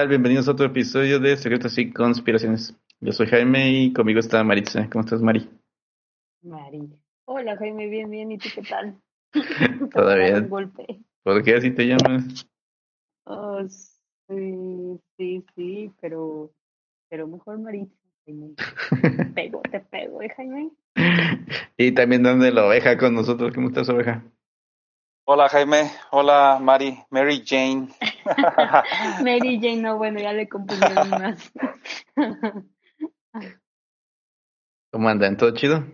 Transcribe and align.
tal? 0.00 0.08
Bienvenidos 0.08 0.48
a 0.48 0.52
otro 0.52 0.64
episodio 0.64 1.20
de 1.20 1.36
Secretos 1.36 1.76
y 1.76 1.92
Conspiraciones. 1.92 2.74
Yo 3.00 3.12
soy 3.12 3.26
Jaime 3.26 3.70
y 3.70 3.92
conmigo 3.92 4.18
está 4.18 4.42
Maritza. 4.42 4.88
¿Cómo 4.88 5.04
estás, 5.04 5.20
Mari? 5.20 5.46
Mari. 6.40 6.88
Hola, 7.26 7.54
Jaime, 7.58 7.86
bien, 7.86 8.08
bien. 8.08 8.32
¿Y 8.32 8.38
tú 8.38 8.48
qué 8.54 8.62
tal? 8.62 8.98
Bien. 9.34 10.48
golpe. 10.48 10.86
¿Por 11.22 11.42
qué 11.42 11.56
así 11.56 11.70
te 11.72 11.84
llamas? 11.84 12.46
Oh, 13.24 13.60
sí, 13.68 14.98
sí, 15.18 15.44
sí, 15.54 15.92
pero, 16.00 16.50
pero 17.10 17.26
mejor 17.26 17.58
Maritza. 17.58 17.94
Jaime. 18.24 18.54
Te 18.56 19.24
pego, 19.34 19.60
te 19.70 19.80
pego, 19.80 20.22
¿eh, 20.22 20.30
Jaime? 20.34 20.70
y 21.76 21.92
también 21.92 22.22
donde 22.22 22.50
la 22.52 22.64
oveja 22.64 22.96
con 22.96 23.14
nosotros. 23.14 23.52
¿Cómo 23.54 23.68
estás, 23.68 23.90
oveja? 23.90 24.24
Hola 25.26 25.48
Jaime, 25.50 25.90
hola 26.10 26.58
Mari, 26.60 26.98
Mary 27.10 27.44
Jane. 27.46 27.88
Mary 29.24 29.58
Jane, 29.60 29.82
no, 29.82 29.96
bueno, 29.96 30.20
ya 30.20 30.32
le 30.32 30.48
confundieron 30.48 31.10
más. 31.10 31.52
¿Cómo 34.92 35.08
andan? 35.08 35.36
¿Todo 35.36 35.52
chido? 35.52 35.84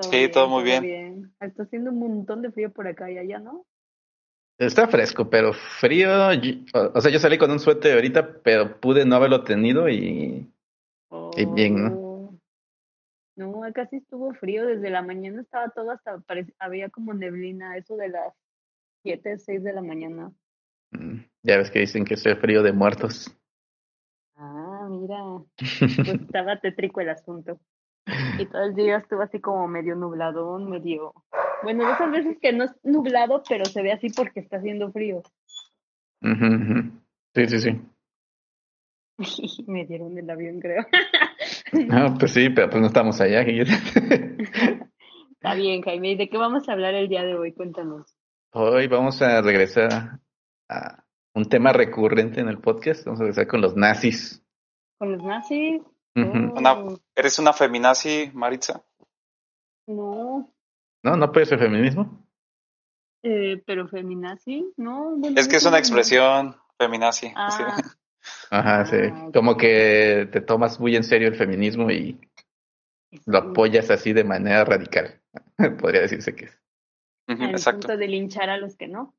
sí, 0.00 0.28
todo 0.28 0.48
muy 0.48 0.64
bien. 0.64 1.32
Está 1.40 1.62
haciendo 1.62 1.90
un 1.90 2.00
montón 2.00 2.42
de 2.42 2.50
frío 2.50 2.72
por 2.72 2.86
acá 2.86 3.10
y 3.10 3.18
allá, 3.18 3.38
¿no? 3.38 3.64
Está 4.58 4.86
fresco, 4.86 5.28
pero 5.30 5.52
frío. 5.52 6.08
O 6.94 7.00
sea, 7.00 7.10
yo 7.10 7.18
salí 7.18 7.38
con 7.38 7.50
un 7.50 7.58
suéter 7.58 7.94
ahorita, 7.94 8.40
pero 8.42 8.80
pude 8.80 9.04
no 9.04 9.16
haberlo 9.16 9.42
tenido 9.42 9.88
y, 9.88 10.48
y 11.36 11.44
bien, 11.46 11.82
¿no? 11.82 11.92
Oh. 11.92 12.04
No, 13.36 13.64
acá 13.64 13.86
sí 13.86 13.96
estuvo 13.96 14.32
frío. 14.34 14.64
Desde 14.66 14.90
la 14.90 15.02
mañana 15.02 15.42
estaba 15.42 15.70
todo 15.70 15.90
hasta. 15.90 16.22
Había 16.58 16.88
como 16.88 17.14
neblina, 17.14 17.76
eso 17.76 17.96
de 17.96 18.10
las 18.10 18.32
7, 19.02 19.38
6 19.38 19.64
de 19.64 19.72
la 19.72 19.82
mañana. 19.82 20.32
Mm, 20.98 21.24
ya 21.42 21.58
ves 21.58 21.70
que 21.70 21.80
dicen 21.80 22.04
que 22.04 22.14
el 22.14 22.36
frío 22.36 22.62
de 22.62 22.72
muertos. 22.72 23.36
Ah, 24.36 24.88
mira. 24.90 25.22
Pues 26.06 26.20
estaba 26.20 26.60
tétrico 26.60 27.00
el 27.00 27.10
asunto. 27.10 27.60
Y 28.38 28.46
todo 28.46 28.64
el 28.64 28.74
día 28.74 28.98
estuvo 28.98 29.22
así 29.22 29.40
como 29.40 29.66
medio 29.66 29.96
nublado, 29.96 30.58
medio. 30.58 31.14
Bueno, 31.62 31.90
esas 31.90 32.10
veces 32.10 32.36
que 32.40 32.52
no 32.52 32.64
es 32.64 32.72
nublado, 32.82 33.42
pero 33.48 33.64
se 33.64 33.82
ve 33.82 33.92
así 33.92 34.08
porque 34.10 34.40
está 34.40 34.58
haciendo 34.58 34.92
frío. 34.92 35.22
Sí, 37.34 37.46
sí, 37.46 37.58
sí. 37.60 37.80
Me 39.66 39.86
dieron 39.86 40.18
el 40.18 40.28
avión, 40.28 40.60
creo. 40.60 40.84
No, 41.72 42.14
pues 42.18 42.32
sí, 42.32 42.50
pero 42.50 42.68
pues 42.68 42.80
no 42.80 42.86
estamos 42.88 43.20
allá. 43.20 43.40
Está 45.32 45.54
bien, 45.54 45.82
Jaime. 45.82 46.12
¿Y 46.12 46.16
de 46.16 46.28
qué 46.28 46.38
vamos 46.38 46.68
a 46.68 46.72
hablar 46.72 46.94
el 46.94 47.08
día 47.08 47.22
de 47.22 47.34
hoy? 47.34 47.52
Cuéntanos. 47.52 48.16
Hoy 48.52 48.86
vamos 48.86 49.20
a 49.20 49.42
regresar 49.42 50.20
a 50.68 51.04
un 51.34 51.48
tema 51.48 51.72
recurrente 51.72 52.40
en 52.40 52.48
el 52.48 52.58
podcast. 52.58 53.04
Vamos 53.04 53.20
a 53.20 53.24
regresar 53.24 53.46
con 53.46 53.60
los 53.60 53.76
nazis. 53.76 54.42
¿Con 54.98 55.12
los 55.12 55.22
nazis? 55.22 55.82
Oh. 56.16 56.98
¿Eres 57.14 57.38
una 57.38 57.52
feminazi, 57.52 58.30
Maritza? 58.34 58.84
No. 59.86 60.48
¿No? 61.02 61.16
¿No 61.16 61.32
puede 61.32 61.46
ser 61.46 61.58
feminismo? 61.58 62.24
Eh, 63.22 63.62
pero 63.66 63.88
feminazi, 63.88 64.72
no. 64.76 65.16
es 65.34 65.48
que 65.48 65.56
es 65.56 65.64
una 65.64 65.78
expresión 65.78 66.56
feminazi. 66.78 67.32
Ah. 67.34 67.76
Ajá, 68.50 68.84
sí. 68.86 68.96
Ah, 69.00 69.30
Como 69.32 69.56
que 69.56 70.28
te 70.30 70.40
tomas 70.40 70.78
muy 70.78 70.94
en 70.96 71.04
serio 71.04 71.28
el 71.28 71.34
feminismo 71.34 71.90
y 71.90 72.20
lo 73.26 73.38
apoyas 73.38 73.90
así 73.90 74.12
de 74.12 74.24
manera 74.24 74.64
radical. 74.64 75.20
Podría 75.80 76.02
decirse 76.02 76.34
que 76.34 76.46
es. 76.46 76.60
El 77.26 77.54
punto 77.54 77.96
de 77.96 78.08
linchar 78.08 78.50
a 78.50 78.58
los 78.58 78.76
que 78.76 78.88
no. 78.88 79.14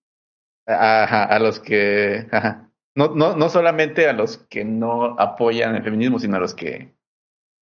Ajá, 0.66 1.26
a 1.26 1.40
los 1.40 1.60
que, 1.60 2.28
ajá. 2.32 2.72
No, 2.96 3.10
no, 3.14 3.36
no 3.36 3.50
solamente 3.50 4.08
a 4.08 4.14
los 4.14 4.38
que 4.38 4.64
no 4.64 5.20
apoyan 5.20 5.76
el 5.76 5.84
feminismo, 5.84 6.18
sino 6.18 6.38
a 6.38 6.40
los 6.40 6.56
que 6.56 6.96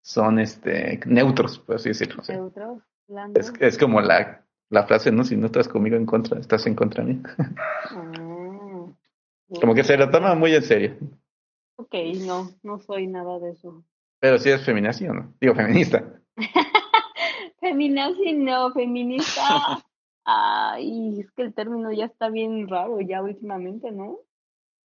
son 0.01 0.39
este 0.39 0.99
neutros, 1.05 1.59
por 1.59 1.77
así 1.77 1.89
decirlo. 1.89 2.21
neutros, 2.27 2.83
es, 3.35 3.51
es, 3.59 3.77
como 3.77 3.99
la, 4.01 4.45
la 4.69 4.83
frase, 4.83 5.11
¿no? 5.11 5.23
Si 5.23 5.35
no 5.35 5.47
estás 5.47 5.67
conmigo 5.67 5.95
en 5.95 6.05
contra, 6.05 6.39
estás 6.39 6.67
en 6.67 6.75
contra 6.75 7.03
de 7.03 7.13
mí. 7.13 7.23
Ah, 7.89 8.85
como 9.61 9.73
que 9.73 9.83
se 9.83 9.97
lo 9.97 10.09
toma 10.09 10.35
muy 10.35 10.53
en 10.53 10.63
serio. 10.63 10.97
Ok, 11.75 11.95
no, 12.25 12.51
no 12.61 12.79
soy 12.79 13.07
nada 13.07 13.39
de 13.39 13.51
eso. 13.51 13.83
Pero 14.19 14.37
si 14.37 14.49
es 14.49 14.63
feminazi 14.63 15.07
o 15.07 15.13
no? 15.13 15.33
Digo, 15.41 15.55
feminista. 15.55 16.21
feminazi 17.59 18.33
no, 18.33 18.71
feminista. 18.71 19.83
Ay, 20.25 21.19
es 21.19 21.31
que 21.31 21.41
el 21.41 21.53
término 21.53 21.91
ya 21.91 22.05
está 22.05 22.29
bien 22.29 22.67
raro 22.67 23.01
ya 23.01 23.21
últimamente, 23.21 23.91
¿no? 23.91 24.19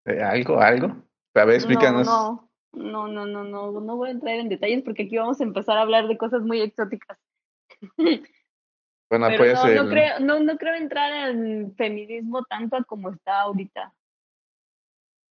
Eh, 0.05 0.23
¿Algo, 0.23 0.61
algo? 0.61 0.97
A 1.35 1.45
ver, 1.45 1.57
explícanos. 1.57 2.07
No, 2.07 2.51
no, 2.73 3.09
no, 3.09 3.27
no, 3.27 3.45
no, 3.45 3.81
no, 3.81 3.97
voy 3.97 4.09
a 4.09 4.13
entrar 4.13 4.35
en 4.35 4.49
detalles 4.49 4.83
porque 4.83 5.05
aquí 5.05 5.17
vamos 5.17 5.41
a 5.41 5.45
empezar 5.45 5.79
a 5.79 5.83
hablar 5.83 6.09
de 6.09 6.19
cosas 6.19 6.43
muy 6.43 6.61
exóticas. 6.61 7.19
Bueno, 9.11 9.29
pues 9.39 9.55
no, 9.55 9.85
no, 9.85 9.89
creo, 9.89 10.21
no, 10.21 10.41
no 10.41 10.59
creo 10.59 10.75
entrar 10.75 11.31
en 11.31 11.75
feminismo 11.77 12.45
tanto 12.45 12.77
como 12.87 13.09
está 13.11 13.41
ahorita. 13.41 13.95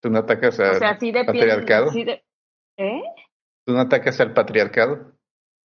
¿Tú 0.02 0.10
no 0.10 0.20
atacas 0.20 0.60
al 0.60 0.80
patriarcado? 0.80 1.92
¿Eh? 2.78 3.04
¿Tú 3.66 3.74
no 3.74 3.80
atacas 3.80 4.20
al 4.22 4.34
patriarcado? 4.34 5.12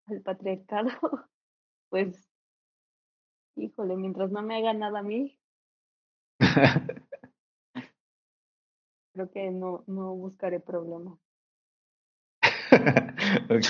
Al 0.06 0.22
patriarcado, 0.22 0.90
pues 1.90 2.29
Híjole, 3.56 3.96
mientras 3.96 4.30
no 4.30 4.42
me 4.42 4.56
haga 4.56 4.72
nada 4.72 5.00
a 5.00 5.02
mí. 5.02 5.36
creo 9.12 9.30
que 9.30 9.50
no, 9.50 9.84
no 9.86 10.14
buscaré 10.14 10.60
problemas. 10.60 11.18
ok. 13.50 13.66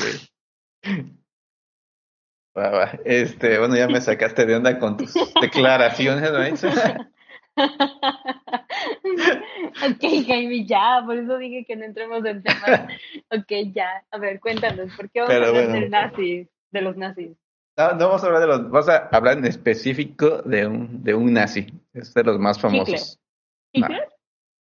Este, 3.04 3.58
bueno, 3.58 3.76
ya 3.76 3.88
me 3.88 4.00
sacaste 4.00 4.44
de 4.44 4.56
onda 4.56 4.78
con 4.78 4.96
tus 4.96 5.14
declaraciones, 5.40 6.32
¿no? 6.32 6.40
ok, 9.86 10.02
Jaime, 10.26 10.66
ya, 10.66 11.02
por 11.04 11.16
eso 11.16 11.38
dije 11.38 11.64
que 11.64 11.76
no 11.76 11.84
entremos 11.84 12.24
en 12.24 12.42
temas. 12.42 12.88
ok, 13.30 13.72
ya. 13.72 14.04
A 14.10 14.18
ver, 14.18 14.40
cuéntanos, 14.40 14.94
¿por 14.96 15.08
qué 15.10 15.20
vamos 15.20 15.34
a 15.34 15.48
hablar 15.48 15.72
del 15.72 15.90
nazi, 15.90 16.48
de 16.70 16.82
los 16.82 16.96
nazis? 16.96 17.36
No, 17.80 17.92
no 17.94 18.08
vamos 18.08 18.22
a 18.22 18.26
hablar 18.26 18.40
de 18.42 18.46
los, 18.46 18.70
vamos 18.70 18.88
a 18.90 19.08
hablar 19.10 19.38
en 19.38 19.46
específico 19.46 20.42
de 20.42 20.66
un, 20.66 21.02
de 21.02 21.14
un 21.14 21.32
nazi, 21.32 21.66
es 21.94 22.12
de 22.12 22.24
los 22.24 22.38
más 22.38 22.60
famosos. 22.60 23.18
¿Hitler? 23.72 24.06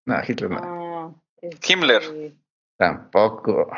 No, 0.05 0.15
Hitler 0.25 0.49
no. 0.49 0.57
Ah, 0.63 1.13
este, 1.41 1.73
Himmler. 1.73 2.33
Tampoco. 2.77 3.69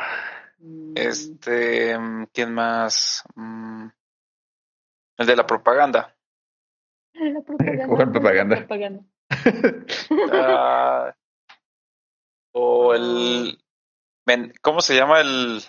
Mm. 0.59 0.93
Este, 0.95 1.97
¿quién 2.31 2.53
más? 2.53 3.23
Mm, 3.33 3.87
el 5.17 5.25
de 5.25 5.35
la 5.35 5.47
propaganda. 5.47 6.15
La 7.15 7.41
propaganda. 7.41 7.87
¿Cuál 7.87 8.11
propaganda? 8.11 8.55
propaganda. 8.57 9.03
uh, 10.11 11.11
o 12.53 12.93
el, 12.93 13.57
¿cómo 14.61 14.81
se 14.81 14.95
llama 14.95 15.19
el, 15.21 15.63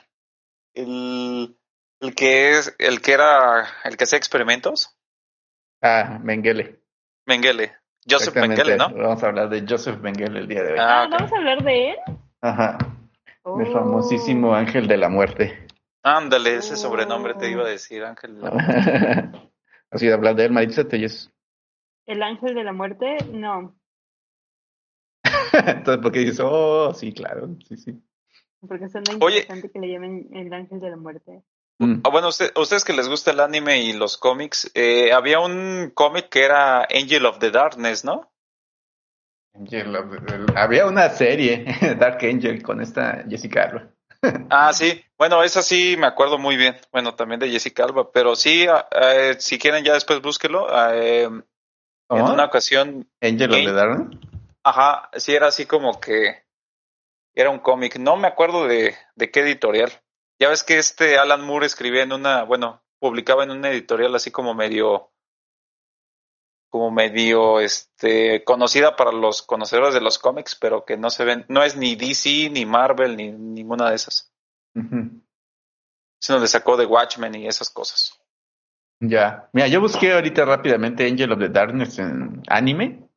el 0.74 1.56
el 2.02 2.14
que 2.14 2.50
es, 2.58 2.74
el 2.78 3.00
que 3.00 3.12
era, 3.12 3.66
el 3.84 3.96
que 3.96 4.04
hacía 4.04 4.18
experimentos. 4.18 4.94
Ah, 5.80 6.18
Mengele. 6.22 6.80
Mengele. 7.26 7.72
Joseph 8.08 8.34
Mengele, 8.36 8.76
¿no? 8.76 8.90
Vamos 8.92 9.22
a 9.22 9.26
hablar 9.28 9.48
de 9.48 9.64
Joseph 9.68 10.00
Mengele 10.00 10.40
el 10.40 10.48
día 10.48 10.62
de 10.62 10.72
hoy. 10.72 10.78
Ah, 10.80 11.06
¿vamos 11.08 11.32
a 11.32 11.36
hablar 11.36 11.62
de 11.62 11.90
él? 11.90 11.96
Ajá. 12.40 12.78
El 13.44 13.72
famosísimo 13.72 14.50
Oh. 14.50 14.54
ángel 14.54 14.86
de 14.88 14.96
la 14.96 15.08
muerte. 15.08 15.66
Ándale, 16.02 16.56
ese 16.56 16.74
Oh. 16.74 16.76
sobrenombre 16.76 17.34
te 17.34 17.48
iba 17.50 17.62
a 17.64 17.68
decir, 17.68 18.02
Ángel. 18.04 18.34
de 18.36 18.40
la 18.42 18.50
Muerte. 18.50 19.50
Así 19.90 20.06
de 20.06 20.14
hablar 20.14 20.34
de 20.34 20.44
él, 20.46 20.52
Maritza, 20.52 20.84
te 20.88 20.96
oyes. 20.96 21.30
¿El 22.06 22.22
ángel 22.22 22.54
de 22.54 22.64
la 22.64 22.72
muerte? 22.72 23.16
No, 23.32 23.76
Entonces, 25.52 26.02
porque 26.02 26.20
dices, 26.20 26.40
oh, 26.42 26.92
sí, 26.94 27.12
claro, 27.12 27.48
sí, 27.68 27.76
sí. 27.76 28.02
porque 28.66 28.88
suena 28.88 29.12
Oye. 29.20 29.40
interesante 29.40 29.70
que 29.70 29.78
le 29.78 29.92
llamen 29.92 30.28
el 30.32 30.52
ángel 30.52 30.80
de 30.80 30.90
la 30.90 30.96
muerte. 30.96 31.42
Mm. 31.82 32.00
Ah, 32.04 32.10
bueno, 32.10 32.28
usted, 32.28 32.52
ustedes 32.56 32.84
que 32.84 32.92
les 32.92 33.08
gusta 33.08 33.30
el 33.32 33.40
anime 33.40 33.82
y 33.82 33.92
los 33.92 34.16
cómics, 34.16 34.70
eh, 34.74 35.12
había 35.12 35.40
un 35.40 35.90
cómic 35.94 36.28
que 36.28 36.44
era 36.44 36.82
Angel 36.82 37.26
of 37.26 37.38
the 37.38 37.50
Darkness, 37.50 38.04
¿no? 38.04 38.30
Angel 39.54 39.94
of 39.96 40.10
the- 40.10 40.52
Había 40.56 40.86
una 40.86 41.08
serie, 41.10 41.64
Dark 41.98 42.18
Angel, 42.24 42.62
con 42.62 42.80
esta 42.80 43.24
Jessica 43.28 43.64
Alba. 43.64 43.88
Ah, 44.50 44.72
sí. 44.72 45.02
Bueno, 45.18 45.42
esa 45.42 45.62
sí 45.62 45.96
me 45.98 46.06
acuerdo 46.06 46.38
muy 46.38 46.56
bien. 46.56 46.76
Bueno, 46.92 47.14
también 47.16 47.40
de 47.40 47.50
Jessica 47.50 47.84
Alba, 47.84 48.12
pero 48.12 48.36
sí, 48.36 48.66
ah, 48.68 48.86
eh, 48.92 49.34
si 49.40 49.58
quieren 49.58 49.82
ya 49.84 49.94
después 49.94 50.22
búsquelo. 50.22 50.68
eh, 50.92 51.22
en 51.24 51.42
una 52.22 52.44
ocasión, 52.44 53.08
Angel 53.20 53.50
of 53.52 53.64
the 53.64 53.72
Darkness. 53.72 54.20
ajá, 54.62 55.10
sí 55.16 55.34
era 55.34 55.48
así 55.48 55.66
como 55.66 55.98
que 56.00 56.44
era 57.34 57.50
un 57.50 57.58
cómic. 57.58 57.96
No 57.96 58.16
me 58.16 58.28
acuerdo 58.28 58.66
de, 58.68 58.94
de 59.16 59.30
qué 59.32 59.40
editorial. 59.40 59.90
Ya 60.42 60.48
ves 60.48 60.64
que 60.64 60.76
este 60.76 61.18
Alan 61.18 61.46
Moore 61.46 61.66
escribía 61.66 62.02
en 62.02 62.12
una, 62.12 62.42
bueno, 62.42 62.82
publicaba 62.98 63.44
en 63.44 63.52
una 63.52 63.70
editorial 63.70 64.12
así 64.16 64.32
como 64.32 64.54
medio 64.54 65.12
como 66.68 66.90
medio 66.90 67.60
este 67.60 68.42
conocida 68.42 68.96
para 68.96 69.12
los 69.12 69.42
conocedores 69.42 69.94
de 69.94 70.00
los 70.00 70.18
cómics, 70.18 70.56
pero 70.60 70.84
que 70.84 70.96
no 70.96 71.10
se 71.10 71.24
ven, 71.24 71.44
no 71.46 71.62
es 71.62 71.76
ni 71.76 71.94
DC, 71.94 72.50
ni 72.50 72.66
Marvel, 72.66 73.16
ni 73.16 73.30
ninguna 73.30 73.90
de 73.90 73.94
esas. 73.94 74.32
Sino 74.74 76.40
le 76.40 76.48
sacó 76.48 76.76
de 76.76 76.86
Watchmen 76.86 77.36
y 77.36 77.46
esas 77.46 77.70
cosas. 77.70 78.20
Ya. 78.98 79.48
Mira, 79.52 79.68
yo 79.68 79.80
busqué 79.80 80.12
ahorita 80.12 80.44
rápidamente 80.44 81.06
Angel 81.06 81.30
of 81.30 81.38
the 81.38 81.50
Darkness 81.50 82.00
en 82.00 82.42
anime 82.48 83.08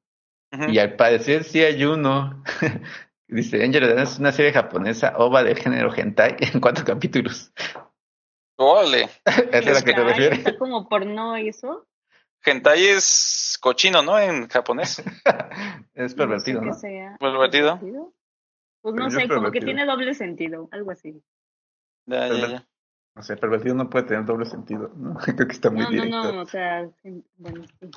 y 0.70 0.78
al 0.78 0.96
parecer 0.96 1.44
sí 1.44 1.64
hay 1.64 1.86
uno. 1.86 2.44
Dice 3.28 3.64
Angel 3.64 3.84
es 3.98 4.20
una 4.20 4.32
serie 4.32 4.54
japonesa 4.54 5.16
ova 5.18 5.44
de 5.44 5.56
género 5.56 5.92
hentai 5.96 6.36
en 6.54 6.60
cuatro 6.60 6.86
capítulos. 6.86 7.52
¿Esa 8.58 9.04
es 9.60 9.68
a 9.68 9.72
la 9.74 9.82
que 9.82 9.94
te 9.94 10.04
refieres? 10.04 10.40
Está 10.40 10.58
como 10.58 10.88
porno 10.88 11.38
y 11.38 11.50
eso. 11.50 11.88
Hentai 12.46 12.86
es 12.86 13.58
cochino, 13.60 14.02
¿no? 14.04 14.20
En 14.20 14.48
japonés. 14.48 15.04
Es 15.96 16.14
pervertido, 16.14 16.62
no 16.62 16.68
¿no? 16.68 16.74
sé 16.74 16.88
qué 16.88 16.94
sea. 16.94 17.18
Pervertido. 17.20 17.80
Pues 17.80 18.94
Pero 18.94 19.06
no 19.06 19.10
yo 19.10 19.20
sé, 19.20 19.28
como 19.28 19.50
que 19.52 19.60
pervertido. 19.60 19.66
tiene 19.66 19.86
doble 19.86 20.14
sentido, 20.14 20.70
algo 20.72 20.92
así. 20.92 21.24
Ya, 22.06 22.28
ya, 22.28 22.48
ya. 22.48 22.68
No 23.16 23.24
sé, 23.24 23.38
pervertido 23.38 23.74
no 23.76 23.90
puede 23.90 24.06
tener 24.06 24.26
doble 24.26 24.46
sentido, 24.46 24.92
¿no? 24.96 25.16
Creo 25.16 25.48
que 25.48 25.54
está 25.54 25.72
muy 25.72 25.80
No, 25.82 25.86
no, 25.86 25.92
directo. 25.92 26.32
no, 26.34 26.42
o 26.42 26.46
sea, 26.46 26.88
bueno, 27.38 27.64
sí. 27.80 27.90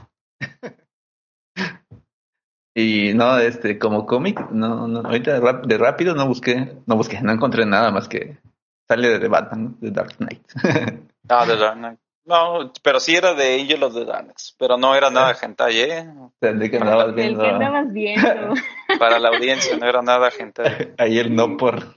Y 2.80 3.12
no, 3.14 3.38
este, 3.38 3.78
como 3.78 4.06
cómic, 4.06 4.38
no, 4.50 4.86
no, 4.86 5.00
ahorita 5.00 5.40
rap- 5.40 5.66
de 5.66 5.78
rápido 5.78 6.14
no 6.14 6.26
busqué, 6.28 6.76
no 6.86 6.94
busqué, 6.96 7.20
no 7.20 7.32
encontré 7.32 7.66
nada 7.66 7.90
más 7.90 8.06
que 8.08 8.38
sale 8.86 9.18
de 9.18 9.28
Batman, 9.28 9.76
de 9.80 9.90
Dark 9.90 10.16
Knight. 10.18 10.42
Ah, 11.30 11.44
de 11.44 11.56
Dark 11.56 11.76
Knight. 11.76 11.98
No, 12.24 12.72
pero 12.82 13.00
sí 13.00 13.16
era 13.16 13.34
de 13.34 13.60
Angel 13.60 13.82
of 13.82 13.94
the 13.94 14.04
Darkness, 14.04 14.54
pero 14.58 14.76
no 14.78 14.94
era 14.94 15.10
nada 15.10 15.36
hentai, 15.42 15.80
¿eh? 15.80 16.06
Tendré 16.38 16.70
que 16.70 16.76
andabas 16.78 17.08
El 17.08 17.14
viendo 17.14 17.42
que 17.42 17.48
andabas 17.50 17.92
viendo. 17.92 18.54
Para 18.98 19.18
la 19.18 19.30
audiencia 19.30 19.76
no 19.76 19.86
era 19.86 20.00
nada 20.02 20.30
hentai. 20.38 20.94
ayer 20.98 21.30
no 21.30 21.56
por 21.56 21.96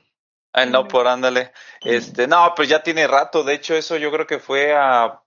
Ay, 0.54 0.69
no, 0.69 0.88
por 0.88 1.07
ándale. 1.07 1.51
Este, 1.81 2.28
no, 2.28 2.54
pues 2.56 2.68
ya 2.69 2.81
tiene 2.83 3.07
rato. 3.07 3.44
De 3.44 3.54
hecho, 3.54 3.74
eso 3.75 3.95
yo 3.98 4.12
creo 4.12 4.25
que 4.28 4.39
fue 4.39 4.74
a, 4.75 5.22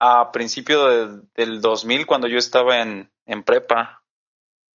a 0.00 0.32
principio 0.32 0.86
de- 0.88 1.20
del 1.36 1.60
2000 1.60 2.04
cuando 2.06 2.26
yo 2.26 2.38
estaba 2.38 2.80
en, 2.80 3.10
en 3.26 3.42
prepa. 3.44 3.99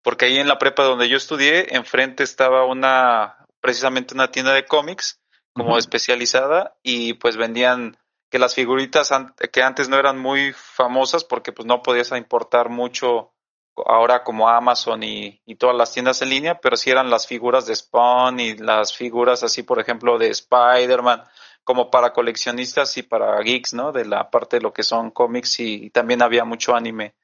Porque 0.06 0.26
ahí 0.26 0.38
en 0.38 0.48
la 0.48 0.60
prepa 0.60 0.84
donde 0.84 1.10
yo 1.10 1.18
estudié, 1.18 1.76
enfrente 1.76 2.24
estaba 2.24 2.64
una, 2.66 3.38
precisamente 3.60 4.14
una 4.14 4.30
tienda 4.30 4.54
de 4.54 4.66
cómics 4.68 5.20
como 5.52 5.80
especializada 5.80 6.76
y 6.84 7.14
pues 7.16 7.38
vendían 7.38 7.98
que 8.30 8.38
las 8.38 8.54
figuritas 8.54 9.12
an- 9.12 9.34
que 9.52 9.64
antes 9.64 9.90
no 9.90 9.98
eran 9.98 10.20
muy 10.20 10.54
famosas 10.54 11.24
porque 11.24 11.52
pues 11.52 11.66
no 11.66 11.82
podías 11.82 12.12
importar 12.12 12.70
mucho 12.70 13.34
ahora 13.86 14.24
como 14.24 14.48
Amazon 14.48 15.02
y, 15.02 15.42
y 15.44 15.56
todas 15.56 15.76
las 15.76 15.92
tiendas 15.92 16.22
en 16.22 16.30
línea, 16.30 16.60
pero 16.62 16.78
sí 16.78 16.92
eran 16.92 17.10
las 17.10 17.26
figuras 17.26 17.66
de 17.66 17.76
Spawn 17.76 18.40
y 18.40 18.56
las 18.58 18.96
figuras 18.96 19.42
así, 19.42 19.64
por 19.64 19.80
ejemplo, 19.80 20.20
de 20.20 20.30
Spider-Man, 20.30 21.24
como 21.64 21.90
para 21.90 22.14
coleccionistas 22.14 22.96
y 22.98 23.04
para 23.04 23.42
geeks, 23.42 23.74
¿no? 23.74 23.92
De 23.92 24.06
la 24.06 24.30
parte 24.30 24.58
de 24.58 24.62
lo 24.62 24.72
que 24.72 24.84
son 24.84 25.10
cómics 25.10 25.60
y, 25.60 25.86
y 25.86 25.90
también 25.90 26.22
había 26.22 26.46
mucho 26.46 26.76
anime. 26.76 27.16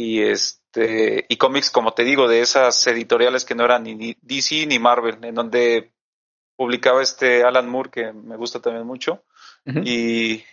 Y 0.00 0.22
este, 0.22 1.26
y 1.28 1.36
cómics, 1.38 1.72
como 1.72 1.92
te 1.92 2.04
digo, 2.04 2.28
de 2.28 2.40
esas 2.40 2.86
editoriales 2.86 3.44
que 3.44 3.56
no 3.56 3.64
eran 3.64 3.82
ni 3.82 4.16
DC 4.22 4.64
ni 4.66 4.78
Marvel, 4.78 5.18
en 5.24 5.34
donde 5.34 5.92
publicaba 6.54 7.02
este 7.02 7.42
Alan 7.42 7.68
Moore, 7.68 7.90
que 7.90 8.12
me 8.12 8.36
gusta 8.36 8.60
también 8.60 8.86
mucho. 8.86 9.24
Y, 9.64 10.44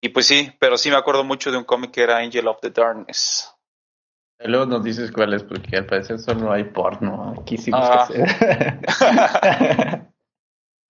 y 0.00 0.08
pues 0.08 0.26
sí, 0.26 0.50
pero 0.58 0.76
sí 0.76 0.90
me 0.90 0.96
acuerdo 0.96 1.22
mucho 1.22 1.52
de 1.52 1.58
un 1.58 1.64
cómic 1.64 1.92
que 1.92 2.02
era 2.02 2.18
Angel 2.18 2.48
of 2.48 2.58
the 2.60 2.70
Darkness. 2.70 3.54
Luego 4.40 4.66
nos 4.66 4.82
dices 4.82 5.12
cuál 5.12 5.34
es, 5.34 5.44
porque 5.44 5.76
al 5.76 5.86
parecer 5.86 6.18
solo 6.18 6.50
hay 6.50 6.64
porno. 6.64 7.36
Aquí 7.40 7.58
sí 7.58 7.70
Ah. 7.72 8.08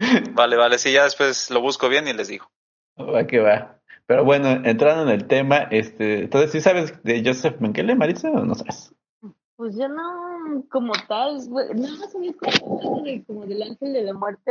Vale, 0.33 0.57
vale, 0.57 0.79
sí, 0.79 0.91
ya 0.91 1.05
después 1.05 1.51
lo 1.51 1.61
busco 1.61 1.91
bien 1.91 2.09
y 2.09 2.15
les 2.15 2.29
digo. 2.29 2.51
va 2.99 3.27
que 3.27 3.41
va. 3.41 3.79
Pero 4.11 4.25
bueno, 4.25 4.49
entrando 4.65 5.05
en 5.05 5.21
el 5.21 5.29
tema, 5.29 5.69
este, 5.71 6.23
entonces, 6.25 6.51
¿sí 6.51 6.61
sabes 6.61 7.01
de 7.05 7.23
Joseph 7.25 7.61
Mengele, 7.61 7.95
Marisa, 7.95 8.29
o 8.29 8.45
no 8.45 8.57
sabes? 8.57 8.93
Pues 9.55 9.77
yo 9.79 9.89
no, 9.89 10.65
como 10.69 10.95
tal, 11.07 11.39
nada 11.49 11.95
más 11.97 12.13
como 13.25 13.47
del 13.47 13.63
ángel 13.63 13.93
de 13.93 14.03
la 14.03 14.13
muerte, 14.13 14.51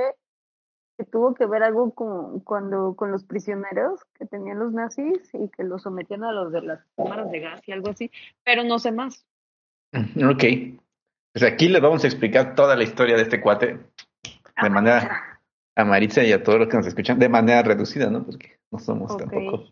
que 0.97 1.03
tuvo 1.03 1.33
que 1.33 1.45
ver 1.45 1.63
algo 1.63 1.93
con, 1.93 2.39
cuando, 2.39 2.95
con 2.95 3.11
los 3.11 3.25
prisioneros 3.25 3.99
que 4.17 4.25
tenían 4.25 4.59
los 4.59 4.71
nazis 4.71 5.29
y 5.33 5.49
que 5.49 5.65
los 5.65 5.81
sometían 5.81 6.23
a 6.23 6.31
los 6.31 6.53
de 6.53 6.61
las 6.61 6.79
cámaras 6.95 7.29
de 7.29 7.41
gas 7.41 7.59
y 7.67 7.73
algo 7.73 7.89
así, 7.89 8.09
pero 8.45 8.63
no 8.63 8.79
sé 8.79 8.93
más. 8.93 9.25
Ok. 9.93 10.43
Pues 11.33 11.43
aquí 11.43 11.67
les 11.67 11.81
vamos 11.81 12.05
a 12.05 12.07
explicar 12.07 12.55
toda 12.55 12.77
la 12.77 12.83
historia 12.83 13.17
de 13.17 13.23
este 13.23 13.41
cuate 13.41 13.77
de 14.61 14.69
manera 14.69 15.28
a 15.75 15.85
Maritza 15.85 16.23
y 16.23 16.31
a 16.33 16.43
todos 16.43 16.59
los 16.59 16.67
que 16.69 16.77
nos 16.77 16.87
escuchan 16.87 17.19
de 17.19 17.29
manera 17.29 17.61
reducida, 17.63 18.09
¿no? 18.09 18.25
Porque 18.25 18.59
no 18.71 18.79
somos 18.79 19.15
tampoco. 19.17 19.71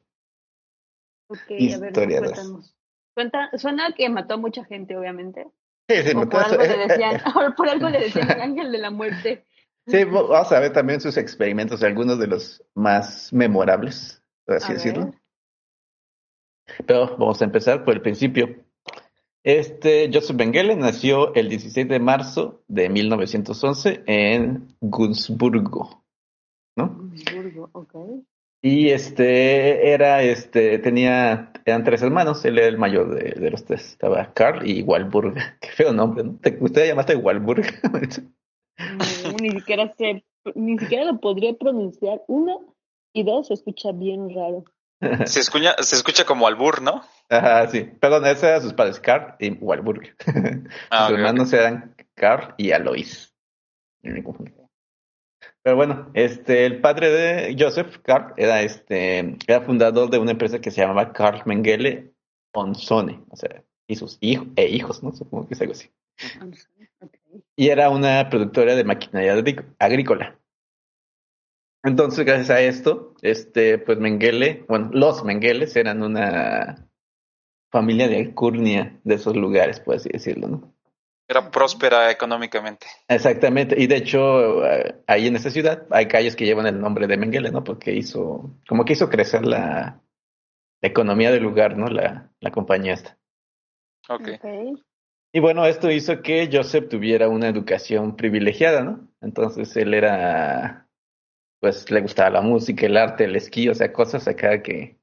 Ok, 1.29 1.39
a 1.49 1.79
ver, 1.79 1.87
Historiadas. 1.89 2.31
cuéntanos. 2.33 2.75
Cuenta, 3.13 3.49
suena 3.57 3.93
que 3.95 4.09
mató 4.09 4.35
a 4.35 4.37
mucha 4.37 4.63
gente, 4.65 4.95
obviamente. 4.95 5.47
Sí, 5.89 5.95
sí, 6.03 6.15
me 6.15 6.27
por 6.27 6.41
algo 6.43 6.61
le 6.63 6.77
decían, 6.87 7.21
por 7.57 7.69
algo 7.69 7.89
le 7.89 7.99
decían 7.99 8.31
el 8.31 8.41
ángel 8.41 8.71
de 8.71 8.77
la 8.77 8.91
muerte. 8.91 9.45
Sí, 9.87 10.03
vamos 10.03 10.51
a 10.51 10.59
ver 10.59 10.73
también 10.73 10.99
sus 11.01 11.17
experimentos, 11.17 11.81
algunos 11.81 12.19
de 12.19 12.27
los 12.27 12.63
más 12.75 13.31
memorables, 13.31 14.21
por 14.45 14.57
así 14.57 14.71
A 14.71 14.75
decirlo. 14.75 15.05
ver. 15.05 15.21
Pero 16.85 17.17
vamos 17.17 17.41
a 17.41 17.45
empezar 17.45 17.85
por 17.85 17.93
el 17.95 18.01
principio. 18.01 18.66
Este 19.47 20.09
Joseph 20.13 20.35
Mengele 20.35 20.75
nació 20.75 21.33
el 21.33 21.47
16 21.47 21.87
de 21.87 21.99
marzo 22.01 22.63
de 22.67 22.89
1911 22.89 24.03
en 24.05 24.75
Gunzburgo, 24.81 26.03
¿no? 26.75 27.09
Burgo, 27.33 27.69
ok. 27.71 27.95
Y 28.61 28.89
este 28.89 29.93
era, 29.93 30.21
este, 30.21 30.79
tenía, 30.79 31.53
eran 31.63 31.85
tres 31.85 32.01
hermanos, 32.01 32.43
él 32.43 32.57
era 32.57 32.67
el 32.67 32.77
mayor 32.77 33.15
de, 33.15 33.39
de 33.39 33.49
los 33.49 33.63
tres. 33.63 33.91
Estaba 33.91 34.33
Carl 34.33 34.69
y 34.69 34.81
Walburg. 34.81 35.35
Qué 35.61 35.69
feo 35.69 35.93
nombre, 35.93 36.25
¿no? 36.25 36.37
¿Te, 36.41 36.57
¿Usted 36.59 36.85
llamaste 36.85 37.15
Walburg? 37.15 37.63
No, 39.23 39.31
ni 39.41 39.51
siquiera 39.51 39.95
sé, 39.97 40.25
ni 40.55 40.77
siquiera 40.77 41.05
lo 41.05 41.21
podría 41.21 41.53
pronunciar. 41.53 42.21
Uno 42.27 42.75
y 43.13 43.23
dos 43.23 43.47
se 43.47 43.53
escucha 43.53 43.93
bien 43.93 44.29
raro. 44.35 44.65
Se 45.25 45.39
escucha, 45.39 45.75
se 45.81 45.95
escucha 45.95 46.25
como 46.25 46.47
albur, 46.47 46.81
¿no? 46.81 47.03
Ajá, 47.29 47.67
sí. 47.67 47.81
Perdón, 47.83 48.25
esos 48.25 48.43
eran 48.43 48.61
sus 48.61 48.73
padres, 48.73 48.99
Carl 48.99 49.35
y 49.39 49.51
Walburg. 49.51 50.15
Ah, 50.89 51.07
sus 51.07 51.17
hermanos 51.17 51.53
eran 51.53 51.95
Carl 52.15 52.53
y 52.57 52.71
Alois. 52.71 53.33
Pero 55.61 55.75
bueno, 55.75 56.09
este, 56.13 56.65
el 56.65 56.79
padre 56.81 57.11
de 57.11 57.55
Joseph, 57.59 57.97
Carl, 58.01 58.33
era 58.37 58.61
este, 58.61 59.37
era 59.47 59.61
fundador 59.61 60.09
de 60.09 60.17
una 60.17 60.31
empresa 60.31 60.59
que 60.59 60.71
se 60.71 60.81
llamaba 60.81 61.11
Carl 61.11 61.41
Mengele 61.45 62.13
Onsone, 62.53 63.23
o 63.29 63.35
sea, 63.35 63.63
y 63.87 63.95
sus 63.95 64.17
hijos, 64.21 64.47
e 64.55 64.67
hijos, 64.69 65.03
¿no? 65.03 65.13
Supongo 65.13 65.47
que 65.47 65.53
es 65.53 65.61
algo 65.61 65.73
así. 65.73 65.91
Y 67.55 67.69
era 67.69 67.89
una 67.89 68.29
productora 68.29 68.75
de 68.75 68.83
maquinaria 68.83 69.35
agrí- 69.35 69.65
agrícola. 69.77 70.39
Entonces, 71.87 72.25
gracias 72.25 72.49
a 72.49 72.61
esto, 72.61 73.13
este, 73.21 73.77
pues 73.77 73.97
Mengele, 73.97 74.65
bueno, 74.67 74.89
los 74.93 75.23
Mengeles 75.23 75.75
eran 75.75 76.03
una 76.03 76.87
familia 77.71 78.07
de 78.07 78.17
alcurnia 78.17 78.99
de 79.03 79.15
esos 79.15 79.35
lugares, 79.35 79.79
por 79.79 79.95
así 79.95 80.09
decirlo, 80.09 80.47
¿no? 80.47 80.73
Era 81.29 81.51
próspera 81.51 82.09
económicamente. 82.09 82.87
Exactamente, 83.07 83.75
y 83.77 83.87
de 83.87 83.97
hecho, 83.97 84.65
eh, 84.65 84.95
ahí 85.07 85.27
en 85.27 85.35
esta 85.35 85.49
ciudad 85.49 85.85
hay 85.89 86.07
calles 86.07 86.35
que 86.35 86.45
llevan 86.45 86.67
el 86.67 86.79
nombre 86.79 87.07
de 87.07 87.17
Mengele, 87.17 87.51
¿no? 87.51 87.63
Porque 87.63 87.93
hizo, 87.93 88.55
como 88.67 88.85
que 88.85 88.93
hizo 88.93 89.09
crecer 89.09 89.45
la, 89.45 90.01
la 90.81 90.89
economía 90.89 91.31
del 91.31 91.43
lugar, 91.43 91.77
¿no? 91.77 91.87
La, 91.87 92.31
la 92.39 92.51
compañía 92.51 92.93
esta. 92.93 93.17
Ok. 94.09 94.29
Ok. 94.41 94.79
Y 95.33 95.39
bueno, 95.39 95.65
esto 95.65 95.91
hizo 95.91 96.21
que 96.21 96.49
Joseph 96.51 96.87
tuviera 96.89 97.27
una 97.27 97.49
educación 97.49 98.15
privilegiada, 98.15 98.83
¿no? 98.83 99.07
Entonces 99.21 99.75
él 99.75 99.93
era, 99.93 100.86
pues 101.59 101.89
le 101.91 102.01
gustaba 102.01 102.29
la 102.29 102.41
música, 102.41 102.85
el 102.85 102.97
arte, 102.97 103.23
el 103.25 103.35
esquí, 103.35 103.69
o 103.69 103.73
sea, 103.75 103.91
cosas 103.91 104.27
acá 104.27 104.61
que, 104.61 104.97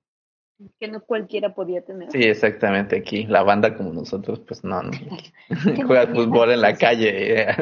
Que 0.78 0.88
no 0.88 1.00
cualquiera 1.02 1.54
podía 1.54 1.84
tener. 1.84 2.10
sí, 2.12 2.22
exactamente 2.22 2.96
aquí, 2.98 3.24
la 3.26 3.42
banda 3.42 3.76
como 3.76 3.92
nosotros, 3.92 4.40
pues 4.46 4.62
no, 4.64 4.82
no. 4.82 4.90
Juega 5.86 6.06
fútbol 6.06 6.52
en 6.52 6.60
la 6.60 6.74
calle. 6.76 7.40
eh. 7.42 7.56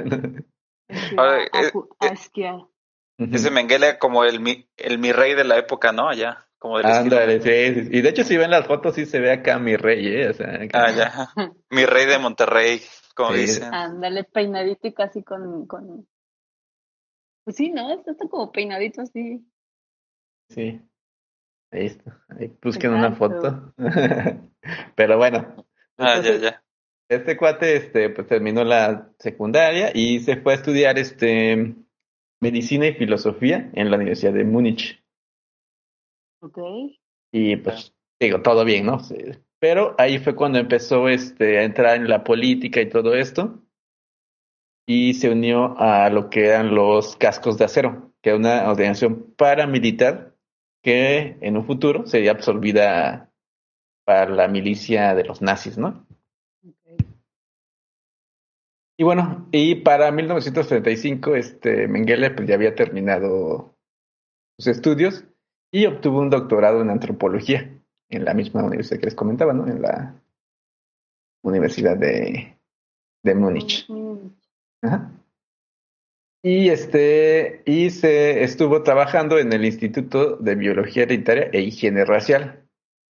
Sí, 1.08 1.16
Ahora, 1.16 1.38
a- 1.52 1.58
a 1.58 1.62
eh, 1.62 1.72
a 2.00 2.06
esquiar. 2.08 2.56
Ese 3.18 3.50
Mengele 3.50 3.98
como 3.98 4.24
el 4.24 4.40
mi, 4.40 4.68
el 4.76 4.98
mi 4.98 5.12
rey 5.12 5.34
de 5.34 5.44
la 5.44 5.56
época, 5.56 5.92
¿no? 5.92 6.08
Allá, 6.08 6.46
como 6.58 6.78
del. 6.78 6.86
Ándale, 6.86 7.40
sí, 7.40 7.74
sí, 7.74 7.84
sí. 7.86 7.96
Y 7.98 8.00
de 8.02 8.08
hecho, 8.08 8.24
si 8.24 8.36
ven 8.36 8.50
las 8.50 8.66
fotos, 8.66 8.94
sí 8.96 9.06
se 9.06 9.20
ve 9.20 9.30
acá 9.30 9.58
mi 9.58 9.76
rey, 9.76 10.06
¿eh? 10.08 10.28
O 10.30 10.34
sea, 10.34 10.54
acá- 10.62 10.84
Ah, 10.86 10.90
ya. 10.90 11.52
Mi 11.70 11.86
rey 11.86 12.06
de 12.06 12.18
Monterrey, 12.18 12.80
como 13.14 13.32
Sí. 13.32 13.40
dicen. 13.42 13.72
Ándale, 13.72 14.24
peinadito 14.24 14.88
y 14.88 14.92
casi 14.92 15.22
con, 15.22 15.66
con... 15.66 16.06
Pues 17.44 17.56
sí, 17.56 17.70
¿no? 17.70 17.90
Está, 17.92 18.12
está 18.12 18.28
como 18.28 18.52
peinadito 18.52 19.02
así. 19.02 19.44
Sí. 20.48 20.80
Ahí 21.70 21.86
está. 21.86 22.24
Ahí 22.28 22.52
busquen 22.62 22.92
una 22.92 23.12
foto. 23.12 23.74
Pero 24.94 25.16
bueno, 25.16 25.66
Ah, 25.98 26.14
ya, 26.14 26.16
Entonces, 26.16 26.42
ya. 26.42 26.64
Este 27.08 27.36
cuate, 27.36 27.76
este, 27.76 28.10
pues 28.10 28.26
terminó 28.26 28.64
la 28.64 29.12
secundaria 29.18 29.90
y 29.94 30.20
se 30.20 30.36
fue 30.36 30.54
a 30.54 30.56
estudiar, 30.56 30.98
este, 30.98 31.74
medicina 32.40 32.86
y 32.86 32.94
filosofía 32.94 33.70
en 33.74 33.90
la 33.90 33.96
Universidad 33.96 34.32
de 34.32 34.44
Múnich. 34.44 35.04
Ok. 36.40 36.58
Y 37.32 37.56
pues, 37.56 37.94
digo, 38.18 38.40
todo 38.40 38.64
bien, 38.64 38.86
¿no? 38.86 38.98
Pero 39.58 39.94
ahí 39.98 40.18
fue 40.18 40.34
cuando 40.34 40.58
empezó, 40.58 41.08
este, 41.08 41.58
a 41.58 41.64
entrar 41.64 41.96
en 41.96 42.08
la 42.08 42.24
política 42.24 42.80
y 42.80 42.88
todo 42.88 43.14
esto. 43.14 43.62
Y 44.94 45.14
se 45.14 45.30
unió 45.30 45.74
a 45.78 46.10
lo 46.10 46.28
que 46.28 46.48
eran 46.48 46.74
los 46.74 47.16
cascos 47.16 47.56
de 47.56 47.64
acero, 47.64 48.12
que 48.20 48.28
era 48.28 48.38
una 48.38 48.70
organización 48.70 49.32
paramilitar 49.38 50.36
que 50.82 51.38
en 51.40 51.56
un 51.56 51.64
futuro 51.64 52.06
sería 52.06 52.32
absorbida 52.32 53.32
para 54.04 54.30
la 54.30 54.48
milicia 54.48 55.14
de 55.14 55.24
los 55.24 55.40
nazis, 55.40 55.78
¿no? 55.78 56.06
Y 58.98 59.02
bueno, 59.02 59.48
y 59.50 59.76
para 59.76 60.12
1935, 60.12 61.36
este, 61.36 61.88
Mengele 61.88 62.30
pues 62.32 62.46
ya 62.46 62.56
había 62.56 62.74
terminado 62.74 63.74
sus 64.58 64.66
estudios 64.66 65.24
y 65.70 65.86
obtuvo 65.86 66.20
un 66.20 66.28
doctorado 66.28 66.82
en 66.82 66.90
antropología 66.90 67.80
en 68.10 68.24
la 68.26 68.34
misma 68.34 68.62
universidad 68.62 69.00
que 69.00 69.06
les 69.06 69.14
comentaba, 69.14 69.54
¿no? 69.54 69.66
En 69.66 69.80
la 69.80 70.22
Universidad 71.42 71.96
de, 71.96 72.58
de 73.22 73.34
Múnich. 73.34 73.88
Mm, 73.88 74.41
Ajá. 74.82 75.10
Y 76.44 76.70
este, 76.70 77.62
y 77.66 77.90
se 77.90 78.42
estuvo 78.42 78.82
trabajando 78.82 79.38
en 79.38 79.52
el 79.52 79.64
Instituto 79.64 80.36
de 80.36 80.56
Biología 80.56 81.04
Hereditaria 81.04 81.48
e 81.52 81.60
Higiene 81.60 82.04
Racial. 82.04 82.68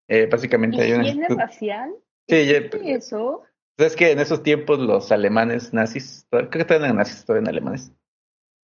Eh, 0.09 0.27
básicamente 0.29 0.81
hay 0.81 0.89
¿Higiene 0.91 1.07
instituto- 1.11 1.39
racial? 1.39 1.91
Sí, 2.27 2.45
ya- 2.45 2.69
¿Qué 2.69 2.93
es 2.95 3.05
eso? 3.05 3.43
Es 3.77 3.95
que 3.95 4.11
en 4.11 4.19
esos 4.19 4.43
tiempos 4.43 4.79
los 4.79 5.11
alemanes 5.11 5.73
nazis, 5.73 6.27
creo 6.29 6.49
que 6.49 6.65
todavía 6.65 6.87
eran 6.87 6.97
nazis, 6.97 7.25
todavía 7.25 7.49
eran 7.49 7.55
alemanes, 7.55 7.91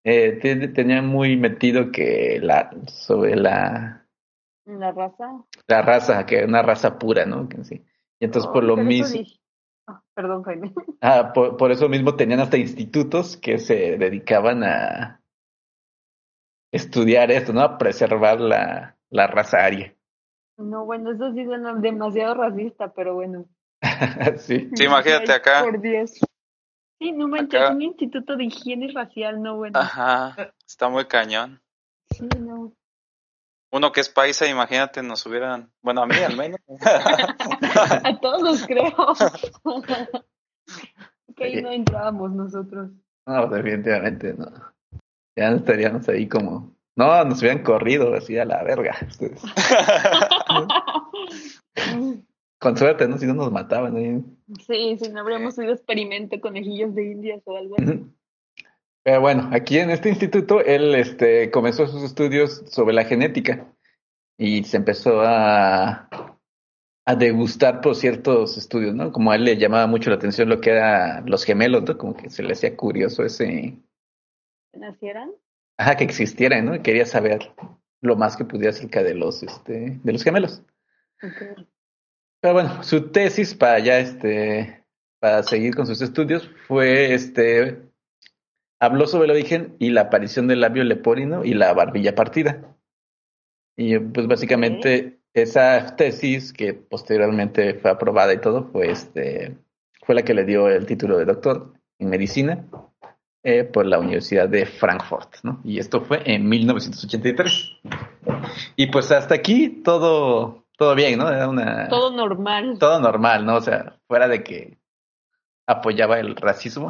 eh, 0.03 0.33
te- 0.41 0.67
tenían 0.67 1.07
muy 1.07 1.37
metido 1.37 1.91
que 1.91 2.39
la, 2.41 2.69
sobre 2.87 3.35
la, 3.37 4.05
¿La 4.65 4.91
raza? 4.91 5.43
la 5.67 5.81
raza, 5.81 6.25
que 6.25 6.39
era 6.39 6.47
una 6.47 6.61
raza 6.61 6.99
pura, 6.99 7.25
¿no? 7.25 7.47
Que 7.47 7.63
sí. 7.63 7.83
Y 8.19 8.25
entonces 8.25 8.51
por 8.51 8.63
Ay, 8.63 8.67
lo 8.67 8.73
eso 8.75 8.83
Ah, 9.87 10.01
perdón, 10.13 10.43
Jaime. 10.43 10.73
ah, 11.01 11.31
por, 11.33 11.57
por 11.57 11.71
eso 11.71 11.89
mismo 11.89 12.15
tenían 12.15 12.39
hasta 12.39 12.57
institutos 12.57 13.37
que 13.37 13.57
se 13.57 13.97
dedicaban 13.97 14.63
a 14.63 15.21
estudiar 16.71 17.31
esto, 17.31 17.53
¿no? 17.53 17.61
A 17.61 17.77
preservar 17.77 18.39
la, 18.39 18.97
la 19.09 19.27
raza 19.27 19.63
aria. 19.63 19.93
No, 20.57 20.85
bueno, 20.85 21.11
eso 21.11 21.31
sí 21.33 21.45
suena 21.45 21.73
demasiado 21.75 22.33
racista, 22.33 22.91
pero 22.93 23.15
bueno. 23.15 23.45
sí. 24.37 24.69
Sí, 24.75 24.83
imagínate 24.83 25.31
acá. 25.31 25.63
Por 25.63 25.79
Dios. 25.79 26.19
Sí, 26.99 27.11
no 27.11 27.27
manches, 27.27 27.61
Acá. 27.61 27.73
un 27.73 27.81
instituto 27.83 28.35
de 28.35 28.45
higiene 28.45 28.91
racial, 28.91 29.41
no 29.41 29.57
bueno. 29.57 29.79
Ajá, 29.79 30.35
está 30.65 30.89
muy 30.89 31.05
cañón. 31.05 31.61
Sí, 32.09 32.27
no. 32.39 32.73
Uno 33.71 33.91
que 33.91 34.01
es 34.01 34.09
paisa, 34.09 34.47
imagínate, 34.47 35.03
nos 35.03 35.25
hubieran, 35.25 35.71
bueno, 35.81 36.03
a 36.03 36.07
mí 36.07 36.15
al 36.15 36.37
menos. 36.37 36.59
A 38.03 38.19
todos 38.21 38.65
creo. 38.65 38.93
que 41.35 41.43
ahí 41.43 41.61
no 41.61 41.71
entrábamos 41.71 42.31
nosotros. 42.31 42.91
No, 43.25 43.47
definitivamente 43.47 44.33
no. 44.33 44.51
Ya 45.35 45.51
no 45.51 45.57
estaríamos 45.57 46.07
ahí 46.07 46.27
como. 46.27 46.75
No, 46.95 47.23
nos 47.25 47.39
hubieran 47.39 47.61
corrido 47.63 48.13
así 48.15 48.37
a 48.37 48.45
la 48.45 48.63
verga. 48.63 48.95
ustedes. 49.05 49.41
Con 52.59 52.75
suerte, 52.75 53.07
¿no? 53.07 53.17
Si 53.19 53.27
no 53.27 53.35
nos 53.35 53.51
mataban 53.51 53.95
ahí. 53.97 54.23
Sí, 54.65 54.97
si 54.97 55.11
no 55.11 55.19
habríamos 55.19 55.53
sido 55.53 55.73
experimento 55.73 56.41
conejillos 56.41 56.95
de 56.95 57.11
indias 57.11 57.41
o 57.45 57.55
algo 57.55 57.75
así. 57.77 58.03
Pero 59.07 59.21
bueno, 59.21 59.49
aquí 59.53 59.79
en 59.79 59.89
este 59.89 60.09
instituto 60.09 60.59
él 60.59 60.93
este, 60.93 61.49
comenzó 61.49 61.87
sus 61.87 62.03
estudios 62.03 62.61
sobre 62.67 62.93
la 62.93 63.05
genética 63.05 63.73
y 64.37 64.65
se 64.65 64.75
empezó 64.75 65.21
a, 65.21 66.09
a 67.05 67.15
degustar 67.15 67.79
por 67.79 67.95
ciertos 67.95 68.57
estudios, 68.57 68.93
¿no? 68.93 69.13
Como 69.13 69.31
a 69.31 69.37
él 69.37 69.45
le 69.45 69.55
llamaba 69.55 69.87
mucho 69.87 70.09
la 70.09 70.17
atención 70.17 70.49
lo 70.49 70.59
que 70.59 70.71
eran 70.71 71.25
los 71.25 71.45
gemelos, 71.45 71.83
¿no? 71.83 71.97
Como 71.97 72.17
que 72.17 72.29
se 72.29 72.43
le 72.43 72.51
hacía 72.51 72.75
curioso 72.75 73.23
ese, 73.23 73.77
¿Nacieran? 74.73 75.31
ajá, 75.77 75.95
que 75.95 76.03
existieran, 76.03 76.65
¿no? 76.65 76.75
Y 76.75 76.81
quería 76.81 77.05
saber 77.05 77.53
lo 78.01 78.17
más 78.17 78.35
que 78.35 78.43
pudiera 78.43 78.71
acerca 78.71 79.03
de 79.03 79.15
los, 79.15 79.41
este, 79.41 80.01
de 80.03 80.11
los 80.11 80.21
gemelos. 80.21 80.63
Ok. 81.23 81.65
Pero 82.41 82.53
bueno, 82.53 82.83
su 82.83 83.09
tesis 83.09 83.55
para 83.55 83.79
ya 83.79 83.99
este, 83.99 84.83
para 85.21 85.43
seguir 85.43 85.73
con 85.77 85.87
sus 85.87 86.01
estudios 86.01 86.51
fue 86.67 87.13
este, 87.13 87.86
habló 88.79 89.07
sobre 89.07 89.25
el 89.25 89.31
origen 89.31 89.75
y 89.79 89.89
la 89.89 90.01
aparición 90.01 90.47
del 90.47 90.61
labio 90.61 90.83
leporino 90.83 91.43
y 91.43 91.53
la 91.53 91.73
barbilla 91.73 92.15
partida. 92.15 92.75
Y 93.75 93.99
pues 93.99 94.27
básicamente 94.27 95.19
esa 95.33 95.95
tesis 95.95 96.51
que 96.51 96.73
posteriormente 96.73 97.75
fue 97.75 97.91
aprobada 97.91 98.33
y 98.33 98.41
todo 98.41 98.63
fue 98.71 98.89
este, 98.91 99.55
fue 100.03 100.15
la 100.15 100.23
que 100.23 100.33
le 100.33 100.45
dio 100.45 100.67
el 100.67 100.85
título 100.85 101.17
de 101.17 101.25
doctor 101.25 101.73
en 101.99 102.09
medicina 102.09 102.65
eh, 103.43 103.63
por 103.63 103.85
la 103.85 103.99
Universidad 103.99 104.49
de 104.49 104.65
Frankfurt, 104.65 105.35
¿no? 105.43 105.61
Y 105.63 105.79
esto 105.79 106.01
fue 106.01 106.21
en 106.25 106.49
1983. 106.49 107.71
Y 108.75 108.87
pues 108.87 109.11
hasta 109.11 109.35
aquí 109.35 109.69
todo, 109.83 110.65
todo 110.77 110.95
bien, 110.95 111.19
¿no? 111.19 111.29
Era 111.29 111.47
una 111.47 111.87
Todo 111.87 112.11
normal. 112.11 112.77
todo 112.79 112.99
normal, 112.99 113.45
¿no? 113.45 113.55
O 113.57 113.61
sea, 113.61 113.97
fuera 114.07 114.27
de 114.27 114.43
que 114.43 114.77
apoyaba 115.67 116.19
el 116.19 116.35
racismo, 116.35 116.89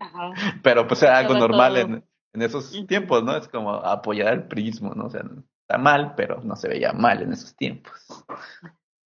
Ajá. 0.00 0.32
pero 0.62 0.86
pues 0.86 1.02
era 1.02 1.18
algo 1.18 1.34
normal 1.34 1.76
en, 1.76 2.04
en 2.32 2.42
esos 2.42 2.86
tiempos, 2.86 3.22
¿no? 3.24 3.36
Es 3.36 3.48
como 3.48 3.74
apoyar 3.74 4.32
el 4.32 4.44
prismo, 4.44 4.94
¿no? 4.94 5.06
O 5.06 5.10
sea, 5.10 5.22
está 5.62 5.78
mal, 5.78 6.14
pero 6.16 6.40
no 6.42 6.56
se 6.56 6.68
veía 6.68 6.92
mal 6.92 7.22
en 7.22 7.32
esos 7.32 7.54
tiempos. 7.56 7.92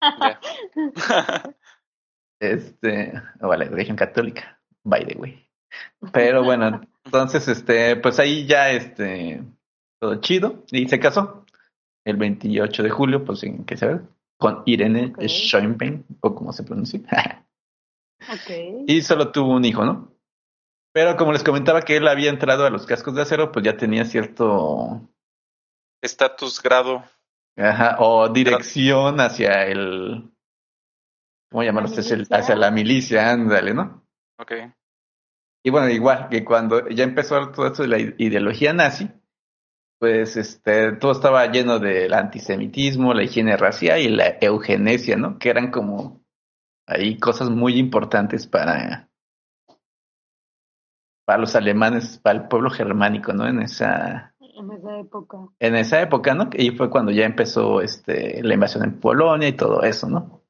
Este, 2.40 3.12
la 3.40 3.56
religión 3.56 3.96
católica, 3.96 4.60
by 4.82 5.06
the 5.06 5.16
way. 5.16 5.48
Pero 6.12 6.44
bueno, 6.44 6.82
entonces, 7.04 7.48
este, 7.48 7.96
pues 7.96 8.18
ahí 8.18 8.44
ya, 8.46 8.70
este, 8.70 9.42
todo 9.98 10.16
chido, 10.16 10.64
y 10.70 10.86
se 10.88 11.00
casó 11.00 11.46
el 12.04 12.16
28 12.16 12.82
de 12.82 12.90
julio, 12.90 13.24
pues 13.24 13.44
en 13.44 13.64
que 13.64 13.78
se 13.78 13.86
ve, 13.86 14.00
con 14.36 14.62
Irene 14.66 15.14
Ok. 15.16 15.22
Schoenbein, 15.26 16.04
o 16.20 16.34
como 16.34 16.52
se 16.52 16.64
pronuncia. 16.64 17.00
Ok. 18.20 18.86
Y 18.86 19.02
solo 19.02 19.32
tuvo 19.32 19.54
un 19.54 19.66
hijo, 19.66 19.84
¿no? 19.84 20.13
Pero 20.94 21.16
como 21.16 21.32
les 21.32 21.42
comentaba 21.42 21.82
que 21.82 21.96
él 21.96 22.06
había 22.06 22.30
entrado 22.30 22.64
a 22.64 22.70
los 22.70 22.86
cascos 22.86 23.14
de 23.16 23.22
acero, 23.22 23.50
pues 23.50 23.64
ya 23.64 23.76
tenía 23.76 24.04
cierto, 24.04 25.02
Estatus, 26.00 26.62
grado. 26.62 27.02
ajá, 27.56 27.96
o 27.98 28.28
dirección 28.28 29.20
hacia 29.20 29.66
el, 29.66 30.30
¿cómo 31.50 31.64
llamarlo? 31.64 31.88
¿La 31.88 31.90
ustedes? 31.90 32.10
El- 32.12 32.18
milicia? 32.18 32.36
hacia 32.38 32.56
la 32.56 32.70
milicia, 32.70 33.30
ándale, 33.30 33.74
¿no? 33.74 34.06
Ok. 34.38 34.52
Y 35.64 35.70
bueno, 35.70 35.88
igual 35.88 36.28
que 36.28 36.44
cuando 36.44 36.88
ya 36.90 37.04
empezó 37.04 37.50
todo 37.50 37.66
esto 37.66 37.82
de 37.82 37.88
la 37.88 37.98
ide- 37.98 38.14
ideología 38.18 38.72
nazi, 38.72 39.10
pues 39.98 40.36
este, 40.36 40.92
todo 40.92 41.12
estaba 41.12 41.46
lleno 41.46 41.78
del 41.78 42.12
antisemitismo, 42.12 43.14
la 43.14 43.22
higiene 43.24 43.56
racial 43.56 43.98
y 44.00 44.08
la 44.10 44.36
eugenesia, 44.40 45.16
¿no? 45.16 45.38
Que 45.38 45.48
eran 45.50 45.70
como 45.70 46.22
ahí 46.86 47.18
cosas 47.18 47.48
muy 47.50 47.78
importantes 47.78 48.46
para, 48.46 49.08
para 51.24 51.38
los 51.38 51.56
alemanes, 51.56 52.18
para 52.18 52.38
el 52.40 52.48
pueblo 52.48 52.70
germánico, 52.70 53.32
¿no? 53.32 53.46
En 53.46 53.60
esa, 53.60 54.34
En 54.40 54.70
esa 54.72 54.98
época. 54.98 55.38
en 55.58 55.76
esa 55.76 56.00
época, 56.02 56.34
¿no? 56.34 56.50
Y 56.52 56.70
fue 56.72 56.90
cuando 56.90 57.12
ya 57.12 57.24
empezó 57.24 57.80
este, 57.80 58.42
la 58.42 58.54
invasión 58.54 58.84
en 58.84 59.00
Polonia 59.00 59.48
y 59.48 59.56
todo 59.56 59.82
eso, 59.82 60.08
¿no? 60.08 60.42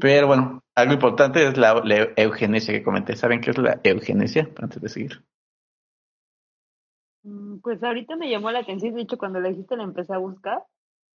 Pero 0.00 0.26
bueno, 0.26 0.62
algo 0.74 0.92
importante 0.94 1.46
es 1.46 1.56
la, 1.56 1.74
la 1.84 2.08
eugenesia 2.16 2.74
que 2.74 2.82
comenté. 2.82 3.16
¿Saben 3.16 3.40
qué 3.40 3.50
es 3.50 3.58
la 3.58 3.80
eugenesia? 3.84 4.48
Antes 4.58 4.80
de 4.82 4.88
seguir. 4.88 5.24
Mm, 7.24 7.58
Pues 7.60 7.82
ahorita 7.82 8.16
me 8.16 8.30
llamó 8.30 8.50
la 8.50 8.60
atención, 8.60 8.94
de 8.94 9.02
hecho 9.02 9.18
cuando 9.18 9.40
la 9.40 9.48
dijiste 9.48 9.76
la 9.76 9.84
empecé 9.84 10.14
a 10.14 10.18
buscar 10.18 10.62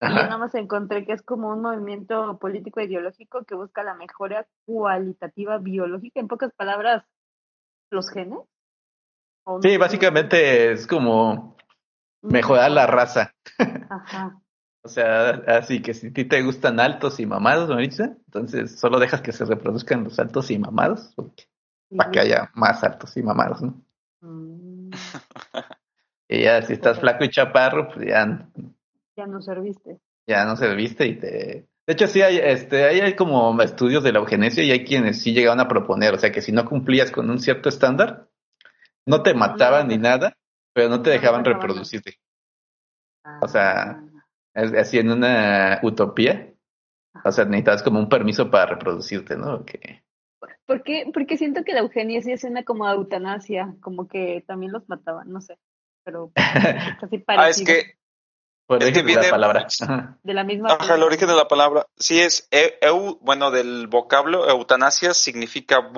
y 0.01 0.15
yo 0.17 0.25
nada 0.25 0.37
más 0.37 0.53
encontré 0.55 1.05
que 1.05 1.13
es 1.13 1.21
como 1.21 1.49
un 1.49 1.61
movimiento 1.61 2.37
político 2.39 2.81
ideológico 2.81 3.45
que 3.45 3.55
busca 3.55 3.83
la 3.83 3.93
mejora 3.95 4.45
cualitativa 4.65 5.57
biológica, 5.59 6.19
en 6.19 6.27
pocas 6.27 6.51
palabras, 6.53 7.05
los 7.93 8.09
genes. 8.09 8.39
Sí, 9.61 9.77
básicamente 9.77 10.71
es 10.73 10.87
como 10.87 11.55
mejorar 12.21 12.71
la 12.71 12.87
raza. 12.87 13.33
Ajá. 13.89 14.39
O 14.85 14.89
sea, 14.89 15.29
así 15.47 15.81
que 15.81 15.93
si 15.93 16.07
a 16.07 16.11
ti 16.11 16.25
te 16.25 16.41
gustan 16.41 16.77
altos 16.81 17.17
y 17.21 17.25
mamados, 17.25 17.69
Maritza, 17.69 18.17
entonces 18.25 18.77
solo 18.77 18.99
dejas 18.99 19.21
que 19.21 19.31
se 19.31 19.45
reproduzcan 19.45 20.03
los 20.03 20.19
altos 20.19 20.51
y 20.51 20.59
mamados 20.59 21.13
porque- 21.15 21.45
para 21.95 22.11
que 22.11 22.19
haya 22.19 22.51
más 22.53 22.83
altos 22.83 23.15
y 23.15 23.23
mamados, 23.23 23.61
¿no? 23.61 23.81
Mm, 24.19 24.91
Y 26.27 26.43
ya 26.43 26.61
si 26.63 26.73
estás 26.73 26.99
flaco 26.99 27.23
y 27.23 27.29
chaparro, 27.29 27.87
pues 27.93 28.07
ya, 28.09 28.45
ya 29.15 29.25
no 29.25 29.41
serviste. 29.41 30.01
ya 30.27 30.43
no 30.43 30.57
serviste 30.57 31.07
y 31.07 31.15
te 31.17 31.67
De 31.85 31.93
hecho, 31.93 32.07
sí 32.07 32.21
hay, 32.21 32.37
este, 32.37 32.85
ahí 32.85 33.01
hay 33.01 33.15
como 33.15 33.61
estudios 33.61 34.03
de 34.03 34.13
la 34.13 34.19
eugenesia 34.19 34.63
y 34.63 34.71
hay 34.71 34.85
quienes 34.85 35.21
sí 35.21 35.33
llegaron 35.33 35.59
a 35.59 35.67
proponer, 35.67 36.13
o 36.13 36.17
sea, 36.17 36.31
que 36.31 36.41
si 36.41 36.51
no 36.51 36.65
cumplías 36.65 37.11
con 37.11 37.29
un 37.29 37.39
cierto 37.39 37.67
estándar, 37.69 38.29
no 39.05 39.21
te 39.21 39.33
mataban 39.33 39.89
ni 39.89 39.97
nada, 39.97 40.37
pero 40.73 40.87
no 40.89 41.01
te 41.01 41.09
dejaban 41.09 41.43
reproducirte. 41.43 42.17
O 43.41 43.47
sea, 43.47 44.01
Es- 44.55 44.73
Así 44.73 44.99
en 44.99 45.09
una 45.09 45.79
utopía, 45.81 46.53
o 47.25 47.31
sea, 47.31 47.45
necesitas 47.45 47.81
como 47.81 47.99
un 47.99 48.07
permiso 48.07 48.51
para 48.51 48.67
reproducirte, 48.67 49.35
¿no? 49.35 49.65
Que, 49.65 50.03
¿Por 50.65 50.83
qué? 50.83 51.09
Porque 51.13 51.37
siento 51.37 51.63
que 51.63 51.73
la 51.73 51.79
eugenia 51.79 52.21
sí 52.21 52.37
suena 52.37 52.63
como 52.63 52.85
a 52.85 52.93
eutanasia, 52.93 53.75
como 53.81 54.07
que 54.07 54.43
también 54.47 54.71
los 54.71 54.87
mataban, 54.87 55.31
no 55.31 55.41
sé, 55.41 55.57
pero 56.03 56.31
casi 57.01 57.17
parecido. 57.17 57.35
Ah, 57.39 57.49
es 57.49 57.63
que 57.63 58.02
por 58.65 58.81
Es 58.81 58.91
que 58.91 58.99
ejemplo, 58.99 59.21
la 59.21 59.29
palabra. 59.29 59.67
De 60.23 60.33
la 60.33 60.43
misma 60.43 60.69
Ajá, 60.73 60.95
el 60.95 61.03
origen 61.03 61.27
de 61.27 61.35
la 61.35 61.47
palabra. 61.47 61.87
Sí, 61.97 62.19
es 62.19 62.47
eu, 62.51 62.69
eu- 62.81 63.17
bueno, 63.21 63.51
del 63.51 63.87
vocablo 63.87 64.49
eutanasia 64.49 65.13
significa 65.13 65.91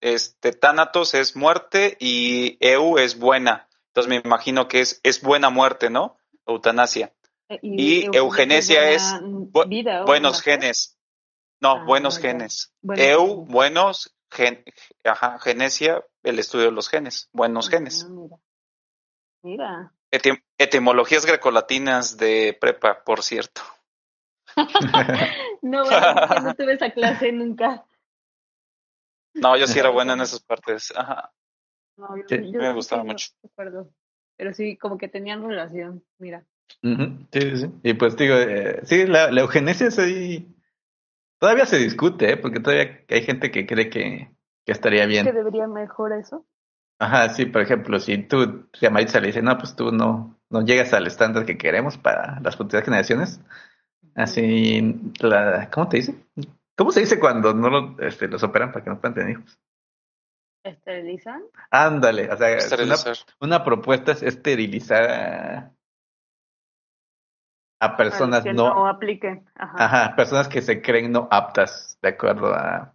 este 0.00 0.52
tánatos 0.52 1.14
es 1.14 1.36
muerte 1.36 1.96
y 2.00 2.56
eu 2.60 2.98
es 2.98 3.18
buena. 3.18 3.68
Entonces 3.88 4.08
me 4.08 4.16
imagino 4.24 4.68
que 4.68 4.80
es, 4.80 5.00
es 5.02 5.22
buena 5.22 5.50
muerte, 5.50 5.90
¿no? 5.90 6.16
Eutanasia. 6.46 7.12
Eh, 7.48 7.58
y 7.62 8.16
eugenesia 8.16 8.90
es 8.90 9.02
bu- 9.22 9.68
vida, 9.68 10.04
Buenos 10.04 10.40
genes. 10.40 10.96
No, 11.60 11.72
Ah, 11.76 11.84
buenos 11.84 12.18
genes. 12.18 12.72
Buenos 12.80 13.06
eu, 13.06 13.26
genes. 13.36 13.48
buenos, 13.48 14.16
gen, 14.30 14.64
ajá, 15.04 15.38
genesia, 15.38 16.02
el 16.24 16.38
estudio 16.40 16.66
de 16.66 16.72
los 16.72 16.88
genes. 16.88 17.28
Buenos 17.32 17.68
Ah, 17.68 17.70
genes. 17.70 18.06
mira. 18.08 18.36
Mira. 19.42 19.92
Etim- 20.12 20.42
etimologías 20.58 21.24
grecolatinas 21.26 22.18
de 22.18 22.56
prepa, 22.60 23.02
por 23.02 23.22
cierto. 23.22 23.62
No, 25.62 25.84
bueno, 25.84 26.26
yo 26.28 26.40
no 26.40 26.54
tuve 26.56 26.74
esa 26.74 26.90
clase 26.90 27.32
nunca. 27.32 27.84
No, 29.34 29.56
yo 29.56 29.66
sí 29.66 29.78
era 29.78 29.88
buena 29.90 30.12
en 30.14 30.20
esas 30.20 30.40
partes. 30.40 30.92
Ajá. 30.94 31.32
No, 31.96 32.16
yo, 32.16 32.24
Sí, 32.28 32.36
yo 32.52 32.58
me 32.60 32.68
sí 32.68 32.74
gustaba 32.74 33.02
no 33.02 33.12
mucho. 33.12 33.28
recuerdo. 33.42 33.90
Pero 34.36 34.52
sí, 34.52 34.76
como 34.76 34.98
que 34.98 35.08
tenían 35.08 35.42
relación, 35.46 36.04
mira. 36.18 36.44
Ujú, 36.82 37.26
Sí, 37.32 37.40
sí, 37.40 37.56
sí. 37.56 37.66
Y 37.82 37.94
pues 37.94 38.16
digo, 38.16 38.34
eh, 38.34 38.80
sí, 38.84 39.06
la, 39.06 39.30
la 39.30 39.40
eugenesia 39.42 39.86
es 39.86 39.98
ahí. 39.98 40.54
Todavía 41.38 41.66
se 41.66 41.78
discute, 41.78 42.32
¿eh? 42.32 42.36
Porque 42.36 42.60
todavía 42.60 43.04
hay 43.08 43.22
gente 43.22 43.50
que 43.50 43.66
cree 43.66 43.88
que, 43.90 44.30
que 44.64 44.72
estaría 44.72 45.02
¿Que 45.04 45.08
bien. 45.08 45.26
debería 45.32 45.66
mejor 45.66 46.12
eso? 46.12 46.46
Ajá, 47.02 47.30
sí, 47.30 47.46
por 47.46 47.62
ejemplo, 47.62 47.98
si 47.98 48.16
tú, 48.16 48.68
si 48.72 48.86
a 48.86 48.90
Maritza 48.90 49.18
le 49.18 49.26
dice, 49.26 49.42
no, 49.42 49.58
pues 49.58 49.74
tú 49.74 49.90
no, 49.90 50.38
no 50.50 50.64
llegas 50.64 50.92
al 50.92 51.04
estándar 51.08 51.44
que 51.44 51.58
queremos 51.58 51.98
para 51.98 52.38
las 52.38 52.54
futuras 52.54 52.84
generaciones. 52.84 53.40
Así, 54.14 55.12
la, 55.20 55.68
¿cómo 55.72 55.88
te 55.88 55.96
dice? 55.96 56.14
¿Cómo 56.76 56.92
se 56.92 57.00
dice 57.00 57.18
cuando 57.18 57.54
no 57.54 57.70
lo, 57.70 57.98
este, 57.98 58.28
los 58.28 58.44
operan 58.44 58.70
para 58.70 58.84
que 58.84 58.90
no 58.90 59.00
puedan 59.00 59.14
tener 59.14 59.30
hijos? 59.30 59.58
¿Esterilizan? 60.62 61.42
Ándale, 61.72 62.30
o 62.30 62.36
sea, 62.36 62.56
una, 62.84 62.94
una 63.40 63.64
propuesta 63.64 64.12
es 64.12 64.22
esterilizar 64.22 65.10
a, 65.10 65.72
a 67.80 67.96
personas 67.96 68.44
que 68.44 68.52
no, 68.52 68.72
no 68.72 68.86
apliquen 68.86 69.44
ajá, 69.56 69.84
ajá, 69.84 70.14
personas 70.14 70.46
que 70.46 70.62
se 70.62 70.80
creen 70.80 71.10
no 71.10 71.26
aptas 71.32 71.98
de 72.00 72.10
acuerdo 72.10 72.54
a, 72.54 72.94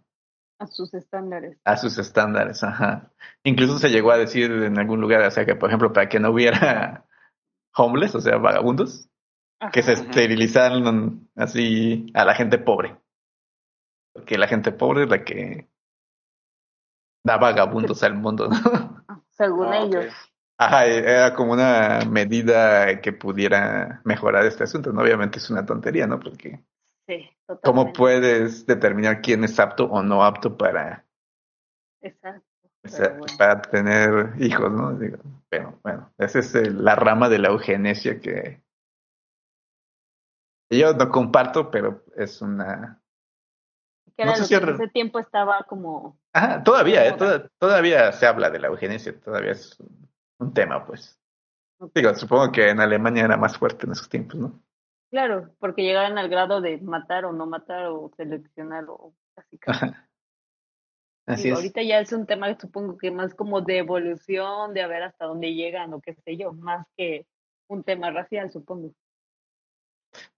a 0.58 0.66
sus 0.66 0.92
estándares. 0.94 1.58
a 1.64 1.76
sus 1.76 1.98
estándares, 1.98 2.62
ajá. 2.64 3.12
Incluso 3.44 3.78
se 3.78 3.90
llegó 3.90 4.10
a 4.10 4.18
decir 4.18 4.50
en 4.50 4.78
algún 4.78 5.00
lugar, 5.00 5.22
o 5.22 5.30
sea, 5.30 5.44
que 5.46 5.54
por 5.56 5.68
ejemplo, 5.70 5.92
para 5.92 6.08
que 6.08 6.18
no 6.20 6.30
hubiera 6.30 7.04
homeless, 7.76 8.14
o 8.14 8.20
sea, 8.20 8.38
vagabundos, 8.38 9.08
que 9.72 9.82
se 9.82 9.92
Ajá. 9.92 10.02
esterilizaran 10.02 11.28
así 11.36 12.06
a 12.14 12.24
la 12.24 12.34
gente 12.34 12.58
pobre. 12.58 12.96
Porque 14.12 14.38
la 14.38 14.48
gente 14.48 14.72
pobre 14.72 15.04
es 15.04 15.08
la 15.10 15.24
que 15.24 15.68
da 17.24 17.36
vagabundos 17.36 18.02
al 18.02 18.14
mundo, 18.14 18.48
¿no? 18.48 19.04
Según 19.30 19.72
Ah, 19.72 19.78
ellos. 19.78 20.14
Ajá, 20.56 20.86
era 20.86 21.34
como 21.34 21.52
una 21.52 22.00
medida 22.08 23.00
que 23.00 23.12
pudiera 23.12 24.00
mejorar 24.04 24.44
este 24.46 24.64
asunto, 24.64 24.92
¿no? 24.92 25.02
Obviamente 25.02 25.38
es 25.38 25.50
una 25.50 25.64
tontería, 25.64 26.06
¿no? 26.06 26.18
Porque 26.18 26.64
Sí, 27.08 27.26
totalmente. 27.46 27.62
¿cómo 27.64 27.92
puedes 27.94 28.66
determinar 28.66 29.22
quién 29.22 29.42
es 29.42 29.58
apto 29.58 29.86
o 29.86 30.02
no 30.02 30.22
apto 30.22 30.58
para, 30.58 31.06
Exacto. 32.02 32.44
o 32.84 32.88
sea, 32.88 33.06
Pero 33.06 33.18
bueno. 33.20 33.34
para 33.38 33.62
tener 33.62 34.34
hijos, 34.42 34.70
¿no? 34.70 34.92
Digo, 34.92 35.16
pero 35.48 35.78
bueno, 35.82 36.12
esa 36.18 36.40
es 36.40 36.54
el- 36.54 36.84
la 36.84 36.94
rama 36.96 37.30
de 37.30 37.38
la 37.38 37.48
eugenesia 37.48 38.20
que 38.20 38.62
yo 40.70 40.92
no 40.92 41.08
comparto, 41.08 41.70
pero 41.70 42.04
es 42.14 42.42
una... 42.42 43.00
Que 44.14 44.26
no 44.26 44.34
sé 44.36 44.44
si 44.44 44.58
que 44.60 44.70
ese 44.72 44.88
tiempo 44.88 45.18
estaba 45.18 45.62
como... 45.62 46.18
Ajá, 46.34 46.62
todavía, 46.62 47.06
¿eh? 47.06 47.12
Toda- 47.12 47.48
todavía 47.58 48.12
se 48.12 48.26
habla 48.26 48.50
de 48.50 48.58
la 48.58 48.66
eugenesia, 48.68 49.18
todavía 49.18 49.52
es 49.52 49.80
un, 49.80 50.10
un 50.40 50.52
tema, 50.52 50.84
pues. 50.84 51.18
Digo, 51.94 52.14
supongo 52.16 52.52
que 52.52 52.68
en 52.68 52.80
Alemania 52.80 53.24
era 53.24 53.36
más 53.38 53.56
fuerte 53.56 53.86
en 53.86 53.92
esos 53.92 54.08
tiempos, 54.10 54.34
¿no? 54.38 54.60
Claro, 55.10 55.54
porque 55.58 55.82
llegaban 55.82 56.18
al 56.18 56.28
grado 56.28 56.60
de 56.60 56.78
matar 56.78 57.24
o 57.24 57.32
no 57.32 57.46
matar 57.46 57.86
o 57.86 58.10
seleccionar 58.16 58.84
o. 58.88 59.14
Así 61.26 61.44
Digo, 61.44 61.54
es. 61.54 61.58
ahorita 61.58 61.82
ya 61.82 62.00
es 62.00 62.12
un 62.12 62.26
tema 62.26 62.58
supongo 62.58 62.96
que 62.96 63.10
más 63.10 63.34
como 63.34 63.60
de 63.60 63.78
evolución, 63.78 64.72
de 64.72 64.82
a 64.82 64.86
ver 64.86 65.02
hasta 65.02 65.26
dónde 65.26 65.52
llegan 65.54 65.92
o 65.92 66.00
qué 66.00 66.14
sé 66.14 66.36
yo, 66.38 66.52
más 66.52 66.86
que 66.96 67.26
un 67.68 67.84
tema 67.84 68.10
racial, 68.10 68.50
supongo. 68.50 68.92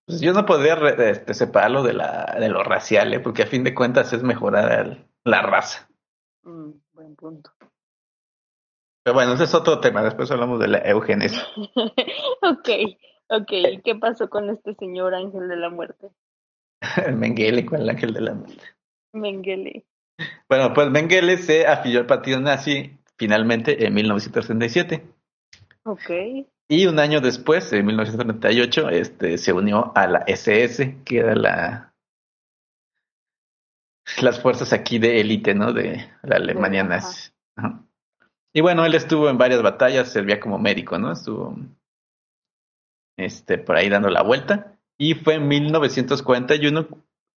Pues 0.04 0.20
yo 0.20 0.32
no 0.32 0.44
podría 0.44 0.74
este, 1.10 1.32
separarlo 1.34 1.84
de, 1.84 1.92
la, 1.92 2.36
de 2.38 2.48
lo 2.48 2.64
racial, 2.64 3.14
¿eh? 3.14 3.20
porque 3.20 3.44
a 3.44 3.46
fin 3.46 3.62
de 3.62 3.74
cuentas 3.74 4.12
es 4.12 4.24
mejorar 4.24 4.72
al- 4.72 5.06
la 5.24 5.42
raza. 5.42 5.88
Mm, 6.42 6.70
buen 6.92 7.14
punto. 7.14 7.52
Pero 9.04 9.14
bueno, 9.14 9.34
ese 9.34 9.44
es 9.44 9.54
otro 9.54 9.78
tema, 9.80 10.02
después 10.02 10.30
hablamos 10.30 10.58
de 10.58 10.68
la 10.68 10.78
eugenesia. 10.78 11.42
ok, 12.42 12.68
ok. 13.30 13.52
¿Y 13.52 13.80
qué 13.82 13.94
pasó 13.94 14.28
con 14.28 14.50
este 14.50 14.74
señor 14.74 15.14
ángel 15.14 15.48
de 15.48 15.56
la 15.56 15.70
muerte? 15.70 16.08
El 17.04 17.16
Mengele 17.16 17.66
con 17.66 17.80
el 17.80 17.88
ángel 17.88 18.12
de 18.12 18.20
la 18.20 18.34
muerte. 18.34 18.62
Mengele. 19.12 19.84
Bueno, 20.48 20.72
pues 20.74 20.90
Mengele 20.90 21.36
se 21.38 21.66
afilió 21.66 22.00
al 22.00 22.06
partido 22.06 22.40
nazi 22.40 22.98
finalmente 23.16 23.86
en 23.86 23.94
1937. 23.94 25.02
Ok. 25.84 26.10
Y 26.68 26.86
un 26.86 26.98
año 26.98 27.20
después, 27.20 27.72
en 27.72 27.86
1938, 27.86 28.90
este, 28.90 29.38
se 29.38 29.52
unió 29.52 29.92
a 29.94 30.06
la 30.06 30.18
SS, 30.26 31.02
que 31.04 31.18
era 31.18 31.34
la 31.34 31.86
las 34.22 34.40
fuerzas 34.40 34.72
aquí 34.72 34.98
de 34.98 35.20
élite, 35.20 35.54
¿no? 35.54 35.72
De 35.72 36.10
la 36.22 36.36
Alemania 36.36 36.82
nazi. 36.82 37.30
Ajá. 37.56 37.84
Y 38.52 38.60
bueno, 38.60 38.84
él 38.84 38.94
estuvo 38.94 39.28
en 39.28 39.38
varias 39.38 39.62
batallas, 39.62 40.12
servía 40.12 40.40
como 40.40 40.58
médico, 40.58 40.98
¿no? 40.98 41.12
Estuvo 41.12 41.56
este, 43.20 43.58
por 43.58 43.76
ahí 43.76 43.88
dando 43.88 44.08
la 44.10 44.22
vuelta. 44.22 44.78
Y 44.98 45.14
fue 45.14 45.34
en 45.34 45.48
1941 45.48 46.88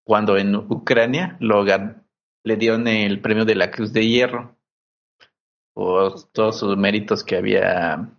cuando 0.05 0.37
en 0.37 0.55
Ucrania 0.55 1.37
lo 1.39 1.63
gan- 1.65 2.03
le 2.43 2.57
dieron 2.57 2.87
el 2.87 3.21
premio 3.21 3.45
de 3.45 3.55
la 3.55 3.71
Cruz 3.71 3.93
de 3.93 4.05
Hierro 4.07 4.57
por 5.73 6.23
todos 6.31 6.59
sus 6.59 6.77
méritos 6.77 7.23
que 7.23 7.37
había 7.37 8.09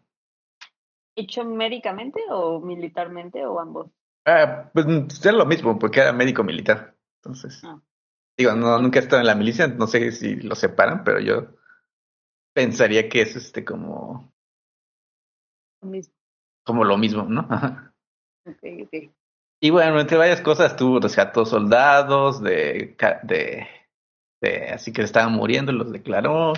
¿Hecho 1.16 1.44
médicamente 1.44 2.20
o 2.30 2.60
militarmente 2.60 3.46
o 3.46 3.60
ambos? 3.60 3.88
Ah, 4.26 4.70
pues 4.72 4.86
es 4.86 5.32
lo 5.32 5.46
mismo, 5.46 5.78
porque 5.78 6.00
era 6.00 6.12
médico 6.12 6.42
militar. 6.42 6.96
Entonces, 7.22 7.62
Ah. 7.64 7.80
digo, 8.36 8.52
no, 8.54 8.78
nunca 8.80 8.98
he 8.98 9.02
estado 9.02 9.20
en 9.20 9.26
la 9.28 9.34
milicia, 9.36 9.68
no 9.68 9.86
sé 9.86 10.10
si 10.10 10.36
lo 10.36 10.54
separan, 10.56 11.04
pero 11.04 11.20
yo 11.20 11.54
pensaría 12.52 13.08
que 13.08 13.20
es 13.22 13.36
este 13.36 13.64
como, 13.64 14.32
Lo 15.82 15.88
mismo. 15.90 16.13
Como 16.64 16.84
lo 16.84 16.96
mismo, 16.96 17.24
¿no? 17.24 17.46
Ajá. 17.50 17.92
Ok, 18.46 18.62
ok. 18.84 19.10
Y 19.60 19.70
bueno, 19.70 19.98
entre 19.98 20.18
varias 20.18 20.42
cosas, 20.42 20.76
tuvo 20.76 21.00
rescató 21.00 21.46
soldados 21.46 22.42
de, 22.42 22.96
de, 23.22 23.66
de 24.42 24.68
así 24.68 24.92
que 24.92 25.02
estaban 25.02 25.32
muriendo, 25.32 25.72
los 25.72 25.90
declaró. 25.90 26.52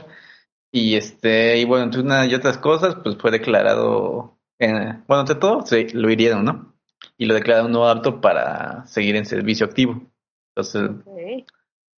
Y 0.73 0.97
este, 0.97 1.59
y 1.59 1.65
bueno, 1.65 1.85
entre 1.85 2.01
una 2.01 2.27
y 2.27 2.35
otras 2.35 2.59
cosas, 2.59 2.97
pues 3.03 3.17
fue 3.17 3.31
declarado, 3.31 4.37
eh, 4.59 5.01
bueno, 5.07 5.21
entre 5.21 5.37
todo, 5.37 5.65
sí, 5.65 5.89
lo 5.93 6.11
hirieron, 6.11 6.45
¿no? 6.45 6.75
Y 7.17 7.27
lo 7.27 7.35
declararon 7.35 7.71
no 7.71 7.89
apto 7.89 8.21
para 8.21 8.87
seguir 8.87 9.17
en 9.17 9.25
servicio 9.25 9.67
activo. 9.67 10.03
Entonces, 10.55 10.91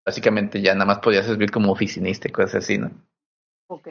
básicamente 0.05 0.61
ya 0.61 0.73
nada 0.73 0.85
más 0.85 0.99
podía 0.99 1.23
servir 1.23 1.51
como 1.51 1.71
oficinista 1.71 2.27
y 2.27 2.31
cosas 2.31 2.55
así, 2.55 2.77
¿no? 2.77 2.91
ok. 3.69 3.87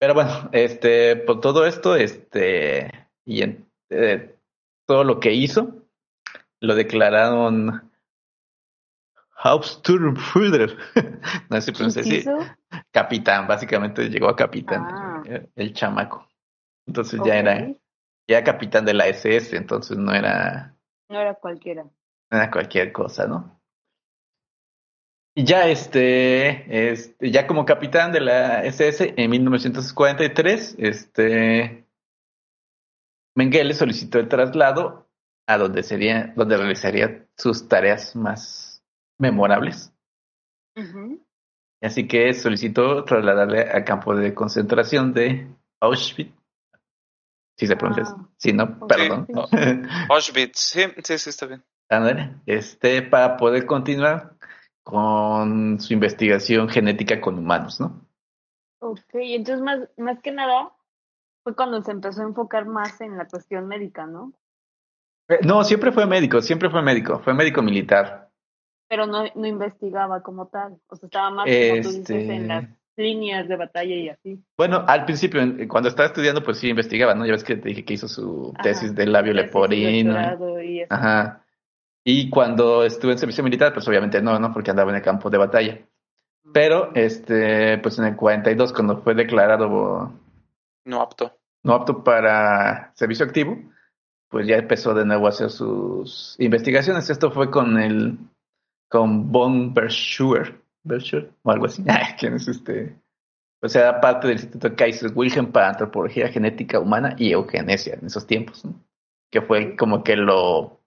Pero 0.00 0.14
bueno, 0.14 0.48
este, 0.52 1.16
por 1.16 1.40
todo 1.40 1.66
esto, 1.66 1.96
este, 1.96 3.07
y 3.28 3.42
en, 3.42 3.66
eh, 3.90 4.34
todo 4.86 5.04
lo 5.04 5.20
que 5.20 5.32
hizo, 5.34 5.84
lo 6.60 6.74
declararon 6.74 7.90
Hauptsturmführer, 9.44 10.76
no 11.50 11.60
sé 11.60 11.62
si 11.62 11.72
pronuncia 11.72 12.02
así, 12.02 12.24
capitán, 12.90 13.46
básicamente 13.46 14.08
llegó 14.08 14.28
a 14.28 14.34
capitán, 14.36 14.82
Ah. 14.90 15.22
el, 15.26 15.48
el 15.54 15.72
chamaco. 15.74 16.26
Entonces 16.86 17.20
ya 17.24 17.36
era, 17.36 17.68
ya 18.26 18.42
capitán 18.42 18.84
de 18.86 18.94
la 18.94 19.06
SS, 19.08 19.54
entonces 19.56 19.96
no 19.98 20.12
era, 20.14 20.74
No 21.10 21.20
era 21.20 21.34
cualquiera. 21.34 21.84
era 22.30 22.50
cualquier 22.50 22.92
cosa, 22.92 23.26
¿no? 23.26 23.60
Y 25.36 25.44
ya 25.44 25.68
este, 25.68 26.90
este, 26.92 27.30
ya 27.30 27.46
como 27.46 27.64
capitán 27.64 28.10
de 28.10 28.20
la 28.20 28.64
SS 28.64 29.14
en 29.16 29.30
1943, 29.30 30.76
este, 30.78 31.84
Mengele 33.38 33.72
solicitó 33.72 34.18
el 34.18 34.26
traslado 34.26 35.06
a 35.46 35.58
donde 35.58 35.84
sería, 35.84 36.32
donde 36.34 36.56
realizaría 36.56 37.24
sus 37.36 37.68
tareas 37.68 38.16
más 38.16 38.82
memorables. 39.16 39.94
Así 41.80 42.08
que 42.08 42.34
solicitó 42.34 43.04
trasladarle 43.04 43.60
al 43.62 43.84
campo 43.84 44.16
de 44.16 44.34
concentración 44.34 45.12
de 45.12 45.46
Auschwitz. 45.80 46.34
Si 47.56 47.68
se 47.68 47.76
pronuncia. 47.76 48.06
Ah. 48.08 48.28
Sí, 48.38 48.52
no, 48.52 48.76
perdón. 48.88 49.28
sí. 49.28 49.32
Auschwitz, 50.10 50.58
sí, 50.58 50.82
sí, 51.04 51.18
sí, 51.18 51.30
está 51.30 51.46
bien. 51.46 51.62
Este, 52.44 53.02
para 53.02 53.36
poder 53.36 53.66
continuar 53.66 54.34
con 54.82 55.78
su 55.80 55.92
investigación 55.92 56.68
genética 56.68 57.20
con 57.20 57.38
humanos, 57.38 57.78
¿no? 57.78 58.04
Ok, 58.80 59.14
entonces 59.14 59.62
más, 59.62 59.88
más 59.96 60.20
que 60.22 60.32
nada 60.32 60.72
fue 61.48 61.56
cuando 61.56 61.82
se 61.82 61.92
empezó 61.92 62.20
a 62.22 62.26
enfocar 62.26 62.66
más 62.66 63.00
en 63.00 63.16
la 63.16 63.26
cuestión 63.26 63.66
médica, 63.68 64.06
¿no? 64.06 64.32
Eh, 65.28 65.38
No, 65.44 65.64
siempre 65.64 65.92
fue 65.92 66.06
médico, 66.06 66.42
siempre 66.42 66.68
fue 66.70 66.82
médico, 66.82 67.20
fue 67.20 67.32
médico 67.34 67.62
militar. 67.62 68.28
Pero 68.88 69.06
no, 69.06 69.24
no 69.34 69.46
investigaba 69.46 70.22
como 70.22 70.46
tal. 70.48 70.78
O 70.88 70.96
sea, 70.96 71.06
estaba 71.06 71.30
más, 71.30 71.44
como 71.46 71.82
tú 71.82 71.88
dices, 71.90 72.10
en 72.10 72.30
Este, 72.30 72.46
las 72.46 72.64
líneas 72.96 73.48
de 73.48 73.56
batalla 73.56 73.94
y 73.94 74.08
así. 74.08 74.42
bueno, 74.56 74.84
al 74.86 75.04
principio, 75.04 75.40
cuando 75.68 75.88
estaba 75.88 76.06
estudiando, 76.08 76.42
pues 76.42 76.58
sí 76.58 76.68
investigaba, 76.68 77.14
¿no? 77.14 77.24
Ya 77.24 77.32
ves 77.32 77.44
que 77.44 77.56
te 77.56 77.68
dije 77.68 77.84
que 77.84 77.94
hizo 77.94 78.08
su 78.08 78.52
Ajá, 78.54 78.62
tesis 78.62 78.94
de 78.94 79.06
labio 79.06 79.32
leporino. 79.32 80.14
y 80.62 80.80
eso. 80.80 80.92
Ajá. 80.94 81.44
Y 82.04 82.28
cuando 82.30 82.84
estuve 82.84 83.12
en 83.12 83.18
servicio 83.18 83.44
militar, 83.44 83.72
pues 83.72 83.86
obviamente 83.88 84.20
no, 84.22 84.38
¿no? 84.38 84.52
Porque 84.52 84.70
andaba 84.70 84.90
en 84.90 84.96
el 84.96 85.02
campo 85.02 85.30
de 85.30 85.38
batalla. 85.38 85.78
Pero, 86.52 86.90
este, 86.94 87.78
pues 87.78 87.98
en 87.98 88.06
el 88.06 88.16
42, 88.16 88.72
cuando 88.72 89.02
fue 89.02 89.14
declarado 89.14 90.12
No 90.86 91.02
apto. 91.02 91.37
No 91.64 91.74
apto 91.74 92.04
para 92.04 92.92
servicio 92.94 93.26
activo, 93.26 93.58
pues 94.30 94.46
ya 94.46 94.56
empezó 94.56 94.94
de 94.94 95.04
nuevo 95.06 95.26
a 95.26 95.30
hacer 95.30 95.50
sus 95.50 96.36
investigaciones. 96.38 97.10
Esto 97.10 97.30
fue 97.30 97.50
con 97.50 97.78
el, 97.78 98.18
con 98.88 99.32
von 99.32 99.74
Verschuer, 99.74 100.62
Verschuer 100.84 101.32
o 101.42 101.50
algo 101.50 101.66
así. 101.66 101.84
¿Quién 102.18 102.34
es 102.34 102.48
este? 102.48 102.98
O 103.62 103.68
sea, 103.68 103.82
era 103.82 104.00
parte 104.00 104.28
del 104.28 104.36
Instituto 104.36 104.76
Kaiser 104.76 105.12
Wilhelm 105.14 105.52
para 105.52 105.70
Antropología 105.70 106.28
Genética 106.28 106.80
Humana 106.80 107.14
y 107.18 107.32
Eugenesia 107.32 107.94
en 108.00 108.06
esos 108.06 108.26
tiempos, 108.26 108.64
¿no? 108.64 108.74
Que 109.30 109.42
fue 109.42 109.76
como 109.76 110.04
que 110.04 110.16
lo 110.16 110.80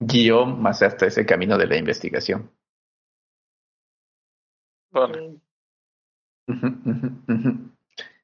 guió 0.00 0.46
más 0.46 0.82
hasta 0.82 1.06
ese 1.06 1.26
camino 1.26 1.58
de 1.58 1.66
la 1.68 1.76
investigación. 1.78 2.50
Órale. 4.94 5.40
Ujú, 6.50 6.66
ujú, 6.90 7.06
ujú. 7.32 7.50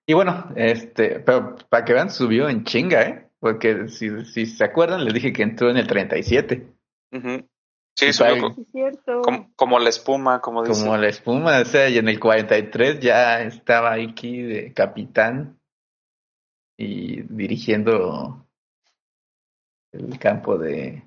Y 0.08 0.14
bueno, 0.14 0.50
este, 0.56 1.20
pero 1.20 1.54
para 1.68 1.84
que 1.84 1.92
vean, 1.92 2.10
subió 2.10 2.48
en 2.48 2.64
chinga, 2.64 3.02
¿eh? 3.02 3.28
Porque 3.38 3.88
si, 3.88 4.24
si 4.24 4.46
se 4.46 4.64
acuerdan, 4.64 5.04
les 5.04 5.12
dije 5.12 5.34
que 5.34 5.42
entró 5.42 5.68
en 5.68 5.76
el 5.76 5.86
37. 5.86 6.66
Ujú. 7.12 7.46
Sí, 7.94 8.06
Y 8.06 8.12
subió 8.14 8.30
para- 8.30 8.40
co- 8.40 8.54
Sí, 8.54 8.66
cierto. 8.72 9.20
como, 9.22 9.52
como 9.54 9.78
la 9.78 9.90
espuma, 9.90 10.40
como 10.40 10.64
dice. 10.64 10.80
Como 10.82 10.96
la 10.96 11.08
espuma, 11.08 11.60
o 11.60 11.64
sea, 11.66 11.90
y 11.90 11.98
en 11.98 12.08
el 12.08 12.18
43 12.18 13.00
ya 13.00 13.42
estaba 13.42 13.92
aquí 13.92 14.40
de 14.40 14.72
capitán 14.72 15.60
y 16.78 17.20
dirigiendo 17.24 18.46
el 19.92 20.18
campo 20.18 20.56
de 20.56 21.02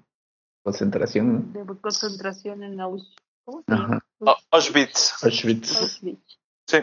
concentración. 0.63 1.53
De 1.53 1.65
concentración 1.81 2.61
en 2.63 2.79
Auschwitz. 2.79 3.15
¿Cómo 3.45 3.63
se 3.63 3.71
¿no? 3.71 3.77
llama? 3.77 3.95
Ajá. 3.95 4.05
Au- 4.19 4.35
Auschwitz. 4.51 5.23
Auschwitz. 5.23 5.81
Auschwitz. 5.81 6.37
Sí. 6.67 6.77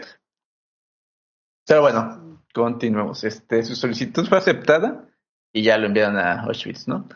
Pero 1.69 1.81
bueno, 1.81 2.41
continuemos. 2.53 3.23
Este, 3.23 3.63
su 3.63 3.75
solicitud 3.75 4.27
fue 4.27 4.39
aceptada 4.39 5.07
y 5.53 5.61
ya 5.61 5.77
lo 5.77 5.85
enviaron 5.85 6.17
a 6.17 6.41
Auschwitz, 6.41 6.87
¿no? 6.87 7.07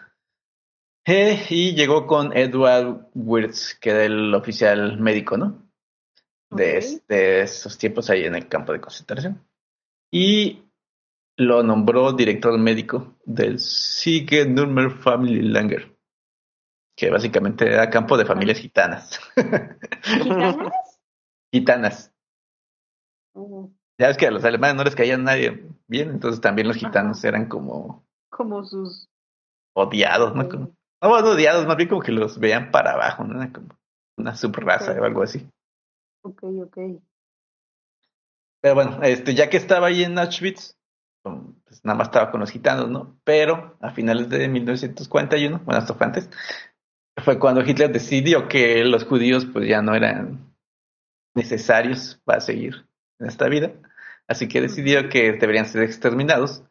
Eh, 1.05 1.43
y 1.49 1.73
llegó 1.75 2.05
con 2.07 2.37
Edward 2.37 3.09
Wirtz, 3.15 3.73
que 3.81 3.89
era 3.89 4.03
el 4.05 4.33
oficial 4.35 4.99
médico, 4.99 5.37
¿no? 5.37 5.67
De, 6.51 6.69
Ok. 6.69 6.77
es- 6.77 7.07
de 7.07 7.41
esos 7.41 7.77
tiempos 7.79 8.09
ahí 8.11 8.25
en 8.25 8.35
el 8.35 8.47
campo 8.47 8.71
de 8.71 8.79
concentración. 8.79 9.43
Y 10.11 10.63
lo 11.35 11.63
nombró 11.63 12.13
director 12.13 12.55
médico 12.59 13.15
del 13.25 13.57
Siege 13.59 14.45
Nürnberg 14.45 14.91
Family 15.01 15.41
Lager, 15.41 15.97
que 16.95 17.09
básicamente 17.09 17.65
era 17.65 17.89
campo 17.89 18.15
de 18.17 18.25
familias 18.25 18.59
gitanas. 18.59 19.19
¿Gitanas? 20.03 20.67
gitanas. 21.51 22.13
Ujú. 23.33 23.73
Ya 23.99 24.07
ves 24.07 24.17
que 24.17 24.27
a 24.27 24.31
los 24.31 24.43
alemanes 24.43 24.75
no 24.75 24.83
les 24.83 24.95
caía 24.95 25.17
nadie 25.17 25.65
bien, 25.87 26.09
entonces 26.09 26.41
también 26.41 26.67
los 26.67 26.77
Ajá. 26.77 26.87
gitanos 26.87 27.23
eran 27.23 27.47
como 27.47 28.03
Como 28.29 28.63
sus... 28.63 29.07
odiados, 29.75 30.35
¿no? 30.35 30.49
Como, 30.49 30.75
no, 31.01 31.09
odiados, 31.09 31.65
más 31.67 31.77
bien 31.77 31.89
como 31.89 32.01
que 32.01 32.11
los 32.11 32.39
veían 32.39 32.71
para 32.71 32.93
abajo, 32.93 33.23
¿no? 33.23 33.51
Como 33.53 33.69
una 34.17 34.35
subraza 34.35 34.91
Ok. 34.93 34.99
o 34.99 35.03
algo 35.05 35.23
así. 35.23 35.47
Ok, 36.23 36.43
ok. 36.43 36.77
Pero 38.61 38.75
bueno, 38.75 38.99
este, 39.03 39.35
ya 39.35 39.49
que 39.49 39.57
estaba 39.57 39.87
ahí 39.87 40.03
en 40.03 40.17
Auschwitz, 40.17 40.77
pues 41.21 41.83
nada 41.83 41.97
más 41.97 42.07
estaba 42.07 42.31
con 42.31 42.39
los 42.39 42.49
gitanos, 42.51 42.89
¿no? 42.89 43.19
Pero 43.23 43.77
a 43.81 43.91
finales 43.91 44.29
de 44.29 44.47
1941, 44.47 45.61
bueno, 45.65 45.79
hasta 45.79 45.93
fue 45.93 46.05
antes, 46.07 46.29
fue 47.23 47.37
cuando 47.39 47.61
Hitler 47.61 47.91
decidió 47.91 48.47
que 48.47 48.83
los 48.85 49.03
judíos 49.05 49.45
pues 49.45 49.67
ya 49.67 49.81
no 49.81 49.93
eran 49.95 50.53
necesarios 51.35 52.21
para 52.23 52.39
seguir 52.39 52.87
en 53.19 53.27
esta 53.27 53.47
vida. 53.49 53.71
Así 54.27 54.47
que 54.47 54.61
decidió 54.61 55.09
que 55.09 55.33
deberían 55.33 55.65
ser 55.65 55.83
exterminados. 55.83 56.63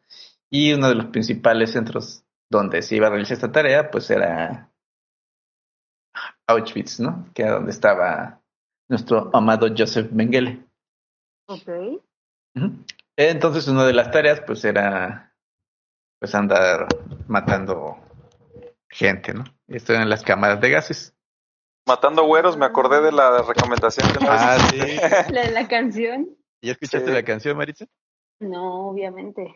Y 0.49 0.73
uno 0.73 0.89
de 0.89 0.95
los 0.95 1.05
principales 1.07 1.71
centros 1.71 2.23
donde 2.49 2.81
se 2.81 2.95
iba 2.95 3.07
a 3.07 3.09
realizar 3.09 3.33
esta 3.35 3.51
tarea, 3.51 3.89
pues 3.89 4.09
era 4.09 4.71
Auschwitz, 6.47 6.99
¿no? 6.99 7.27
Que 7.33 7.43
era 7.43 7.53
donde 7.53 7.71
estaba 7.71 8.41
nuestro 8.89 9.31
amado 9.33 9.67
Joseph 9.75 10.11
Mengele. 10.11 10.63
Ok. 11.47 11.69
Entonces 13.15 13.67
una 13.67 13.85
de 13.85 13.93
las 13.93 14.11
tareas 14.11 14.41
pues 14.41 14.63
era 14.65 15.33
pues 16.19 16.35
andar 16.35 16.87
matando 17.27 17.97
gente, 18.89 19.33
¿no? 19.33 19.43
Esto 19.67 19.93
en 19.93 20.09
las 20.09 20.23
cámaras 20.23 20.61
de 20.61 20.69
gases. 20.69 21.15
Matando 21.85 22.23
güeros, 22.23 22.55
me 22.55 22.65
acordé 22.65 23.01
de 23.01 23.11
la 23.11 23.41
recomendación 23.41 24.07
que 24.13 24.19
vez 24.19 24.29
Ah, 24.29 24.57
hiciste. 24.57 25.31
¿La 25.33 25.41
de 25.41 25.51
la 25.51 25.67
canción? 25.67 26.29
¿Ya 26.63 26.71
escuchaste 26.71 27.07
Sí. 27.07 27.13
la 27.13 27.23
canción, 27.23 27.57
Maritza? 27.57 27.85
No, 28.39 28.89
obviamente. 28.89 29.53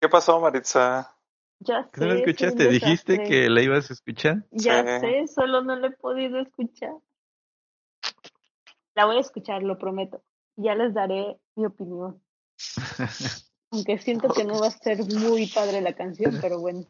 ¿Qué 0.00 0.08
pasó, 0.08 0.40
Maritza? 0.40 1.16
Ya 1.60 1.88
¿Que 1.92 2.00
no 2.00 2.06
la 2.08 2.14
sé, 2.14 2.18
escuchaste? 2.20 2.68
Dijiste 2.68 3.22
que 3.22 3.48
la 3.48 3.62
ibas 3.62 3.90
a 3.90 3.92
escuchar. 3.92 4.44
Ya 4.50 4.82
Sí. 4.82 5.00
sé, 5.00 5.26
solo 5.28 5.62
no 5.62 5.76
la 5.76 5.88
he 5.88 5.90
podido 5.92 6.40
escuchar. 6.40 6.94
La 8.94 9.04
voy 9.04 9.18
a 9.18 9.20
escuchar, 9.20 9.62
lo 9.62 9.78
prometo. 9.78 10.24
Ya 10.56 10.74
les 10.74 10.92
daré 10.92 11.38
mi 11.54 11.66
opinión. 11.66 12.20
Aunque 13.70 13.98
siento 13.98 14.28
que 14.32 14.44
no 14.44 14.60
va 14.60 14.66
a 14.66 14.70
ser 14.70 14.98
muy 15.04 15.46
padre 15.46 15.80
la 15.80 15.92
canción, 15.92 16.38
pero 16.40 16.58
bueno. 16.58 16.86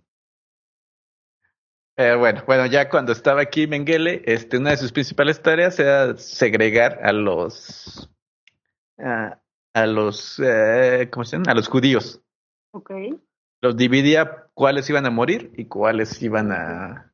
Eh, 1.96 2.14
bueno, 2.14 2.42
bueno, 2.46 2.64
ya 2.66 2.88
cuando 2.88 3.12
estaba 3.12 3.42
aquí 3.42 3.66
Mengele, 3.66 4.22
este, 4.24 4.56
una 4.56 4.70
de 4.70 4.76
sus 4.78 4.92
principales 4.92 5.42
tareas 5.42 5.78
era 5.78 6.16
segregar 6.16 7.00
a 7.02 7.12
los 7.12 8.08
a, 8.98 9.40
a 9.82 9.86
los 9.86 10.40
eh, 10.44 11.08
¿cómo 11.10 11.24
se 11.24 11.36
llaman? 11.36 11.50
A 11.50 11.54
los 11.54 11.68
judíos. 11.68 12.20
Ok. 12.72 12.90
Los 13.60 13.76
dividía 13.76 14.46
cuáles 14.54 14.88
iban 14.90 15.06
a 15.06 15.10
morir 15.10 15.52
y 15.56 15.64
cuáles 15.66 16.22
iban 16.22 16.52
a, 16.52 17.12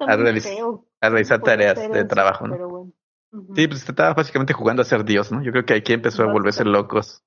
A 0.00 0.16
muy 0.16 0.24
realiz- 0.24 0.42
feo. 0.44 0.86
a 1.00 1.08
realizar 1.10 1.42
tareas 1.42 1.76
de 1.90 2.04
trabajo, 2.04 2.46
¿no? 2.46 2.54
Pero 2.54 2.68
bueno. 2.68 2.92
Sí, 3.54 3.68
pues 3.68 3.88
estaba 3.88 4.12
básicamente 4.14 4.52
jugando 4.52 4.82
a 4.82 4.84
ser 4.84 5.04
Dios, 5.04 5.30
¿no? 5.30 5.42
Yo 5.42 5.52
creo 5.52 5.64
que 5.64 5.74
aquí 5.74 5.92
empezó 5.92 6.22
a 6.24 6.32
volverse 6.32 6.64
locos. 6.64 7.22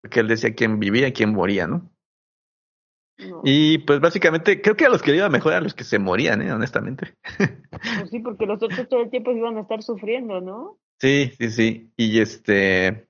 Porque 0.00 0.20
él 0.20 0.28
decía 0.28 0.54
quién 0.54 0.78
vivía 0.78 1.08
y 1.08 1.12
quién 1.12 1.32
moría, 1.32 1.66
¿no? 1.66 1.90
No, 3.18 3.40
Y 3.42 3.78
pues 3.78 3.98
básicamente 3.98 4.62
creo 4.62 4.76
que 4.76 4.86
a 4.86 4.88
los 4.88 5.02
que 5.02 5.10
le 5.10 5.16
iba 5.16 5.28
mejor 5.28 5.52
a 5.54 5.60
los 5.60 5.74
que 5.74 5.82
se 5.82 5.98
morían, 5.98 6.40
¿eh? 6.42 6.52
Honestamente. 6.52 7.14
pues 7.36 8.10
sí, 8.10 8.20
porque 8.20 8.46
los 8.46 8.62
otros 8.62 8.88
todo 8.88 9.00
el 9.02 9.10
tiempo 9.10 9.32
iban 9.32 9.56
a 9.56 9.62
estar 9.62 9.82
sufriendo, 9.82 10.40
¿no? 10.40 10.78
Sí, 11.00 11.32
sí, 11.38 11.50
sí. 11.50 11.92
Y 11.96 12.20
este. 12.20 13.07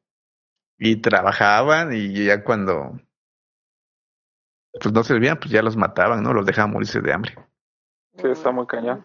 Y 0.79 0.97
trabajaban 0.97 1.93
y 1.93 2.25
ya 2.27 2.45
cuando. 2.45 3.01
Pues 4.81 4.93
no 4.95 5.03
servían, 5.03 5.39
pues 5.39 5.51
ya 5.51 5.63
los 5.63 5.77
mataban, 5.77 6.23
¿no? 6.23 6.33
Los 6.33 6.47
dejaban 6.47 6.73
morirse 6.73 7.01
de 7.01 7.13
hambre. 7.13 7.35
Sí, 8.17 8.29
está 8.29 8.51
muy 8.53 8.67
cañón. 8.67 9.05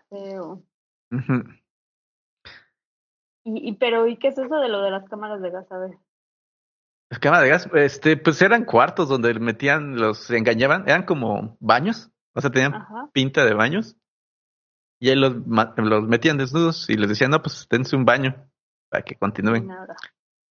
Y, 3.45 3.69
y, 3.69 3.73
pero, 3.73 4.07
¿y 4.07 4.17
qué 4.17 4.29
es 4.29 4.37
eso 4.37 4.55
de 4.55 4.69
lo 4.69 4.81
de 4.81 4.91
las 4.91 5.07
cámaras 5.09 5.41
de 5.41 5.51
gas? 5.51 5.71
A 5.71 5.77
ver. 5.77 5.97
Las 7.09 7.19
cámaras 7.19 7.43
de 7.43 7.49
gas, 7.49 7.69
este, 7.73 8.17
pues 8.17 8.41
eran 8.41 8.65
cuartos 8.65 9.09
donde 9.09 9.33
metían, 9.39 9.97
los 9.99 10.29
engañaban, 10.31 10.87
eran 10.87 11.03
como 11.03 11.57
baños, 11.59 12.11
o 12.33 12.41
sea, 12.41 12.49
tenían 12.49 12.73
Ajá. 12.73 13.09
pinta 13.13 13.45
de 13.45 13.53
baños. 13.53 13.97
y 14.99 15.09
ahí 15.09 15.15
los, 15.15 15.35
los 15.77 16.07
metían 16.07 16.37
desnudos 16.37 16.89
y 16.89 16.95
les 16.95 17.09
decían, 17.09 17.31
no, 17.31 17.41
pues 17.41 17.67
dense 17.69 17.95
un 17.95 18.05
baño 18.05 18.49
para 18.89 19.03
que 19.03 19.15
continúen. 19.15 19.67
Nada. 19.67 19.95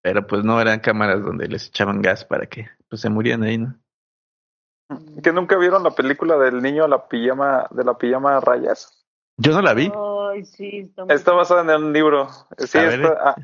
Pero 0.03 0.27
pues 0.27 0.45
no 0.45 0.61
eran 0.61 0.81
cámaras 0.81 1.23
donde 1.23 1.47
les 1.49 1.69
echaban 1.69 2.03
gas 2.03 2.25
para 2.25 2.47
que 2.47 2.69
pues 2.89 3.01
se 3.01 3.09
murieran 3.09 3.45
ahí, 3.45 3.59
¿no? 3.59 3.75
¿Que 5.23 5.33
nunca 5.33 5.57
vieron 5.57 5.83
la 5.83 5.93
película 5.93 6.37
del 6.37 6.61
niño 6.61 6.87
la 6.87 7.09
pijama, 7.09 7.67
de 7.71 7.85
la 7.85 7.97
pijama 7.97 8.37
a 8.37 8.41
rayas? 8.41 9.07
Yo 9.39 9.53
no 9.53 9.63
la 9.63 9.73
vi. 9.75 9.91
Ay, 10.31 10.45
sí, 10.45 10.81
está 10.81 11.05
muy- 11.05 11.15
Está 11.15 11.33
basada 11.33 11.63
en 11.75 11.85
un 11.85 11.93
libro. 11.93 12.29
Sí, 12.59 12.79
A 12.79 12.83
ver, 12.83 13.01
está, 13.01 13.19
ah, 13.31 13.37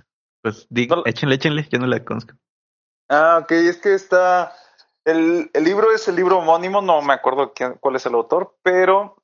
Pues 0.43 0.67
di, 0.69 0.87
No 0.87 1.03
échenle, 1.07 1.37
échenle, 1.37 1.67
yo 1.71 1.79
no 1.79 1.87
la 1.87 2.05
conozco. 2.05 2.35
Ah, 3.09 3.39
ok, 3.43 3.53
es 3.53 3.79
que 3.79 3.95
está. 3.95 4.53
El, 5.05 5.51
el 5.55 5.65
libro 5.65 5.91
es 5.93 6.07
el 6.09 6.17
libro 6.17 6.39
homónimo, 6.39 6.83
no 6.83 7.01
me 7.01 7.15
acuerdo 7.15 7.53
quién, 7.55 7.75
cuál 7.81 7.97
es 7.97 8.05
el 8.05 8.15
autor, 8.15 8.55
pero 8.63 9.17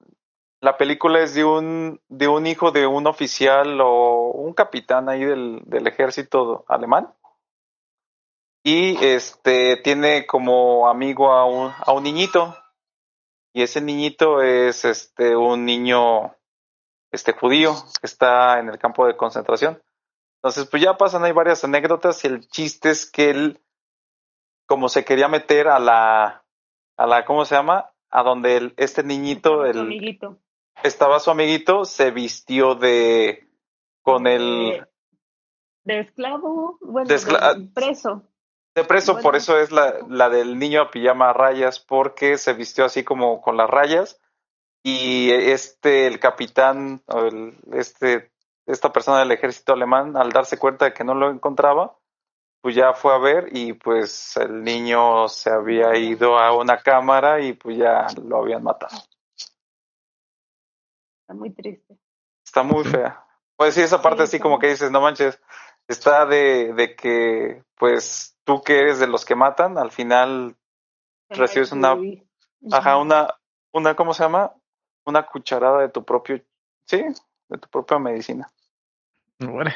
la 0.62 0.78
película 0.78 1.20
es 1.20 1.34
de 1.34 1.44
un, 1.44 2.00
de 2.08 2.26
un 2.26 2.46
hijo 2.46 2.70
de 2.70 2.86
un 2.86 3.06
oficial 3.06 3.78
o 3.82 4.30
un 4.30 4.54
capitán 4.54 5.10
ahí 5.10 5.24
del, 5.24 5.60
del 5.66 5.86
ejército 5.86 6.64
alemán. 6.68 7.12
Y 8.66 8.96
este 9.04 9.76
tiene 9.76 10.26
como 10.26 10.88
amigo 10.88 11.30
a 11.32 11.44
un, 11.44 11.70
a 11.78 11.92
un 11.92 12.02
niñito. 12.02 12.56
Y 13.52 13.62
ese 13.62 13.82
niñito 13.82 14.40
es 14.40 14.86
este 14.86 15.36
un 15.36 15.66
niño 15.66 16.34
este 17.12 17.32
judío 17.32 17.74
que 18.00 18.06
está 18.06 18.58
en 18.58 18.70
el 18.70 18.78
campo 18.78 19.06
de 19.06 19.18
concentración. 19.18 19.82
Entonces, 20.38 20.66
pues 20.66 20.82
ya 20.82 20.96
pasan 20.96 21.24
ahí 21.24 21.32
varias 21.32 21.62
anécdotas 21.62 22.24
y 22.24 22.28
el 22.28 22.48
chiste 22.48 22.90
es 22.90 23.10
que 23.10 23.30
él, 23.30 23.60
como 24.66 24.88
se 24.88 25.04
quería 25.04 25.28
meter 25.28 25.68
a 25.68 25.78
la, 25.78 26.44
a 26.96 27.06
la, 27.06 27.24
¿cómo 27.26 27.44
se 27.44 27.54
llama? 27.54 27.92
A 28.10 28.22
donde 28.22 28.56
el, 28.56 28.74
este 28.78 29.02
niñito, 29.04 29.66
el, 29.66 29.78
amiguito. 29.78 30.38
estaba 30.82 31.20
su 31.20 31.30
amiguito, 31.30 31.84
se 31.84 32.10
vistió 32.10 32.74
de, 32.74 33.46
con 34.02 34.26
el, 34.26 34.86
De, 35.84 35.94
de 35.94 36.00
esclavo, 36.00 36.78
bueno, 36.80 37.08
de 37.08 37.68
preso. 37.74 38.22
De 38.74 38.84
preso, 38.84 39.12
bueno. 39.12 39.22
por 39.22 39.36
eso 39.36 39.58
es 39.58 39.70
la, 39.70 39.98
la 40.08 40.28
del 40.28 40.58
niño 40.58 40.82
a 40.82 40.90
pijama 40.90 41.30
a 41.30 41.32
rayas, 41.32 41.80
porque 41.80 42.38
se 42.38 42.54
vistió 42.54 42.84
así 42.84 43.04
como 43.04 43.40
con 43.40 43.56
las 43.56 43.70
rayas 43.70 44.20
y 44.82 45.30
este, 45.30 46.06
el 46.06 46.20
capitán, 46.20 47.02
o 47.06 47.20
el, 47.20 47.56
este, 47.72 48.32
esta 48.66 48.92
persona 48.92 49.20
del 49.20 49.32
ejército 49.32 49.72
alemán, 49.72 50.16
al 50.16 50.30
darse 50.30 50.58
cuenta 50.58 50.86
de 50.86 50.92
que 50.92 51.04
no 51.04 51.14
lo 51.14 51.30
encontraba, 51.30 51.96
pues 52.60 52.74
ya 52.74 52.94
fue 52.94 53.14
a 53.14 53.18
ver 53.18 53.48
y 53.52 53.74
pues 53.74 54.36
el 54.36 54.62
niño 54.62 55.28
se 55.28 55.50
había 55.50 55.96
ido 55.96 56.38
a 56.38 56.56
una 56.56 56.78
cámara 56.82 57.40
y 57.40 57.52
pues 57.52 57.76
ya 57.76 58.06
lo 58.22 58.38
habían 58.38 58.62
matado. 58.62 58.96
Está 61.20 61.34
muy 61.34 61.50
triste. 61.50 61.98
Está 62.44 62.62
muy 62.62 62.84
fea. 62.84 63.24
Pues 63.56 63.74
sí, 63.74 63.82
esa 63.82 64.02
parte 64.02 64.26
Sí, 64.26 64.36
así 64.36 64.40
como 64.40 64.58
que 64.58 64.68
dices, 64.68 64.90
no 64.90 65.00
manches, 65.00 65.40
está 65.88 66.26
de, 66.26 66.72
de 66.74 66.94
que 66.96 67.62
pues 67.76 68.36
tú 68.44 68.62
que 68.62 68.80
eres 68.80 68.98
de 68.98 69.06
los 69.06 69.24
que 69.24 69.34
matan, 69.34 69.78
al 69.78 69.90
final 69.90 70.56
Recibes 71.28 71.72
una-. 71.72 71.96
Ajá, 72.72 72.96
una, 72.96 73.34
una, 73.72 73.94
¿cómo 73.94 74.14
se 74.14 74.22
llama? 74.22 74.52
Una 75.04 75.26
cucharada 75.26 75.80
de 75.80 75.88
tu 75.90 76.04
propio, 76.04 76.40
sí, 76.86 77.04
de 77.48 77.58
tu 77.58 77.68
propia 77.68 77.98
medicina. 77.98 78.50
Bueno, 79.38 79.70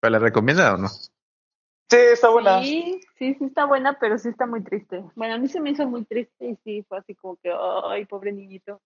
¿pero 0.00 0.10
la 0.10 0.18
recomienda 0.18 0.74
o 0.74 0.76
no? 0.76 0.88
Sí, 0.88 1.96
está 1.96 2.28
buena. 2.28 2.60
Sí, 2.60 3.00
sí, 3.16 3.34
sí 3.34 3.44
está 3.44 3.64
buena, 3.64 3.98
pero 3.98 4.18
sí 4.18 4.28
está 4.28 4.44
muy 4.44 4.62
triste. 4.62 5.02
Bueno, 5.14 5.34
a 5.34 5.38
mí 5.38 5.48
se 5.48 5.60
me 5.60 5.70
hizo 5.70 5.86
muy 5.86 6.04
triste 6.04 6.46
y 6.46 6.56
sí, 6.64 6.84
fue 6.88 6.98
así 6.98 7.14
como 7.14 7.36
que, 7.36 7.50
ay, 7.88 8.04
pobre 8.04 8.32
niñito. 8.32 8.82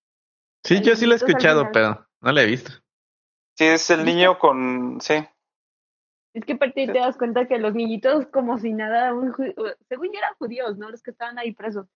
Sí, 0.63 0.77
El 0.77 0.83
yo 0.83 0.97
sí 0.97 1.07
la 1.07 1.15
he 1.15 1.17
escuchado, 1.17 1.71
pero 1.73 2.07
no 2.21 2.33
la 2.33 2.43
he 2.43 2.47
visto. 2.47 2.71
Sí, 3.57 3.65
es 3.65 3.91
el 3.91 4.05
niño 4.05 4.39
con, 4.39 5.01
sí, 5.01 5.15
Es 6.33 6.45
que 6.45 6.53
aparte 6.53 6.87
te 6.87 6.99
das 6.99 7.17
cuenta 7.17 7.49
que 7.49 7.59
los 7.59 7.75
niñitos 7.75 8.27
como 8.27 8.59
si 8.59 8.73
nada, 8.73 9.13
un 9.13 9.35
según 9.89 10.07
yo 10.13 10.19
eran 10.19 10.35
judíos, 10.39 10.79
¿no? 10.79 10.91
Los 10.91 11.03
que 11.03 11.11
estaban 11.11 11.39
ahí 11.39 11.53
presos. 11.53 11.87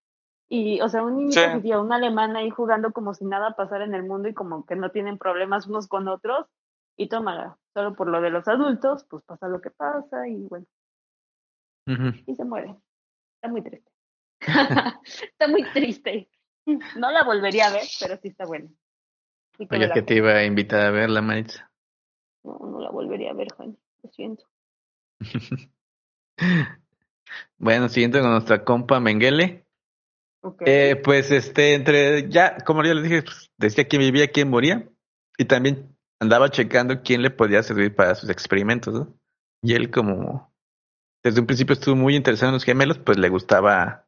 Y, 0.49 0.81
o 0.81 0.89
sea, 0.89 1.03
un 1.03 1.17
niñito 1.17 1.41
Sí. 1.41 1.51
judío, 1.55 1.81
un 1.81 1.93
alemán 1.93 2.37
ahí 2.37 2.51
jugando 2.51 2.93
como 2.93 3.15
si 3.15 3.25
nada 3.25 3.57
pasara 3.57 3.85
en 3.85 3.95
el 3.95 4.03
mundo 4.03 4.29
y 4.29 4.35
como 4.35 4.67
que 4.67 4.77
no 4.77 4.91
tienen 4.91 5.19
problemas 5.19 5.67
unos 5.67 5.89
con 5.89 6.09
otros. 6.09 6.47
Y 6.97 7.09
toma, 7.09 7.59
solo 7.73 7.95
por 7.95 8.09
lo 8.09 8.21
de 8.21 8.31
los 8.31 8.47
adultos, 8.47 9.05
pues 9.09 9.23
pasa 9.25 9.49
lo 9.49 9.61
que 9.61 9.71
pasa 9.71 10.29
y 10.29 10.47
bueno, 10.47 10.67
y 12.27 12.35
se 12.35 12.45
muere. 12.45 12.77
Está 13.37 13.49
muy 13.49 13.63
triste. 13.63 13.91
está 15.05 15.49
muy 15.49 15.65
triste. 15.73 16.29
No 16.97 17.11
la 17.11 17.25
volvería 17.25 17.67
a 17.67 17.73
ver, 17.73 17.83
pero 18.01 18.17
sí 18.17 18.29
está 18.29 18.47
buena. 18.47 18.69
Oye, 19.71 19.91
que 19.93 20.03
te 20.03 20.15
iba 20.15 20.33
a 20.33 20.45
invitar 20.45 20.87
a 20.87 20.91
verla, 20.91 21.21
Maritza. 21.21 21.71
No, 22.45 22.59
no 22.59 22.81
la 22.81 22.91
volvería 22.91 23.31
a 23.31 23.35
ver, 23.35 23.53
Juan. 23.55 23.77
Lo 24.05 24.11
siento. 24.11 24.45
Bueno, 27.59 27.89
siguiente 27.89 28.21
con 28.21 28.31
nuestra 28.31 28.65
compa 28.65 29.01
Menguele. 29.01 29.65
Ok. 30.43 30.63
Eh, 30.67 30.97
pues 31.03 31.31
este, 31.31 31.75
entre, 31.75 32.29
ya, 32.29 32.59
como 32.59 32.85
ya 32.85 32.95
les 32.95 33.05
dije, 33.05 33.23
pues, 33.23 33.51
decía 33.57 33.89
quién 33.89 34.03
vivía, 34.03 34.31
quién 34.31 34.51
moría. 34.51 34.89
Y 35.39 35.47
también 35.47 35.97
andaba 36.21 36.51
checando 36.51 37.03
quién 37.03 37.23
le 37.23 37.31
podía 37.31 37.63
servir 37.63 37.95
para 37.95 38.15
sus 38.15 38.31
experimentos, 38.31 38.95
¿no? 38.95 39.19
Y 39.63 39.75
él 39.75 39.91
como, 39.91 40.55
desde 41.25 41.41
un 41.41 41.47
principio 41.47 41.73
estuvo 41.73 41.97
muy 41.97 42.15
interesado 42.15 42.51
en 42.51 42.55
los 42.55 42.65
gemelos, 42.65 42.99
pues 42.99 43.19
le 43.19 43.31
gustaba 43.31 44.07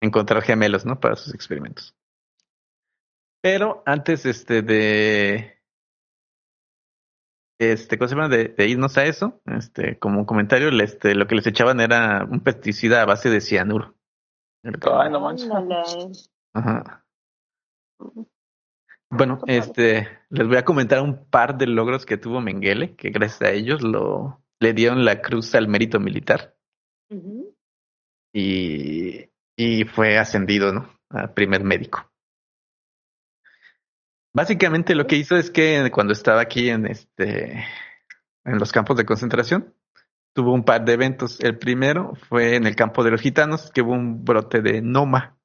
encontrar 0.00 0.42
gemelos, 0.42 0.84
¿no? 0.86 0.98
Para 0.98 1.16
sus 1.16 1.34
experimentos. 1.34 1.94
Pero 3.42 3.82
antes, 3.86 4.24
este, 4.24 4.62
de, 4.62 5.61
este, 7.70 7.98
¿cómo 7.98 8.08
se 8.08 8.14
llama? 8.14 8.28
De, 8.28 8.48
de 8.48 8.68
irnos 8.68 8.96
a 8.98 9.04
eso, 9.04 9.40
este, 9.46 9.98
como 9.98 10.20
un 10.20 10.24
comentario, 10.24 10.68
este, 10.82 11.14
lo 11.14 11.26
que 11.26 11.36
les 11.36 11.46
echaban 11.46 11.80
era 11.80 12.26
un 12.28 12.40
pesticida 12.40 13.02
a 13.02 13.06
base 13.06 13.30
de 13.30 13.40
cianuro. 13.40 13.94
Ay, 14.64 15.10
no 15.10 15.20
manches. 15.20 16.30
Ajá. 16.54 17.04
Bueno, 19.10 19.40
este, 19.46 20.08
les 20.30 20.48
voy 20.48 20.56
a 20.56 20.64
comentar 20.64 21.02
un 21.02 21.26
par 21.26 21.58
de 21.58 21.66
logros 21.66 22.06
que 22.06 22.16
tuvo 22.16 22.40
Mengele, 22.40 22.94
que 22.96 23.10
gracias 23.10 23.42
a 23.42 23.50
ellos 23.50 23.82
lo 23.82 24.42
le 24.62 24.72
dieron 24.72 25.04
la 25.04 25.20
cruz 25.20 25.54
al 25.56 25.66
mérito 25.66 25.98
militar 25.98 26.54
Ujú. 27.10 27.52
y, 28.32 29.28
y 29.56 29.84
fue 29.84 30.18
ascendido, 30.18 30.72
¿no? 30.72 30.88
A 31.10 31.34
primer 31.34 31.64
médico. 31.64 32.11
Básicamente 34.34 34.94
lo 34.94 35.06
que 35.06 35.16
hizo 35.16 35.36
es 35.36 35.50
que 35.50 35.90
cuando 35.92 36.12
estaba 36.12 36.40
aquí 36.40 36.70
en 36.70 36.86
este 36.86 37.64
en 38.44 38.58
los 38.58 38.72
campos 38.72 38.96
de 38.96 39.04
concentración, 39.04 39.74
tuvo 40.32 40.52
un 40.52 40.64
par 40.64 40.84
de 40.84 40.94
eventos. 40.94 41.40
El 41.40 41.58
primero 41.58 42.14
fue 42.28 42.56
en 42.56 42.66
el 42.66 42.74
campo 42.74 43.04
de 43.04 43.10
los 43.10 43.20
gitanos, 43.20 43.70
que 43.70 43.82
hubo 43.82 43.92
un 43.92 44.24
brote 44.24 44.62
de 44.62 44.80
noma, 44.80 45.38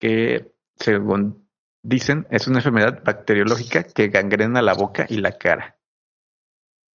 que 0.00 0.52
según 0.76 1.48
dicen 1.82 2.26
es 2.30 2.48
una 2.48 2.58
enfermedad 2.58 3.02
bacteriológica 3.04 3.84
que 3.84 4.08
gangrena 4.08 4.62
la 4.62 4.74
boca 4.74 5.06
y 5.08 5.18
la 5.18 5.32
cara. 5.32 5.78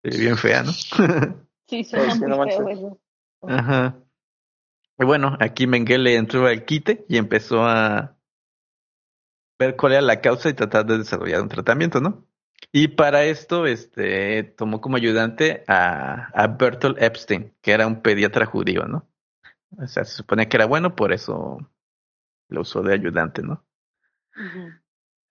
Eh, 0.02 0.18
Bien 0.18 0.36
fea, 0.36 0.62
¿no? 0.62 0.72
Sí, 1.68 1.84
suena 1.84 2.12
sí, 2.12 2.20
muy 2.20 2.50
feo 2.50 2.68
eso. 2.68 3.00
Ajá. 3.40 3.96
Y 4.98 5.04
bueno, 5.06 5.38
aquí 5.40 5.66
Mengele 5.66 6.16
entró 6.16 6.46
al 6.46 6.66
quite 6.66 7.06
y 7.08 7.16
empezó 7.16 7.64
a 7.64 8.18
ver 9.58 9.76
cuál 9.76 9.92
era 9.92 10.02
la 10.02 10.20
causa 10.20 10.48
y 10.48 10.54
tratar 10.54 10.86
de 10.86 10.98
desarrollar 10.98 11.42
un 11.42 11.48
tratamiento, 11.48 12.00
¿no? 12.00 12.26
Y 12.70 12.88
para 12.88 13.24
esto, 13.24 13.66
este, 13.66 14.44
tomó 14.44 14.80
como 14.80 14.96
ayudante 14.96 15.64
a, 15.66 16.28
a 16.32 16.46
Bertolt 16.46 17.00
Epstein, 17.02 17.54
que 17.60 17.72
era 17.72 17.86
un 17.86 18.02
pediatra 18.02 18.46
judío, 18.46 18.86
¿no? 18.86 19.08
O 19.78 19.86
sea, 19.86 20.04
se 20.04 20.14
supone 20.14 20.48
que 20.48 20.56
era 20.56 20.66
bueno, 20.66 20.94
por 20.94 21.12
eso 21.12 21.58
lo 22.48 22.60
usó 22.60 22.82
de 22.82 22.94
ayudante, 22.94 23.42
¿no? 23.42 23.64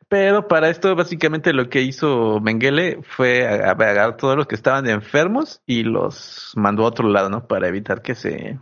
Pero 0.07 0.47
para 0.47 0.69
esto, 0.69 0.95
básicamente 0.95 1.53
lo 1.53 1.69
que 1.69 1.81
hizo 1.81 2.39
Mengele 2.41 3.01
fue 3.03 3.47
agarrar 3.47 3.99
a 3.99 4.17
todos 4.17 4.35
los 4.35 4.45
que 4.45 4.55
estaban 4.55 4.89
enfermos 4.89 5.61
y 5.65 5.83
los 5.83 6.51
mandó 6.55 6.83
a 6.83 6.87
otro 6.87 7.07
lado, 7.07 7.29
¿no? 7.29 7.47
Para 7.47 7.67
evitar 7.67 8.01
que 8.01 8.15
se 8.15 8.59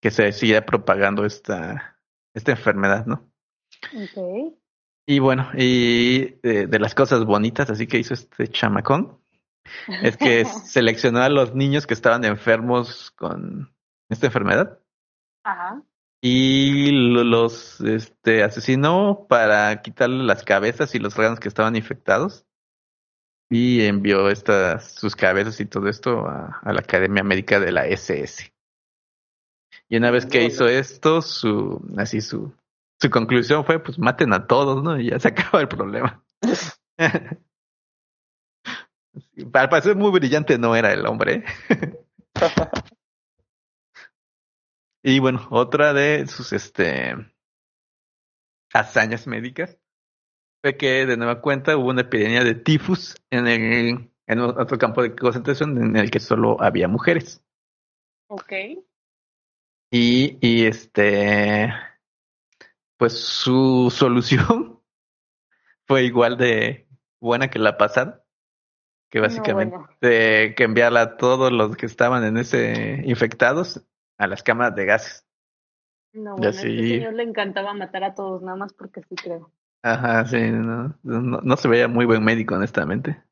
que 0.00 0.10
se 0.10 0.32
siga 0.32 0.62
propagando 0.62 1.24
esta 1.24 1.95
esta 2.36 2.52
enfermedad, 2.52 3.06
¿no? 3.06 3.28
Ok. 3.94 4.54
Y 5.08 5.18
bueno, 5.20 5.50
y 5.54 6.36
de, 6.42 6.66
de 6.66 6.78
las 6.78 6.94
cosas 6.94 7.24
bonitas, 7.24 7.70
así 7.70 7.86
que 7.86 7.98
hizo 7.98 8.14
este 8.14 8.48
chamacón, 8.48 9.20
es 10.02 10.16
que 10.16 10.44
seleccionó 10.64 11.20
a 11.22 11.28
los 11.28 11.54
niños 11.54 11.86
que 11.86 11.94
estaban 11.94 12.24
enfermos 12.24 13.10
con 13.12 13.74
esta 14.08 14.26
enfermedad 14.26 14.78
Ajá. 15.44 15.82
y 16.20 16.90
lo- 16.90 17.24
los 17.24 17.80
este, 17.80 18.42
asesinó 18.42 19.26
para 19.28 19.82
quitarle 19.82 20.24
las 20.24 20.44
cabezas 20.44 20.94
y 20.94 20.98
los 20.98 21.16
órganos 21.18 21.40
que 21.40 21.48
estaban 21.48 21.76
infectados 21.76 22.46
y 23.48 23.82
envió 23.86 24.28
estas 24.28 24.92
sus 24.92 25.14
cabezas 25.14 25.60
y 25.60 25.66
todo 25.66 25.88
esto 25.88 26.26
a, 26.26 26.58
a 26.62 26.72
la 26.72 26.80
Academia 26.80 27.22
Médica 27.22 27.60
de 27.60 27.70
la 27.70 27.86
SS. 27.86 28.52
Y 29.88 29.96
una 29.96 30.10
vez 30.10 30.26
que 30.26 30.44
hizo 30.44 30.66
esto, 30.66 31.22
su 31.22 31.80
así 31.96 32.20
su 32.20 32.52
su 33.00 33.10
conclusión 33.10 33.64
fue, 33.64 33.82
pues 33.82 33.98
maten 33.98 34.32
a 34.32 34.46
todos, 34.46 34.82
¿no? 34.82 34.98
Y 34.98 35.10
ya 35.10 35.18
se 35.20 35.28
acaba 35.28 35.60
el 35.60 35.68
problema. 35.68 36.24
Al 39.52 39.68
parecer 39.68 39.96
muy 39.96 40.10
brillante 40.10 40.58
no 40.58 40.74
era 40.76 40.92
el 40.92 41.06
hombre. 41.06 41.44
y 45.02 45.18
bueno, 45.18 45.46
otra 45.50 45.92
de 45.92 46.26
sus 46.26 46.52
este 46.52 47.14
hazañas 48.72 49.26
médicas 49.26 49.78
fue 50.62 50.76
que 50.76 51.06
de 51.06 51.16
nueva 51.16 51.40
cuenta 51.40 51.76
hubo 51.76 51.88
una 51.88 52.02
epidemia 52.02 52.44
de 52.44 52.54
tifus 52.54 53.16
en 53.30 53.46
el 53.46 54.10
en 54.26 54.40
otro 54.40 54.76
campo 54.76 55.02
de 55.02 55.14
concentración 55.14 55.78
en 55.78 55.96
el 55.96 56.10
que 56.10 56.20
solo 56.20 56.60
había 56.60 56.88
mujeres. 56.88 57.42
Ok. 58.28 58.52
Y, 59.90 60.38
y 60.40 60.66
este 60.66 61.72
pues 62.96 63.18
su 63.18 63.92
solución 63.94 64.80
fue 65.86 66.04
igual 66.04 66.36
de 66.36 66.88
buena 67.20 67.48
que 67.48 67.58
la 67.58 67.76
pasada 67.76 68.22
que 69.10 69.20
básicamente 69.20 69.76
bueno. 69.76 69.90
de 70.00 70.54
que 70.56 70.64
enviarla 70.64 71.00
a 71.00 71.16
todos 71.16 71.52
los 71.52 71.76
que 71.76 71.86
estaban 71.86 72.24
en 72.24 72.36
ese 72.36 73.02
infectados 73.04 73.86
a 74.18 74.26
las 74.26 74.42
cámaras 74.42 74.74
de 74.74 74.84
gases. 74.84 75.26
No, 76.12 76.32
bueno, 76.32 76.46
a 76.46 76.50
este 76.50 76.68
sí. 76.68 76.88
señor 76.88 77.14
le 77.14 77.22
encantaba 77.22 77.74
matar 77.74 78.04
a 78.04 78.14
todos, 78.14 78.42
nada 78.42 78.56
más 78.56 78.72
porque 78.72 79.02
sí 79.02 79.14
creo. 79.14 79.50
Ajá, 79.82 80.24
sí, 80.26 80.50
no, 80.50 80.98
no, 81.02 81.40
no 81.42 81.56
se 81.56 81.68
veía 81.68 81.86
muy 81.86 82.06
buen 82.06 82.24
médico, 82.24 82.54
honestamente. 82.54 83.22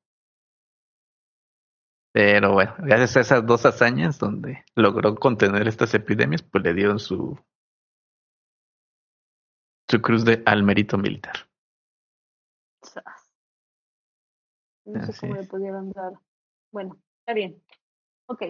Pero 2.14 2.53
bueno, 2.53 2.72
gracias 2.79 3.16
a 3.16 3.20
esas 3.20 3.44
dos 3.44 3.66
hazañas 3.66 4.20
donde 4.20 4.64
logró 4.77 5.16
contener 5.16 5.66
estas 5.66 5.94
epidemias, 5.94 6.44
pues 6.44 6.62
le 6.62 6.72
dieron 6.72 7.00
su 7.00 7.37
su 9.90 10.00
cruz 10.00 10.24
de 10.24 10.40
al 10.46 10.62
mérito 10.62 10.96
militar. 10.96 11.35
No 14.87 15.05
sé 15.05 15.12
cómo 15.18 15.35
le 15.35 15.42
pudieron 15.42 15.90
dar. 15.90 16.12
Bueno, 16.70 16.96
está 17.18 17.35
bien. 17.35 17.61
Ok, 18.27 18.42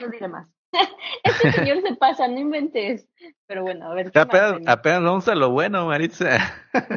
no 0.00 0.08
diré 0.08 0.28
más. 0.28 0.48
este 1.24 1.52
señor 1.52 1.82
se 1.82 1.96
pasa, 1.96 2.26
no 2.26 2.38
inventes. 2.38 3.06
Pero 3.46 3.64
bueno, 3.64 3.90
a 3.90 3.94
ver. 3.94 4.12
¿qué 4.12 4.18
más 4.18 4.28
Apenas, 4.28 4.62
apenas 4.66 5.02
vamos 5.02 5.28
a 5.28 5.34
lo 5.34 5.50
bueno, 5.50 5.86
Maritza. 5.86 6.38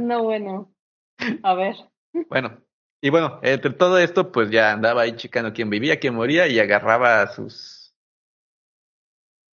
No, 0.01 0.23
bueno. 0.23 0.73
A 1.43 1.53
ver. 1.53 1.75
Bueno, 2.29 2.61
y 3.01 3.09
bueno, 3.09 3.39
entre 3.43 3.71
todo 3.71 3.97
esto, 3.99 4.31
pues 4.31 4.49
ya 4.49 4.71
andaba 4.73 5.03
ahí 5.03 5.15
checando 5.15 5.53
quién 5.53 5.69
vivía, 5.69 5.99
quién 5.99 6.15
moría 6.15 6.47
y 6.47 6.59
agarraba 6.59 7.21
a 7.21 7.27
sus, 7.27 7.93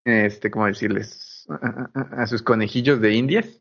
este, 0.05 0.51
¿cómo 0.51 0.67
decirles? 0.67 1.47
A, 1.49 1.91
a- 1.95 2.23
a 2.23 2.27
sus 2.27 2.43
conejillos 2.43 3.01
de 3.01 3.15
indias 3.15 3.61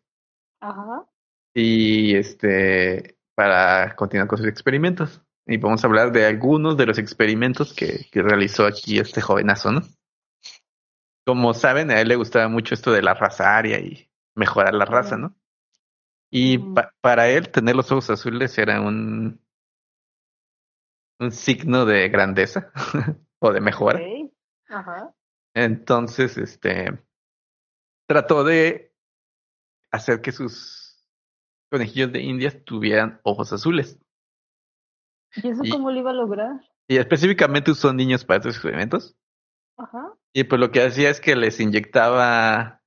Ajá. 0.62 1.06
y 1.54 2.16
este, 2.16 3.18
para 3.36 3.96
continuar 3.96 4.28
con 4.28 4.38
sus 4.38 4.48
experimentos. 4.48 5.22
Y 5.46 5.58
vamos 5.58 5.84
a 5.84 5.88
hablar 5.88 6.14
de 6.14 6.26
algunos 6.26 6.78
de 6.78 6.86
los 6.86 6.98
experimentos 6.98 7.74
que, 7.74 8.08
que 8.10 8.22
realizó 8.22 8.66
aquí 8.66 8.98
este 9.00 9.20
jovenazo, 9.20 9.74
¿no? 9.74 9.82
Como 11.26 11.54
saben, 11.54 11.92
a 11.92 12.00
él 12.00 12.08
le 12.08 12.16
gustaba 12.16 12.48
mucho 12.48 12.74
esto 12.74 12.92
de 12.92 13.02
la 13.02 13.14
raza 13.14 13.58
aria 13.58 13.80
y 13.80 14.10
mejorar 14.36 14.74
la 14.74 14.86
raza, 14.86 15.18
¿no? 15.18 15.36
Y 16.32 16.58
pa- 16.58 16.94
para 17.02 17.30
él 17.30 17.50
tener 17.50 17.76
los 17.76 17.92
ojos 17.92 18.10
azules 18.10 18.58
era 18.58 18.82
un, 18.82 19.43
un 21.20 21.32
signo 21.32 21.86
de 21.86 22.10
grandeza 22.10 22.72
o 23.40 23.52
de 23.52 23.62
mejora. 23.62 24.00
Ajá. 24.70 25.14
Entonces, 25.54 26.38
este, 26.38 27.00
trató 28.08 28.44
de 28.44 28.94
hacer 29.92 30.22
que 30.22 30.32
sus 30.32 31.06
conejillos 31.70 32.12
de 32.12 32.22
indias 32.22 32.64
tuvieran 32.66 33.20
ojos 33.24 33.54
azules. 33.54 34.00
¿Y 35.36 35.50
eso 35.50 35.62
Y- 35.64 35.70
cómo 35.70 35.92
lo 35.92 36.00
iba 36.00 36.12
a 36.12 36.14
lograr? 36.14 36.62
Y 36.88 36.98
específicamente 36.98 37.72
usó 37.72 37.94
niños 37.94 38.26
para 38.26 38.38
estos 38.40 38.56
experimentos. 38.56 39.16
Ajá. 39.78 40.14
Y 40.34 40.44
pues 40.44 40.60
lo 40.60 40.72
que 40.72 40.84
hacía 40.84 41.10
es 41.10 41.22
que 41.22 41.36
les 41.36 41.60
inyectaba 41.60 42.82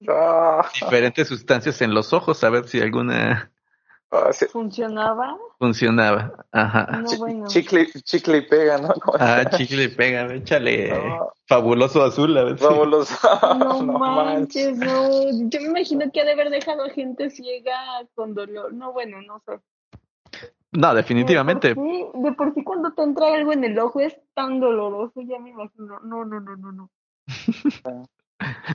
diferentes 0.74 1.28
sustancias 1.28 1.82
en 1.82 1.92
los 1.94 2.12
ojos 2.12 2.42
a 2.44 2.50
ver 2.50 2.66
si 2.68 2.80
alguna 2.80 3.52
ah, 4.10 4.32
sí. 4.32 4.46
¿Funcionaba? 4.46 5.36
funcionaba. 5.58 6.46
Ajá. 6.52 7.02
No, 7.02 7.18
bueno. 7.18 7.46
Chicle, 7.48 7.86
chicle 8.02 8.38
y 8.38 8.42
pega, 8.42 8.78
¿no? 8.78 8.88
¿Cómo 8.94 9.16
Ah, 9.20 9.44
chicle 9.50 9.84
y 9.84 9.88
pega, 9.88 10.32
échale 10.34 10.92
fabuloso 11.46 12.04
azul 12.04 12.36
a 12.36 12.44
ver 12.44 12.56
Vámonos. 12.56 13.10
No, 13.58 13.82
No 13.82 13.98
manches, 13.98 14.76
no. 14.76 15.48
Yo 15.48 15.60
me 15.60 15.68
imagino 15.68 16.10
que 16.12 16.20
ha 16.20 16.24
de 16.24 16.32
haber 16.32 16.50
dejado 16.50 16.84
a 16.84 16.90
gente 16.90 17.30
ciega 17.30 18.06
con 18.14 18.34
dolor. 18.34 18.72
No, 18.72 18.92
bueno, 18.92 19.20
no 19.22 19.42
sé. 19.46 19.60
No, 20.72 20.94
definitivamente. 20.94 21.68
De 21.68 21.74
por, 21.74 21.84
sí, 21.84 22.06
de 22.14 22.32
por 22.32 22.54
sí 22.54 22.62
cuando 22.62 22.92
te 22.92 23.02
entra 23.02 23.34
algo 23.34 23.52
en 23.52 23.64
el 23.64 23.78
ojo 23.78 24.00
es 24.00 24.18
tan 24.34 24.60
doloroso, 24.60 25.22
ya 25.22 25.38
me 25.38 25.50
imagino. 25.50 25.98
No, 26.00 26.24
no, 26.24 26.40
no, 26.40 26.56
no, 26.56 26.72
no. 26.72 26.90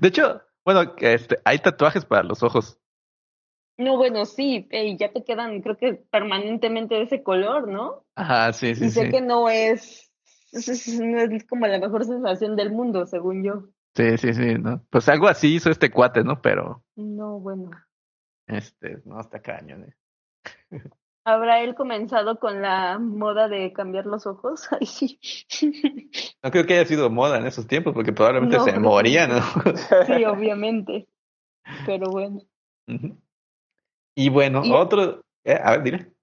De 0.01 0.07
hecho, 0.07 0.41
bueno, 0.65 0.95
que 0.95 1.13
este, 1.13 1.39
hay 1.45 1.59
tatuajes 1.59 2.05
para 2.05 2.23
los 2.23 2.41
ojos. 2.41 2.79
No, 3.77 3.97
bueno, 3.97 4.25
sí, 4.25 4.67
y 4.71 4.97
ya 4.97 5.11
te 5.11 5.23
quedan, 5.23 5.61
creo 5.61 5.77
que 5.77 5.93
permanentemente 6.11 6.95
de 6.95 7.03
ese 7.03 7.23
color, 7.23 7.67
¿no? 7.67 8.05
Ajá, 8.15 8.53
sí, 8.53 8.75
sí, 8.75 8.85
y 8.85 8.89
sé 8.89 9.05
sí. 9.05 9.11
que 9.11 9.21
no 9.21 9.49
es, 9.49 10.11
no 10.51 11.19
es 11.19 11.47
como 11.47 11.65
la 11.65 11.79
mejor 11.79 12.05
sensación 12.05 12.55
del 12.55 12.71
mundo, 12.71 13.05
según 13.07 13.43
yo. 13.43 13.63
Sí, 13.95 14.17
sí, 14.17 14.33
sí, 14.33 14.55
¿no? 14.59 14.83
Pues 14.89 15.09
algo 15.09 15.27
así 15.27 15.55
hizo 15.55 15.69
este 15.69 15.91
cuate, 15.91 16.23
¿no? 16.23 16.41
Pero, 16.41 16.83
No, 16.95 17.39
bueno. 17.39 17.71
este, 18.47 19.01
no, 19.05 19.19
está 19.19 19.41
cañón. 19.41 19.85
¿eh? 19.85 19.95
¿Habrá 21.25 21.61
él 21.61 21.73
comenzado 21.73 22.37
con 22.37 22.61
la 22.61 22.99
moda 22.99 23.47
de 23.47 23.71
cambiar 23.71 24.05
los 24.05 24.27
ojos? 24.27 24.67
Ay, 24.79 24.85
sí. 24.85 25.19
No 26.43 26.51
creo 26.51 26.65
que 26.65 26.73
haya 26.73 26.85
sido 26.85 27.09
moda 27.09 27.37
en 27.37 27.45
esos 27.45 27.65
tiempos, 27.65 27.93
porque 27.93 28.11
probablemente 28.11 28.57
No, 28.57 28.63
se 28.65 28.71
creo 28.71 28.81
que 28.81 28.87
moría, 28.87 29.27
no. 29.27 29.41
Sí, 30.05 30.25
obviamente. 30.25 31.07
Pero 31.85 32.11
bueno. 32.11 32.41
Ujú. 32.87 33.17
Y 34.15 34.29
bueno, 34.29 34.61
Y- 34.63 34.71
otro, 34.71 35.21
eh, 35.43 35.59
a 35.61 35.71
ver, 35.71 35.83
dile. 35.83 36.13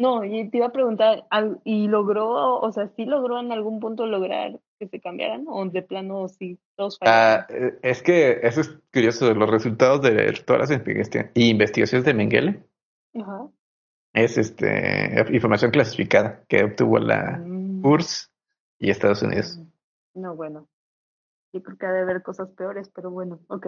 No, 0.00 0.24
y 0.24 0.48
te 0.48 0.58
iba 0.58 0.66
a 0.66 0.72
preguntar, 0.72 1.26
¿y 1.64 1.88
logró, 1.88 2.60
o 2.60 2.72
sea, 2.72 2.86
sí 2.94 3.04
logró 3.04 3.40
en 3.40 3.50
algún 3.50 3.80
punto 3.80 4.06
lograr 4.06 4.60
que 4.78 4.86
se 4.86 5.00
cambiaran? 5.00 5.46
¿O 5.48 5.64
de 5.66 5.82
plano 5.82 6.28
sí, 6.28 6.56
todos 6.76 6.98
Ah, 7.00 7.46
fallaron? 7.48 7.66
eh, 7.74 7.78
es 7.82 8.02
que 8.02 8.38
eso 8.44 8.60
es 8.60 8.78
curioso, 8.92 9.34
los 9.34 9.50
resultados 9.50 10.00
de 10.02 10.32
todas 10.46 10.70
las 10.70 10.80
investi- 10.80 11.30
investigaciones 11.34 12.04
de 12.04 12.14
Mengele 12.14 12.62
Ajá. 13.20 13.48
es 14.12 14.38
este 14.38 15.26
información 15.32 15.72
clasificada 15.72 16.44
que 16.48 16.62
obtuvo 16.62 17.00
la 17.00 17.38
Mm. 17.44 17.84
URSS 17.84 18.30
y 18.78 18.90
Estados 18.90 19.22
Unidos. 19.22 19.60
No, 20.14 20.36
bueno. 20.36 20.68
Yo 21.52 21.60
creo 21.62 21.76
que 21.76 21.86
ha 21.86 21.92
de 21.92 22.02
haber 22.02 22.22
cosas 22.22 22.50
peores, 22.50 22.88
pero 22.94 23.10
bueno, 23.10 23.40
ok. 23.48 23.66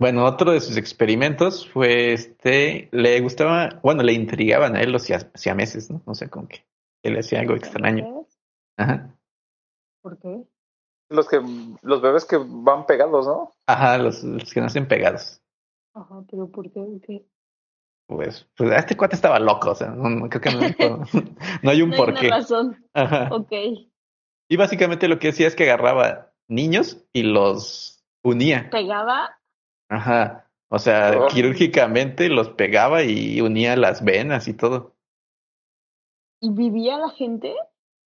Bueno, 0.00 0.24
otro 0.24 0.52
de 0.52 0.60
sus 0.60 0.76
experimentos 0.76 1.68
fue 1.70 2.12
este, 2.12 2.88
le 2.92 3.20
gustaba, 3.20 3.80
bueno, 3.82 4.02
le 4.02 4.12
intrigaban 4.12 4.74
a 4.76 4.82
él 4.82 4.90
los 4.92 5.04
sia- 5.04 5.30
siameses, 5.34 5.90
¿no? 5.90 6.02
No 6.06 6.14
sé 6.14 6.28
con 6.28 6.46
qué. 6.48 6.64
Él 7.02 7.16
hacía 7.18 7.40
algo 7.40 7.54
extraño. 7.54 8.26
Ajá. 8.76 9.14
¿Por 10.02 10.18
qué? 10.18 10.42
Los 11.10 11.28
que 11.28 11.40
los 11.82 12.02
bebés 12.02 12.24
que 12.24 12.38
van 12.40 12.86
pegados, 12.86 13.26
¿no? 13.26 13.52
Ajá, 13.66 13.98
los, 13.98 14.24
los 14.24 14.52
que 14.52 14.60
nacen 14.60 14.88
pegados. 14.88 15.40
Ajá, 15.94 16.22
pero 16.30 16.48
¿por 16.50 16.70
qué? 16.72 16.80
¿Qué? 17.06 17.24
Pues, 18.08 18.46
pues 18.56 18.70
este 18.72 18.96
cuate 18.96 19.14
estaba 19.14 19.38
loco, 19.38 19.70
o 19.70 19.74
sea, 19.74 19.90
no, 19.90 20.10
no 20.10 20.28
creo 20.28 20.40
que 20.42 20.50
no, 20.50 20.60
no 21.62 21.70
hay 21.70 21.82
un 21.82 21.90
No 21.90 21.96
hay 21.96 22.02
una 22.02 22.12
porqué. 22.12 22.28
razón. 22.30 22.84
Ajá. 22.94 23.28
Ok. 23.32 23.52
Y 24.50 24.56
básicamente 24.56 25.08
lo 25.08 25.18
que 25.18 25.28
hacía 25.28 25.46
es 25.46 25.54
que 25.54 25.64
agarraba 25.64 26.32
niños 26.48 27.06
y 27.12 27.22
los 27.22 28.04
unía. 28.22 28.68
¿Pegaba? 28.70 29.38
Ajá. 29.88 30.48
O 30.68 30.78
sea, 30.78 31.12
Oh. 31.18 31.26
quirúrgicamente 31.28 32.28
los 32.28 32.50
pegaba 32.50 33.02
y 33.04 33.40
unía 33.40 33.76
las 33.76 34.02
venas 34.04 34.48
y 34.48 34.54
todo. 34.54 34.94
¿Y 36.40 36.50
vivía 36.50 36.98
la 36.98 37.10
gente? 37.10 37.54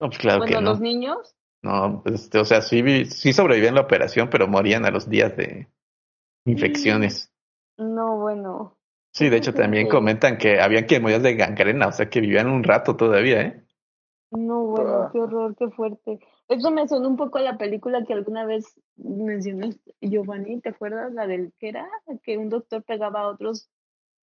No, 0.00 0.08
pues 0.08 0.18
claro 0.18 0.38
bueno, 0.38 0.58
que 0.58 0.62
no. 0.62 0.70
los 0.70 0.80
niños. 0.80 1.34
No, 1.62 2.02
pues, 2.04 2.22
este, 2.22 2.38
o 2.38 2.44
sea, 2.44 2.62
sí, 2.62 3.04
sí 3.06 3.32
sobrevivían 3.32 3.74
la 3.74 3.80
operación, 3.80 4.28
pero 4.30 4.46
morían 4.46 4.84
a 4.84 4.90
los 4.90 5.08
días 5.08 5.36
de 5.36 5.68
infecciones. 6.46 7.32
No, 7.76 8.16
bueno. 8.18 8.76
Sí, 9.12 9.28
de 9.28 9.38
hecho 9.38 9.54
también 9.54 9.88
comentan 9.88 10.38
que 10.38 10.60
habían 10.60 10.86
que 10.86 11.00
morir 11.00 11.20
de 11.20 11.34
gangrena, 11.34 11.88
o 11.88 11.92
sea, 11.92 12.08
que 12.08 12.20
vivían 12.20 12.48
un 12.48 12.62
rato 12.62 12.96
todavía, 12.96 13.40
¿eh? 13.42 13.64
No, 14.30 14.64
bueno, 14.64 14.90
Ah. 15.04 15.10
qué 15.12 15.20
horror, 15.20 15.56
qué 15.56 15.68
fuerte. 15.70 16.20
Eso 16.48 16.70
me 16.70 16.86
sonó 16.86 17.08
un 17.08 17.16
poco 17.16 17.38
a 17.38 17.42
la 17.42 17.56
película 17.56 18.04
que 18.04 18.12
alguna 18.12 18.44
vez 18.44 18.78
mencionaste, 18.96 19.94
Giovanni, 20.00 20.60
¿te 20.60 20.70
acuerdas? 20.70 21.12
La 21.14 21.26
del 21.26 21.52
que 21.58 21.70
era, 21.70 21.88
que 22.22 22.36
un 22.36 22.48
doctor 22.50 22.82
pegaba 22.82 23.20
a 23.22 23.28
otros. 23.28 23.70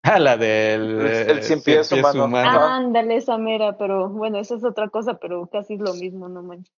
Ah, 0.03 0.20
la 0.20 0.38
del 0.38 1.01
El- 1.01 1.08
el 1.08 1.38
eh, 1.39 1.41
cien 1.41 1.62
pies 1.64 1.91
humano. 1.91 2.26
Ajá. 2.38 2.76
Ándale, 2.76 3.16
esa 3.16 3.38
mera, 3.39 3.78
pero 3.78 4.08
bueno, 4.10 4.38
esa 4.39 4.56
es 4.56 4.64
otra 4.64 4.89
cosa, 4.89 5.16
pero 5.18 5.47
casi 5.47 5.74
es 5.74 5.80
lo 5.80 5.93
mismo, 5.95 6.30
no 6.30 6.43
manches. 6.43 6.74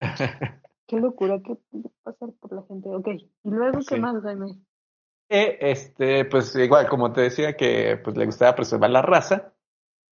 Qué 0.86 1.00
locura, 1.00 1.40
qué 1.44 1.56
puede 1.70 1.84
pasar 2.04 2.28
por 2.38 2.52
la 2.52 2.62
gente. 2.68 2.88
Ok, 2.90 3.08
y 3.08 3.28
luego, 3.50 3.78
¿qué 3.78 3.96
Sí. 3.96 4.00
más, 4.00 4.22
Jaime? 4.22 4.52
E, 5.28 5.58
este, 5.60 6.24
pues 6.26 6.54
igual, 6.54 6.86
como 6.88 7.12
te 7.12 7.22
decía 7.22 7.56
que 7.56 7.96
pues, 8.04 8.16
le 8.16 8.26
gustaba 8.26 8.54
preservar 8.54 8.90
la 8.90 9.02
raza, 9.02 9.52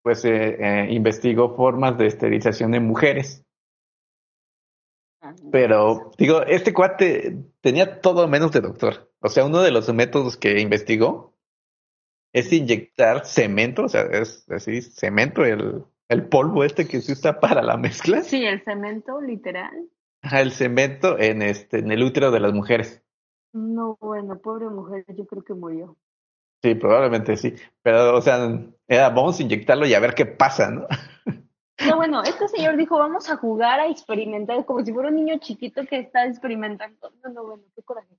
pues 0.04 0.22
eh, 0.26 0.58
eh, 0.60 0.86
investigó 0.90 1.56
formas 1.56 1.96
de 1.96 2.06
esterilización 2.06 2.72
de 2.72 2.80
mujeres. 2.80 3.42
Ah, 5.22 5.34
Pero, 5.50 6.10
digo, 6.18 6.42
este 6.42 6.74
cuate 6.74 7.38
tenía 7.62 8.02
todo 8.02 8.28
menos 8.28 8.52
de 8.52 8.60
doctor. 8.60 9.10
O 9.20 9.30
sea, 9.30 9.46
uno 9.46 9.62
de 9.62 9.70
los 9.70 9.90
métodos 9.94 10.36
que 10.36 10.60
investigó 10.60 11.32
es 12.34 12.52
inyectar 12.52 13.24
cemento, 13.24 13.84
o 13.84 13.88
sea, 13.88 14.02
es 14.02 14.46
así, 14.50 14.82
cemento, 14.82 15.42
el, 15.42 15.84
el 16.10 16.28
polvo 16.28 16.64
este 16.64 16.86
que 16.86 17.00
se 17.00 17.12
usa 17.12 17.40
para 17.40 17.62
la 17.62 17.78
mezcla. 17.78 18.22
Sí, 18.22 18.44
el 18.44 18.62
cemento, 18.62 19.22
literal. 19.22 19.88
El 20.20 20.52
cemento 20.52 21.18
en 21.18 21.40
este, 21.40 21.78
en 21.78 21.90
el 21.92 22.02
útero 22.02 22.30
de 22.30 22.40
las 22.40 22.52
mujeres. 22.52 23.02
No, 23.54 23.96
bueno, 24.02 24.38
pobre 24.38 24.68
mujer, 24.68 25.06
yo 25.16 25.26
creo 25.26 25.42
que 25.42 25.54
murió. 25.54 25.96
Sí, 26.64 26.74
probablemente 26.74 27.36
sí. 27.36 27.54
Pero, 27.82 28.16
o 28.16 28.22
sea, 28.22 28.58
era, 28.88 29.10
vamos 29.10 29.38
a 29.38 29.42
inyectarlo 29.42 29.86
y 29.86 29.92
a 29.92 30.00
ver 30.00 30.14
qué 30.14 30.24
pasa, 30.24 30.70
¿no? 30.70 30.86
No, 31.86 31.96
bueno, 31.96 32.22
este 32.22 32.48
señor 32.48 32.78
dijo, 32.78 32.96
vamos 32.98 33.28
a 33.28 33.36
jugar, 33.36 33.80
a 33.80 33.88
experimentar, 33.88 34.64
como 34.64 34.82
si 34.82 34.90
fuera 34.90 35.10
un 35.10 35.16
niño 35.16 35.36
chiquito 35.40 35.84
que 35.84 35.98
está 35.98 36.24
experimentando. 36.24 37.12
No, 37.22 37.30
no, 37.32 37.44
bueno, 37.44 37.64
qué 37.74 37.82
coraje. 37.82 38.16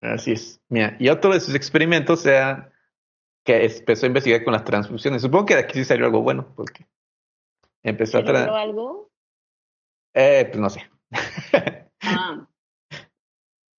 Así 0.00 0.30
es. 0.30 0.60
Mira, 0.68 0.96
y 1.00 1.08
otro 1.08 1.32
de 1.32 1.40
sus 1.40 1.56
experimentos 1.56 2.24
era 2.24 2.70
que 3.44 3.64
empezó 3.64 4.06
a 4.06 4.08
investigar 4.08 4.44
con 4.44 4.52
las 4.52 4.62
transfusiones. 4.62 5.22
Supongo 5.22 5.46
que 5.46 5.54
de 5.54 5.60
aquí 5.62 5.80
sí 5.80 5.84
salió 5.86 6.06
algo 6.06 6.22
bueno, 6.22 6.52
porque 6.54 6.86
empezó 7.82 8.18
a 8.18 8.20
¿Se 8.20 8.26
logró 8.28 8.44
tra 8.44 8.60
algo? 8.60 9.10
eh, 10.14 10.46
pues 10.48 10.60
no 10.60 10.70
sé. 10.70 10.88
Ah, 12.00 12.46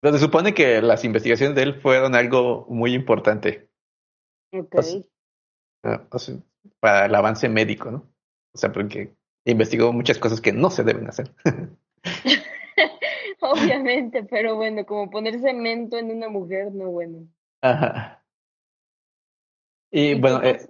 Pero 0.01 0.13
se 0.13 0.19
supone 0.19 0.53
que 0.53 0.81
las 0.81 1.03
investigaciones 1.03 1.55
de 1.55 1.63
él 1.63 1.81
fueron 1.81 2.15
algo 2.15 2.65
muy 2.69 2.93
importante 2.93 3.69
ok. 4.51 4.69
Pues- 4.69 5.03
ah, 5.83 6.05
o 6.11 6.19
sea, 6.19 6.35
para 6.79 7.05
el 7.05 7.15
avance 7.15 7.49
médico, 7.49 7.91
¿no? 7.91 8.09
O 8.53 8.57
sea, 8.57 8.71
porque 8.71 9.13
investigó 9.45 9.93
muchas 9.93 10.17
cosas 10.17 10.41
que 10.41 10.51
no 10.51 10.69
se 10.69 10.83
deben 10.83 11.07
hacer. 11.07 11.31
Obviamente, 13.41 14.23
pero 14.23 14.55
bueno, 14.55 14.85
como 14.85 15.09
poner 15.09 15.39
cemento 15.39 15.97
en 15.97 16.11
una 16.11 16.29
mujer, 16.29 16.73
no 16.73 16.89
bueno. 16.89 17.27
Ajá. 17.61 18.23
Y 19.91 20.11
¿Y 20.11 20.19
bueno, 20.19 20.43
eh, 20.43 20.67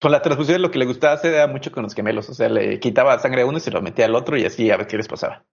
con 0.00 0.12
la 0.12 0.20
transfusión 0.20 0.60
lo 0.62 0.70
que 0.70 0.78
le 0.78 0.86
gustaba 0.86 1.14
hacer 1.14 1.34
era 1.34 1.46
mucho 1.46 1.70
con 1.72 1.84
los 1.84 1.94
gemelos. 1.94 2.28
O 2.28 2.34
sea, 2.34 2.48
le 2.48 2.80
quitaba 2.80 3.18
sangre 3.18 3.42
a 3.42 3.46
uno 3.46 3.58
y 3.58 3.60
se 3.60 3.70
lo 3.70 3.82
metía 3.82 4.06
al 4.06 4.14
otro 4.14 4.36
y 4.36 4.44
así 4.44 4.70
a 4.70 4.76
ver 4.76 4.86
qué 4.86 4.96
les 4.96 5.08
pasaba. 5.08 5.44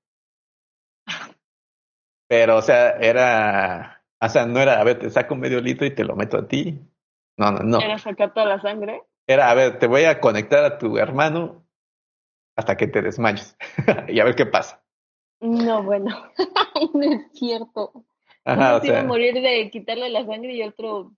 Pero, 2.27 2.57
o 2.57 2.61
sea, 2.61 2.91
era. 2.91 4.03
O 4.21 4.29
sea, 4.29 4.45
no 4.45 4.59
era, 4.59 4.79
a 4.79 4.83
ver, 4.83 4.99
te 4.99 5.09
saco 5.09 5.35
medio 5.35 5.61
litro 5.61 5.85
y 5.85 5.93
te 5.93 6.03
lo 6.03 6.15
meto 6.15 6.37
a 6.37 6.47
ti. 6.47 6.79
No, 7.37 7.51
no, 7.51 7.59
no. 7.59 7.79
¿Era 7.81 7.97
sacar 7.97 8.33
toda 8.33 8.45
la 8.45 8.61
sangre? 8.61 9.03
Era, 9.27 9.49
a 9.49 9.53
ver, 9.53 9.79
te 9.79 9.87
voy 9.87 10.05
a 10.05 10.19
conectar 10.19 10.63
a 10.63 10.77
tu 10.77 10.97
hermano 10.97 11.65
hasta 12.55 12.77
que 12.77 12.87
te 12.87 13.01
desmayes 13.01 13.57
y 14.07 14.19
a 14.19 14.23
ver 14.23 14.35
qué 14.35 14.45
pasa. 14.45 14.81
No, 15.41 15.83
bueno, 15.83 16.31
no 16.93 17.01
es 17.01 17.31
cierto. 17.33 18.05
Ajá, 18.45 18.69
Uno 18.69 18.77
o 18.77 18.79
se 18.79 18.87
iba 18.87 18.99
a 18.99 19.03
morir 19.03 19.33
de 19.33 19.69
quitarle 19.71 20.09
la 20.09 20.25
sangre 20.25 20.53
y 20.53 20.63
otro 20.63 21.11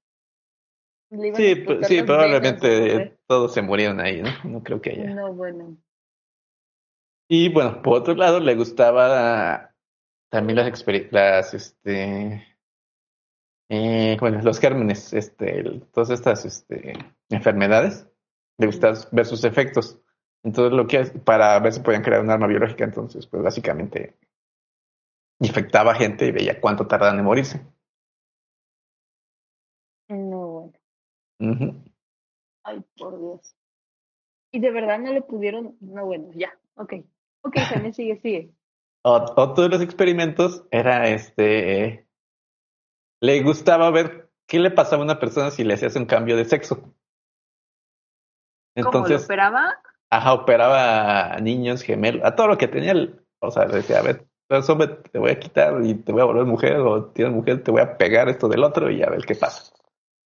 le 1.09 1.35
Sí, 1.35 1.65
sí, 1.83 2.01
probablemente 2.03 2.67
venas, 2.67 3.13
todos 3.27 3.53
se 3.53 3.61
murieron 3.61 3.99
ahí, 4.01 4.21
¿no? 4.21 4.29
No 4.43 4.63
creo 4.63 4.81
que 4.81 4.91
haya. 4.91 5.13
No, 5.13 5.33
bueno. 5.33 5.77
Y 7.29 7.49
bueno, 7.49 7.81
por 7.81 7.99
otro 7.99 8.15
lado, 8.15 8.39
le 8.39 8.55
gustaba 8.55 9.73
también 10.29 10.57
las 10.57 10.85
las, 11.11 11.53
este, 11.53 12.43
eh, 13.69 14.17
bueno, 14.19 14.41
los 14.41 14.59
gérmenes, 14.59 15.13
este, 15.13 15.59
el- 15.59 15.85
todas 15.91 16.09
estas, 16.09 16.45
este, 16.45 16.93
enfermedades, 17.29 18.07
le 18.57 18.65
gustaba 18.67 18.97
ver 19.11 19.25
sus 19.25 19.43
efectos. 19.43 19.99
Entonces, 20.43 20.73
lo 20.73 20.87
que 20.87 20.99
es, 21.01 21.11
para 21.11 21.59
ver 21.59 21.73
si 21.73 21.81
podían 21.81 22.03
crear 22.03 22.21
un 22.21 22.29
arma 22.31 22.47
biológica, 22.47 22.83
entonces, 22.83 23.27
pues 23.27 23.43
básicamente 23.43 24.17
infectaba 25.39 25.93
gente 25.95 26.25
y 26.25 26.31
veía 26.31 26.59
cuánto 26.59 26.87
tardaban 26.87 27.19
en 27.19 27.25
morirse. 27.25 27.61
No, 30.09 30.71
bueno. 31.39 31.83
Ay, 32.63 32.83
por 32.97 33.19
Dios. 33.19 33.55
Y 34.51 34.59
de 34.59 34.71
verdad 34.71 34.99
no 34.99 35.13
le 35.13 35.21
pudieron. 35.21 35.77
No, 35.81 36.05
bueno, 36.05 36.31
ya. 36.33 36.57
Ok. 36.75 36.93
Ok, 37.41 37.57
Jaime, 37.69 37.93
sigue, 37.93 38.19
sigue. 38.21 38.51
Ot- 39.03 39.33
Otro 39.35 39.63
de 39.63 39.69
los 39.69 39.81
experimentos 39.81 40.65
era 40.71 41.07
este. 41.09 42.07
Le 43.21 43.41
gustaba 43.41 43.89
ver 43.91 44.29
qué 44.47 44.59
le 44.59 44.71
pasaba 44.71 45.01
a 45.01 45.05
una 45.05 45.19
persona 45.19 45.51
si 45.51 45.63
le 45.63 45.73
hacías 45.73 45.95
un 45.95 46.05
cambio 46.05 46.35
de 46.37 46.45
sexo. 46.45 46.75
¿Cómo 46.75 46.93
lo 48.75 48.85
Entonces, 48.89 49.23
operaba? 49.25 49.81
ajá, 50.09 50.33
operaba 50.33 51.33
a 51.33 51.39
niños, 51.39 51.81
gemelos, 51.81 52.23
a 52.23 52.35
todo 52.35 52.47
lo 52.47 52.57
que 52.57 52.67
tenía. 52.67 52.93
O 53.39 53.49
sea, 53.51 53.65
le 53.65 53.77
decía, 53.77 53.99
a 53.99 54.03
ver, 54.03 54.27
pues, 54.47 54.69
hombre, 54.69 54.87
te 55.11 55.17
voy 55.19 55.31
a 55.31 55.39
quitar 55.39 55.83
y 55.83 55.95
te 55.95 56.11
voy 56.11 56.21
a 56.21 56.25
volver 56.25 56.45
mujer, 56.45 56.77
o 56.77 57.05
tienes 57.11 57.33
mujer, 57.33 57.63
te 57.63 57.71
voy 57.71 57.81
a 57.81 57.97
pegar 57.97 58.29
esto 58.29 58.47
del 58.47 58.63
otro 58.63 58.89
y 58.91 59.01
a 59.01 59.09
ver 59.09 59.25
qué 59.25 59.35
pasa. 59.35 59.73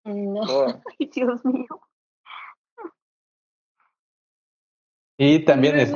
No. 0.04 0.42
Oh. 0.42 0.82
Ay, 1.00 1.10
Dios 1.14 1.46
mío. 1.46 1.68
Y 5.18 5.46
también 5.46 5.78
es, 5.80 5.96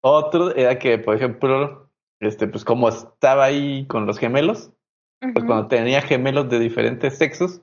otro 0.00 0.54
era 0.54 0.78
que, 0.78 0.98
por 0.98 1.14
ejemplo, 1.14 1.90
este, 2.22 2.46
pues 2.46 2.64
como 2.64 2.88
estaba 2.88 3.44
ahí 3.44 3.86
con 3.86 4.06
los 4.06 4.18
gemelos, 4.18 4.72
pues 5.20 5.44
cuando 5.44 5.68
tenía 5.68 6.02
gemelos 6.02 6.48
de 6.48 6.58
diferentes 6.58 7.18
sexos, 7.18 7.62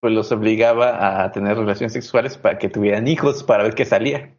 pues 0.00 0.12
los 0.12 0.30
obligaba 0.32 1.24
a 1.24 1.32
tener 1.32 1.56
relaciones 1.56 1.92
sexuales 1.92 2.36
para 2.36 2.58
que 2.58 2.68
tuvieran 2.68 3.08
hijos, 3.08 3.42
para 3.42 3.62
ver 3.62 3.74
qué 3.74 3.84
salía. 3.84 4.36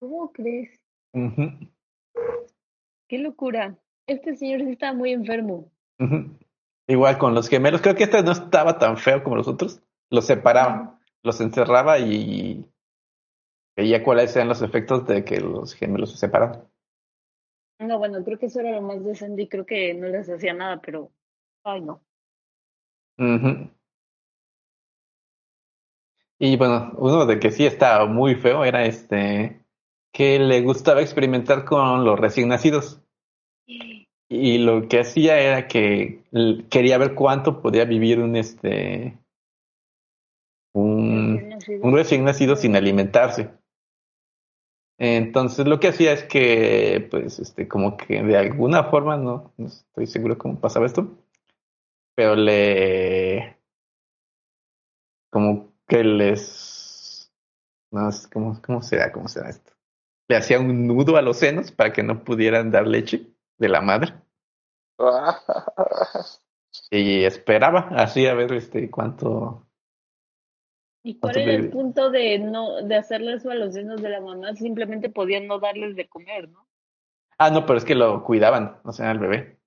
¿Cómo 0.00 0.32
crees? 0.32 0.80
Qué 3.08 3.18
locura. 3.18 3.76
Este 4.06 4.36
señor 4.36 4.60
sí 4.60 4.70
está 4.70 4.92
muy 4.92 5.12
enfermo. 5.12 5.70
Igual 6.88 7.18
con 7.18 7.34
los 7.34 7.48
gemelos, 7.48 7.82
creo 7.82 7.94
que 7.94 8.04
este 8.04 8.22
no 8.22 8.32
estaba 8.32 8.78
tan 8.78 8.96
feo 8.96 9.22
como 9.22 9.36
los 9.36 9.48
otros. 9.48 9.82
Los 10.10 10.26
separaba, 10.26 11.00
los 11.22 11.40
encerraba 11.40 11.98
y 11.98 12.64
veía 13.76 14.02
cuáles 14.02 14.34
eran 14.36 14.48
los 14.48 14.62
efectos 14.62 15.06
de 15.06 15.24
que 15.24 15.40
los 15.40 15.74
gemelos 15.74 16.12
se 16.12 16.18
separaban. 16.18 16.68
No, 17.78 17.98
bueno, 17.98 18.22
creo 18.24 18.38
que 18.38 18.46
eso 18.46 18.60
era 18.60 18.72
lo 18.72 18.82
más 18.82 19.04
decente 19.04 19.42
y 19.42 19.48
creo 19.48 19.66
que 19.66 19.92
no 19.94 20.06
les 20.08 20.28
hacía 20.28 20.54
nada, 20.54 20.80
pero. 20.80 21.10
Ay, 21.64 21.80
no. 21.80 22.02
Ujú. 23.18 23.70
Y 26.38 26.56
bueno, 26.56 26.92
uno 26.98 27.26
de 27.26 27.38
que 27.38 27.50
sí 27.50 27.66
estaba 27.66 28.06
muy 28.06 28.34
feo 28.34 28.64
era 28.64 28.84
este 28.84 29.60
que 30.12 30.38
le 30.38 30.60
gustaba 30.60 31.00
experimentar 31.00 31.64
con 31.64 32.04
los 32.04 32.18
recién 32.18 32.48
nacidos. 32.48 33.00
Y 34.28 34.58
lo 34.58 34.88
que 34.88 35.00
hacía 35.00 35.38
era 35.38 35.68
que 35.68 36.24
quería 36.68 36.98
ver 36.98 37.14
cuánto 37.14 37.60
podía 37.62 37.84
vivir 37.84 38.18
un 38.20 38.36
este 38.36 39.18
un 40.74 41.92
recién 41.94 42.24
nacido 42.24 42.56
sin 42.56 42.76
alimentarse. 42.76 43.50
Entonces 45.04 45.66
lo 45.66 45.80
que 45.80 45.88
hacía 45.88 46.12
es 46.12 46.22
que, 46.22 47.08
pues, 47.10 47.40
este, 47.40 47.66
como 47.66 47.96
que 47.96 48.22
de 48.22 48.38
alguna 48.38 48.84
forma, 48.84 49.16
no, 49.16 49.52
no 49.56 49.66
estoy 49.66 50.06
seguro 50.06 50.38
cómo 50.38 50.60
pasaba 50.60 50.86
esto, 50.86 51.18
pero 52.14 52.36
le, 52.36 53.58
como 55.28 55.72
que 55.88 56.04
les, 56.04 57.32
no 57.90 58.12
sé 58.12 58.30
cómo, 58.32 58.62
cómo 58.64 58.80
será, 58.80 59.10
cómo 59.10 59.26
será 59.26 59.50
esto. 59.50 59.72
Le 60.28 60.36
hacía 60.36 60.60
un 60.60 60.86
nudo 60.86 61.16
a 61.16 61.22
los 61.22 61.36
senos 61.36 61.72
para 61.72 61.92
que 61.92 62.04
no 62.04 62.22
pudieran 62.22 62.70
dar 62.70 62.86
leche 62.86 63.26
de 63.58 63.68
la 63.68 63.80
madre 63.80 64.14
y 66.92 67.24
esperaba 67.24 67.88
así 67.96 68.28
a 68.28 68.34
ver 68.34 68.52
este 68.52 68.88
cuánto. 68.88 69.66
¿Y 71.04 71.18
cuál 71.18 71.32
¿Cuánto 71.32 71.50
era 71.50 71.58
el 71.58 71.70
punto 71.70 72.10
de 72.10 72.38
no 72.38 72.82
de 72.82 72.94
hacerle 72.94 73.34
eso 73.34 73.50
a 73.50 73.54
los 73.56 73.74
senos 73.74 74.00
de 74.00 74.08
la 74.08 74.20
mamá? 74.20 74.54
Simplemente 74.54 75.10
podían 75.10 75.48
no 75.48 75.58
darles 75.58 75.96
de 75.96 76.08
comer, 76.08 76.48
¿no? 76.48 76.68
Ah, 77.38 77.50
no, 77.50 77.66
pero 77.66 77.78
es 77.78 77.84
que 77.84 77.96
lo 77.96 78.22
cuidaban, 78.22 78.78
o 78.84 78.92
sea, 78.92 79.10
al 79.10 79.18
bebé. 79.18 79.58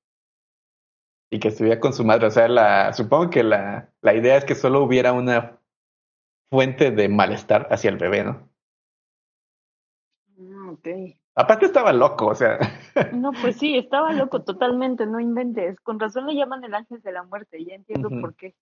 Y 1.30 1.40
que 1.40 1.50
estuviera 1.50 1.80
con 1.80 1.92
su 1.92 2.06
madre. 2.06 2.28
O 2.28 2.32
sea, 2.32 2.48
la, 2.48 2.94
supongo 2.94 3.30
que 3.30 3.44
la, 3.44 3.90
la 4.02 4.14
idea 4.14 4.38
es 4.38 4.46
que 4.46 4.56
solo 4.56 4.82
hubiera 4.82 5.12
una 5.12 5.60
fuente 6.50 6.92
de 6.92 7.10
malestar 7.10 7.68
hacia 7.70 7.90
el 7.90 7.98
bebé, 7.98 8.24
¿no? 8.24 8.50
Ah, 10.40 10.72
ok. 10.72 10.88
Aparte 11.36 11.66
estaba 11.66 11.92
loco, 11.92 12.28
o 12.28 12.36
sea. 12.36 12.60
No, 13.12 13.32
pues 13.34 13.58
sí, 13.58 13.78
estaba 13.78 14.14
loco 14.14 14.44
totalmente, 14.44 15.06
no 15.06 15.20
inventes. 15.20 15.80
Con 15.82 16.00
razón 16.00 16.28
le 16.28 16.36
llaman 16.36 16.64
el 16.64 16.74
ángel 16.74 17.02
de 17.02 17.12
la 17.12 17.24
muerte, 17.24 17.64
ya 17.64 17.76
entiendo 17.76 18.08
Ujú. 18.08 18.22
por 18.22 18.36
qué. 18.36 18.56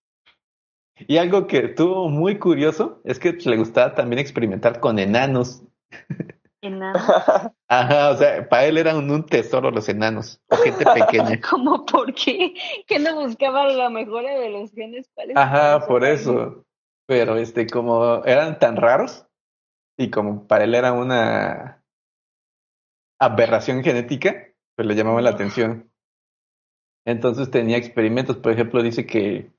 Y 0.96 1.16
algo 1.16 1.46
que 1.46 1.58
estuvo 1.58 2.08
muy 2.08 2.38
curioso 2.38 3.00
es 3.04 3.18
que 3.18 3.32
le 3.32 3.56
gustaba 3.56 3.94
también 3.94 4.20
experimentar 4.20 4.80
con 4.80 4.98
enanos. 4.98 5.62
Enano. 6.60 6.98
Ajá, 7.68 8.10
o 8.10 8.16
sea, 8.16 8.48
para 8.48 8.66
él 8.66 8.78
eran 8.78 9.10
un 9.10 9.26
tesoro 9.26 9.70
los 9.70 9.88
enanos, 9.88 10.40
o 10.48 10.56
gente 10.56 10.84
pequeña. 10.84 11.40
¿Cómo 11.50 11.84
por 11.84 12.14
qué? 12.14 12.54
¿Que 12.86 12.98
no 12.98 13.20
buscaba 13.20 13.66
la 13.68 13.90
mejora 13.90 14.38
de 14.38 14.50
los 14.50 14.72
genes 14.72 15.08
para 15.14 15.32
ese 15.32 15.38
Ajá, 15.38 15.86
por 15.86 16.04
eso. 16.04 16.64
Pero 17.06 17.36
este, 17.36 17.66
como 17.66 18.24
eran 18.24 18.58
tan 18.58 18.76
raros, 18.76 19.26
y 19.98 20.10
como 20.10 20.46
para 20.46 20.64
él 20.64 20.74
era 20.74 20.92
una 20.92 21.84
aberración 23.20 23.82
genética, 23.82 24.48
pues 24.76 24.88
le 24.88 24.94
llamaba 24.94 25.20
la 25.20 25.30
atención. 25.30 25.90
Entonces 27.06 27.50
tenía 27.50 27.76
experimentos, 27.76 28.38
por 28.38 28.52
ejemplo, 28.52 28.82
dice 28.82 29.06
que 29.06 29.53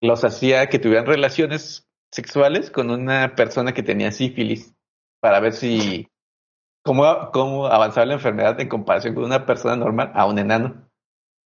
los 0.00 0.24
hacía 0.24 0.68
que 0.68 0.78
tuvieran 0.78 1.06
relaciones 1.06 1.88
sexuales 2.10 2.70
con 2.70 2.90
una 2.90 3.34
persona 3.34 3.72
que 3.72 3.82
tenía 3.82 4.12
sífilis, 4.12 4.74
para 5.20 5.40
ver 5.40 5.52
si 5.52 6.08
cómo, 6.82 7.04
cómo 7.32 7.66
avanzaba 7.66 8.06
la 8.06 8.14
enfermedad 8.14 8.60
en 8.60 8.68
comparación 8.68 9.14
con 9.14 9.24
una 9.24 9.44
persona 9.44 9.76
normal 9.76 10.12
a 10.14 10.26
un 10.26 10.38
enano. 10.38 10.88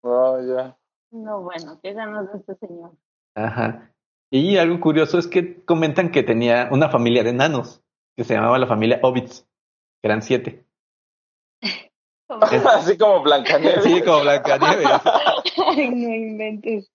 No, 0.03 0.41
ya. 0.41 0.77
No, 1.11 1.43
bueno, 1.43 1.81
qué 1.83 1.93
ganas 1.93 2.33
de 2.33 2.39
este 2.39 2.55
señor. 2.55 2.93
Ajá. 3.35 3.93
Y 4.31 4.59
algo 4.59 4.81
curioso 4.81 5.19
es 5.19 5.27
que 5.27 5.65
comentan 5.65 6.13
que 6.13 6.23
tenía 6.23 6.69
una 6.71 6.89
familia 6.89 7.25
de 7.25 7.31
enanos, 7.31 7.83
que 8.17 8.25
se 8.25 8.35
llamaba 8.35 8.59
la 8.59 8.67
familia 8.67 9.01
Hobbits, 9.03 9.47
que 10.01 10.09
eran 10.09 10.23
siete. 10.23 10.67
Así 12.29 12.97
como 12.97 13.23
Blancanieves. 13.23 13.83
Sí, 13.83 14.03
como 14.03 14.21
Blancanieves. 14.21 14.87
Ay, 15.67 15.91
no 15.91 16.15
inventes. 16.15 16.91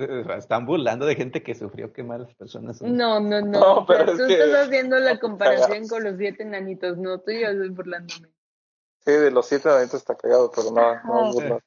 Están 0.38 0.66
burlando 0.66 1.06
de 1.06 1.14
gente 1.16 1.42
que 1.42 1.54
sufrió, 1.54 1.92
qué 1.92 2.02
malas 2.02 2.34
personas 2.34 2.78
son. 2.78 2.96
No, 2.96 3.20
no, 3.20 3.40
no. 3.40 3.84
Pero 3.88 4.12
es 4.12 4.18
tú 4.18 4.26
que- 4.26 4.32
estás 4.34 4.66
haciendo 4.68 4.98
la 4.98 5.18
comparación 5.18 5.88
con 5.88 6.04
los 6.04 6.16
siete 6.16 6.42
enanitos. 6.42 6.96
No, 6.98 7.18
tú 7.20 7.30
y 7.30 7.40
yo 7.42 7.48
estoy 7.48 7.68
burlándome. 7.70 8.28
Sí, 9.04 9.12
de 9.12 9.30
los 9.30 9.46
siete 9.46 9.68
adentro 9.68 9.96
está 9.96 10.14
cagado, 10.14 10.50
pero 10.54 10.70
no, 10.70 10.80
no 10.80 10.90
Ajá. 10.90 11.32
burla. 11.32 11.58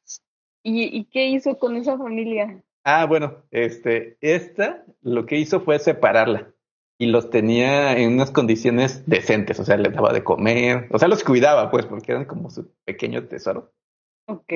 ¿Y, 0.61 0.83
¿Y 0.97 1.05
qué 1.05 1.27
hizo 1.27 1.57
con 1.57 1.75
esa 1.75 1.97
familia? 1.97 2.63
Ah, 2.83 3.05
bueno, 3.05 3.43
este, 3.51 4.17
esta 4.21 4.85
lo 5.01 5.25
que 5.25 5.37
hizo 5.37 5.61
fue 5.61 5.79
separarla 5.79 6.53
y 6.99 7.07
los 7.07 7.29
tenía 7.29 7.97
en 7.97 8.13
unas 8.13 8.29
condiciones 8.31 9.03
decentes, 9.07 9.59
o 9.59 9.65
sea, 9.65 9.77
les 9.77 9.93
daba 9.93 10.13
de 10.13 10.23
comer, 10.23 10.87
o 10.91 10.99
sea, 10.99 11.07
los 11.07 11.23
cuidaba, 11.23 11.71
pues, 11.71 11.85
porque 11.85 12.11
eran 12.11 12.25
como 12.25 12.49
su 12.49 12.71
pequeño 12.85 13.27
tesoro. 13.27 13.73
Ok. 14.27 14.53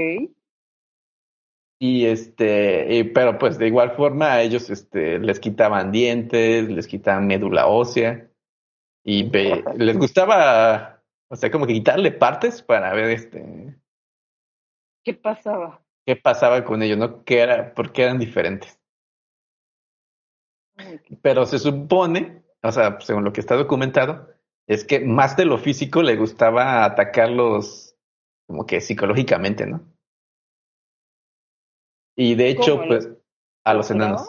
Y 1.79 2.05
este, 2.05 2.87
y- 2.95 3.03
pero 3.03 3.37
pues 3.37 3.57
de 3.59 3.67
igual 3.67 3.91
forma 3.91 4.33
a 4.33 4.41
ellos 4.41 4.69
este, 4.69 5.19
les 5.19 5.39
quitaban 5.39 5.91
dientes, 5.91 6.69
les 6.69 6.87
quitaban 6.87 7.27
médula 7.27 7.67
ósea 7.67 8.29
y 9.03 9.29
ve- 9.29 9.63
les 9.77 9.97
gustaba, 9.97 11.03
o 11.29 11.35
sea, 11.35 11.51
como 11.51 11.67
que 11.67 11.73
quitarle 11.73 12.11
partes 12.11 12.61
para 12.63 12.93
ver 12.93 13.11
este, 13.11 13.77
¿Qué 15.03 15.13
pasaba? 15.13 15.81
qué 16.05 16.15
pasaba 16.15 16.63
con 16.63 16.81
ellos, 16.83 16.97
¿no? 16.97 17.23
¿Qué 17.23 17.39
era, 17.39 17.73
por 17.73 17.91
qué 17.91 18.03
eran 18.03 18.19
diferentes. 18.19 18.79
Pero 21.21 21.45
se 21.45 21.59
supone, 21.59 22.43
o 22.61 22.71
sea, 22.71 22.99
según 23.01 23.23
lo 23.23 23.33
que 23.33 23.41
está 23.41 23.55
documentado, 23.55 24.29
es 24.67 24.83
que 24.83 24.99
más 24.99 25.35
de 25.37 25.45
lo 25.45 25.57
físico 25.57 26.01
le 26.03 26.15
gustaba 26.15 26.85
atacarlos 26.85 27.95
como 28.47 28.65
que 28.65 28.81
psicológicamente, 28.81 29.65
¿no? 29.65 29.86
Y 32.17 32.35
de 32.35 32.49
hecho, 32.49 32.81
pues, 32.87 33.09
a 33.63 33.73
los 33.73 33.91
enanos. 33.91 34.27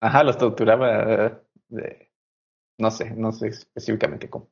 Ajá, 0.00 0.22
los 0.22 0.36
torturaba 0.36 1.26
eh, 1.26 1.38
de- 1.68 2.10
no 2.78 2.90
sé, 2.90 3.10
no 3.12 3.32
sé 3.32 3.48
específicamente 3.48 4.28
cómo. 4.28 4.50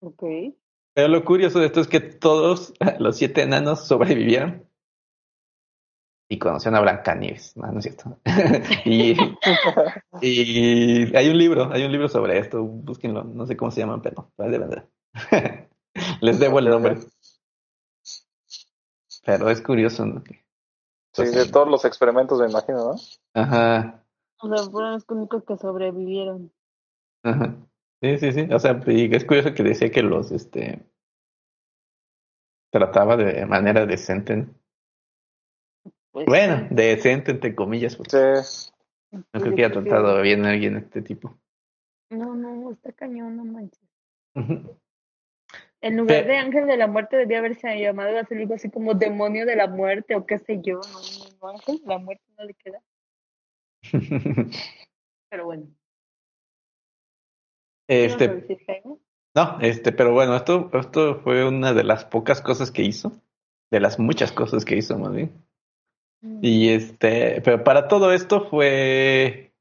Ok. 0.00 0.22
Pero 0.94 1.08
lo 1.08 1.24
curioso 1.24 1.58
de 1.60 1.66
esto 1.66 1.80
es 1.80 1.88
que 1.88 2.00
todos 2.00 2.72
los 2.98 3.16
siete 3.16 3.42
enanos 3.42 3.86
sobrevivieron 3.86 4.66
y 6.30 6.38
conocían 6.38 6.74
a 6.76 6.80
Blancanieves, 6.80 7.56
no, 7.56 7.70
no 7.72 7.78
es 7.78 7.84
cierto. 7.84 8.18
y, 8.84 9.12
y 10.22 11.16
hay 11.16 11.28
un 11.28 11.38
libro, 11.38 11.70
hay 11.72 11.84
un 11.84 11.92
libro 11.92 12.08
sobre 12.08 12.38
esto, 12.38 12.62
búsquenlo, 12.62 13.24
no 13.24 13.46
sé 13.46 13.56
cómo 13.56 13.70
se 13.70 13.80
llama, 13.80 14.00
pero 14.00 14.32
de 14.38 14.58
verdad. 14.58 14.88
Les 16.20 16.38
debo 16.38 16.58
el 16.58 16.66
nombre. 16.70 16.98
Pero 19.24 19.50
es 19.50 19.60
curioso, 19.60 20.06
¿no? 20.06 20.22
Que- 20.22 20.47
Sí, 21.12 21.24
de 21.24 21.46
todos 21.50 21.68
los 21.68 21.84
experimentos 21.84 22.40
me 22.40 22.48
imagino, 22.50 22.92
¿no? 22.92 22.94
Ajá, 23.34 24.04
O 24.40 24.48
sea, 24.48 24.70
fueron 24.70 24.92
los 24.92 25.04
únicos 25.08 25.44
que 25.44 25.56
sobrevivieron. 25.56 26.52
ajá. 27.24 27.56
Sí, 28.00 28.18
sí, 28.18 28.32
sí. 28.32 28.48
O 28.52 28.58
sea, 28.60 28.80
y 28.86 29.12
es 29.12 29.24
curioso 29.24 29.52
que 29.54 29.64
decía 29.64 29.90
que 29.90 30.02
los, 30.02 30.30
este, 30.30 30.86
trataba 32.70 33.16
de 33.16 33.44
manera 33.46 33.86
decente. 33.86 34.46
Pues, 36.12 36.26
Bueno, 36.26 36.68
decente 36.70 37.32
entre 37.32 37.54
comillas, 37.56 37.96
porque 37.96 38.36
Sí. 38.44 38.70
no 39.10 39.24
creo 39.40 39.54
que 39.56 39.64
haya 39.64 39.72
tratado 39.74 40.20
bien 40.22 40.44
a 40.44 40.50
alguien 40.50 40.74
de 40.74 40.80
este 40.80 41.02
tipo. 41.02 41.36
No, 42.10 42.34
no, 42.36 42.70
está 42.70 42.92
cañón, 42.92 43.36
no 43.36 43.44
manches. 43.44 43.82
En 45.80 45.96
lugar 45.96 46.26
de 46.26 46.36
ángel 46.36 46.66
de 46.66 46.76
la 46.76 46.88
muerte 46.88 47.16
debía 47.16 47.38
haberse 47.38 47.80
llamado 47.80 48.18
así 48.18 48.34
algo 48.34 48.54
así 48.54 48.68
como 48.70 48.94
demonio 48.94 49.46
de 49.46 49.54
la 49.54 49.68
muerte 49.68 50.16
o 50.16 50.26
qué 50.26 50.38
sé 50.38 50.60
yo. 50.60 50.80
No, 51.40 51.48
ángel 51.48 51.78
de 51.80 51.86
la 51.86 51.98
muerte 51.98 52.24
no 52.36 52.44
le 52.44 52.54
queda. 52.54 52.82
Pero 55.30 55.44
bueno. 55.44 55.66
¿qué 57.86 58.04
ibas 58.04 58.20
a 58.20 58.24
Este, 58.24 58.98
no, 59.34 59.60
este, 59.60 59.92
pero 59.92 60.12
bueno, 60.12 60.34
esto, 60.34 60.70
esto 60.72 61.20
fue 61.20 61.46
una 61.46 61.72
de 61.72 61.84
las 61.84 62.04
pocas 62.04 62.40
cosas 62.40 62.70
que 62.70 62.82
hizo, 62.82 63.12
de 63.70 63.78
las 63.78 63.98
muchas 63.98 64.32
cosas 64.32 64.64
que 64.64 64.76
hizo 64.76 64.98
más 64.98 65.12
bien. 65.12 65.30
Y 66.42 66.70
este, 66.70 67.40
pero 67.42 67.62
para 67.62 67.86
todo 67.86 68.12
esto 68.12 68.48
fue 68.48 69.52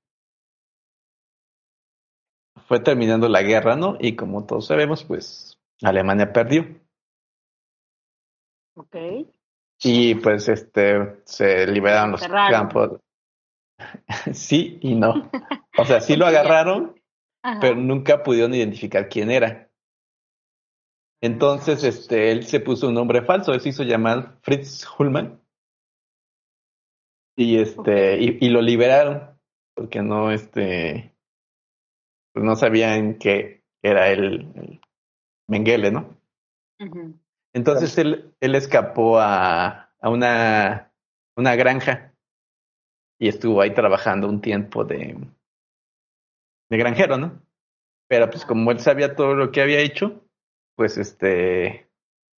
fue 2.68 2.80
terminando 2.80 3.30
la 3.30 3.44
guerra, 3.44 3.76
¿no? 3.76 3.98
Y 4.00 4.16
como 4.16 4.46
todos 4.46 4.66
sabemos, 4.66 5.04
pues 5.04 5.57
Alemania 5.84 6.32
perdió. 6.32 6.66
Ok. 8.76 8.96
Y 9.84 10.16
pues 10.16 10.48
este 10.50 11.22
se 11.26 11.68
liberaron 11.68 12.12
los 12.12 12.22
Cerraron. 12.22 12.52
campos. 12.52 13.00
sí 14.34 14.80
y 14.82 14.96
no. 14.96 15.30
O 15.78 15.86
sea, 15.86 16.02
sí 16.02 16.16
lo 16.18 16.26
agarraron, 16.26 17.00
Ajá. 17.44 17.60
pero 17.60 17.76
nunca 17.76 18.24
pudieron 18.24 18.54
identificar 18.54 19.10
quién 19.10 19.30
era. 19.32 19.70
Entonces, 21.22 21.84
este, 21.84 22.32
él 22.32 22.46
se 22.46 22.60
puso 22.60 22.88
un 22.90 22.94
nombre 22.94 23.24
falso, 23.24 23.52
él 23.52 23.62
se 23.62 23.70
hizo 23.70 23.84
llamar 23.84 24.38
Fritz 24.42 24.86
Hullman. 24.98 25.42
Y 27.36 27.60
este, 27.60 28.18
y, 28.20 28.38
y 28.46 28.50
lo 28.50 28.62
liberaron, 28.62 29.40
porque 29.76 30.02
no, 30.02 30.32
este, 30.32 31.16
pues 32.34 32.46
no 32.46 32.56
sabían 32.56 33.18
que 33.18 33.64
era 33.84 34.10
el, 34.10 34.52
el 34.56 34.82
Mengele, 35.48 35.92
¿no? 35.92 36.18
Entonces 37.54 37.98
él, 37.98 38.34
él 38.40 38.56
escapó 38.56 39.20
a, 39.20 39.92
a 40.00 40.10
una, 40.10 40.92
una 41.36 41.56
granja 41.56 42.14
y 43.20 43.28
estuvo 43.28 43.62
ahí 43.62 43.74
trabajando 43.76 44.28
un 44.28 44.42
tiempo 44.42 44.84
de, 44.84 45.16
de 46.70 46.78
granjero, 46.78 47.18
¿no? 47.18 47.42
Pero 48.10 48.30
pues 48.30 48.46
como 48.46 48.72
él 48.72 48.80
sabía 48.80 49.16
todo 49.16 49.36
lo 49.36 49.52
que 49.52 49.62
había 49.62 49.80
hecho, 49.82 50.26
pues 50.76 50.98
este, 50.98 51.90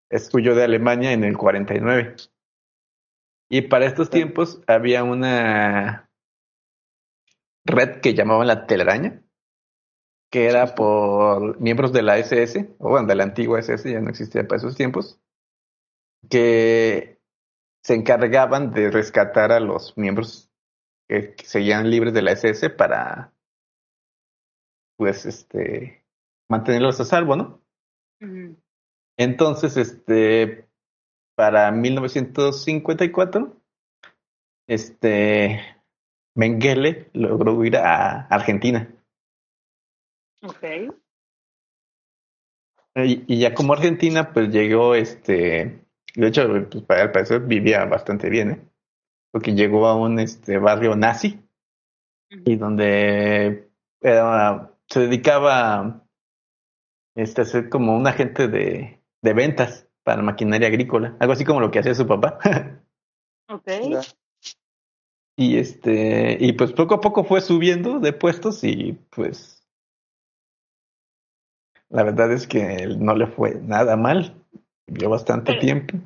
es- 0.10 0.34
huyó 0.34 0.55
de 0.55 0.64
Alemania 0.66 1.12
en 1.14 1.24
el 1.24 1.38
49. 1.38 2.16
Y 3.49 3.64
para 3.64 3.86
estos 3.86 4.10
tiempos 4.10 4.62
había 4.68 5.03
una 5.03 6.10
red 7.66 8.01
que 8.01 8.14
llamaban 8.14 8.47
la 8.47 8.66
telaraña, 8.68 9.24
que 10.30 10.47
era 10.47 10.75
por 10.75 11.59
miembros 11.59 11.91
de 11.91 12.03
la 12.03 12.17
SS, 12.17 12.75
o 12.77 12.89
bueno, 12.89 13.07
de 13.07 13.15
la 13.15 13.23
antigua 13.23 13.59
SS, 13.59 13.91
ya 13.91 13.99
no 13.99 14.09
existía 14.09 14.47
para 14.47 14.57
esos 14.57 14.75
tiempos, 14.75 15.19
que 16.30 17.19
se 17.84 17.95
encargaban 17.95 18.71
de 18.71 18.91
rescatar 18.91 19.51
a 19.51 19.59
los 19.59 19.97
miembros 19.97 20.51
que, 21.07 21.34
que 21.36 21.45
seguían 21.45 21.89
libres 21.89 22.13
de 22.13 22.21
la 22.21 22.34
SS 22.34 22.69
para, 22.69 23.34
pues, 24.97 25.25
este, 25.25 26.05
mantenerlos 26.49 26.99
a 26.99 27.05
salvo, 27.05 27.36
¿no? 27.36 27.61
Entonces, 29.17 29.77
este, 29.77 30.67
para 31.36 31.71
1954, 31.71 33.55
este, 34.67 35.61
Mengele 36.36 37.09
logró 37.13 37.63
ir 37.63 37.77
a 37.77 38.27
Argentina. 38.27 38.93
Ok. 40.41 40.63
Y, 42.95 43.23
y 43.33 43.39
ya 43.39 43.53
como 43.53 43.73
Argentina, 43.73 44.33
pues 44.33 44.49
llegó, 44.49 44.95
este, 44.95 45.85
de 46.15 46.27
hecho, 46.27 46.47
pues 46.69 46.83
para 46.83 47.03
el 47.03 47.11
parecer 47.11 47.41
vivía 47.41 47.85
bastante 47.85 48.29
bien, 48.29 48.51
¿eh? 48.51 48.61
Porque 49.31 49.53
llegó 49.53 49.87
a 49.87 49.95
un 49.95 50.19
este, 50.19 50.57
barrio 50.57 50.95
nazi 50.95 51.39
y 52.45 52.55
donde 52.55 53.69
era- 54.01 54.71
se 54.87 55.01
dedicaba 55.01 56.03
este, 57.15 57.45
ser 57.45 57.69
como 57.69 57.95
un 57.95 58.07
agente 58.07 58.47
de, 58.47 59.01
de 59.21 59.33
ventas 59.33 59.87
para 60.03 60.21
maquinaria 60.21 60.67
agrícola, 60.67 61.15
algo 61.19 61.33
así 61.33 61.45
como 61.45 61.59
lo 61.61 61.71
que 61.71 61.79
hacía 61.79 61.95
su 61.95 62.07
papá. 62.07 62.39
Ok. 63.51 63.65
Y 65.35 65.57
este, 65.57 66.37
y 66.39 66.53
pues 66.53 66.71
poco 66.73 66.93
a 66.95 67.01
poco 67.01 67.23
fue 67.23 67.41
subiendo 67.41 67.99
de 67.99 68.13
puestos 68.13 68.63
y 68.63 68.93
pues 69.09 69.59
la 71.89 72.03
verdad 72.03 72.31
es 72.31 72.47
que 72.47 72.75
él 72.75 73.03
no 73.03 73.15
le 73.15 73.27
fue 73.27 73.55
nada 73.61 73.95
mal, 73.95 74.35
vivió 74.87 75.09
bastante 75.09 75.51
Pero- 75.53 75.61
tiempo. 75.61 75.97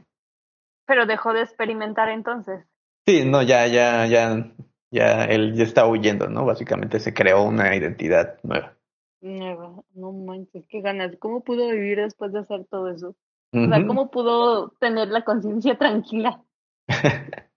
Pero 0.85 1.05
dejó 1.05 1.33
de 1.33 1.41
experimentar 1.41 2.09
entonces. 2.09 2.65
Sí, 3.05 3.23
no, 3.25 3.41
ya, 3.41 3.67
ya, 3.67 4.05
ya, 4.05 4.51
ya, 4.91 5.25
él 5.25 5.55
ya 5.55 5.63
está 5.63 5.87
huyendo, 5.87 6.27
¿no? 6.27 6.45
Básicamente 6.45 6.99
se 6.99 7.13
creó 7.13 7.43
una 7.43 7.75
identidad 7.75 8.37
nueva. 8.43 8.73
No, 9.21 9.85
no 9.93 10.11
manches, 10.11 10.65
qué 10.67 10.81
ganas. 10.81 11.15
¿Cómo 11.19 11.41
pudo 11.41 11.69
vivir 11.69 11.99
después 11.99 12.33
de 12.33 12.39
hacer 12.39 12.65
todo 12.69 12.89
eso? 12.89 13.15
O 13.53 13.65
sea. 13.67 13.87
¿cómo 13.87 14.09
pudo 14.11 14.69
tener 14.79 15.07
la 15.09 15.23
conciencia 15.23 15.77
tranquila? 15.77 16.41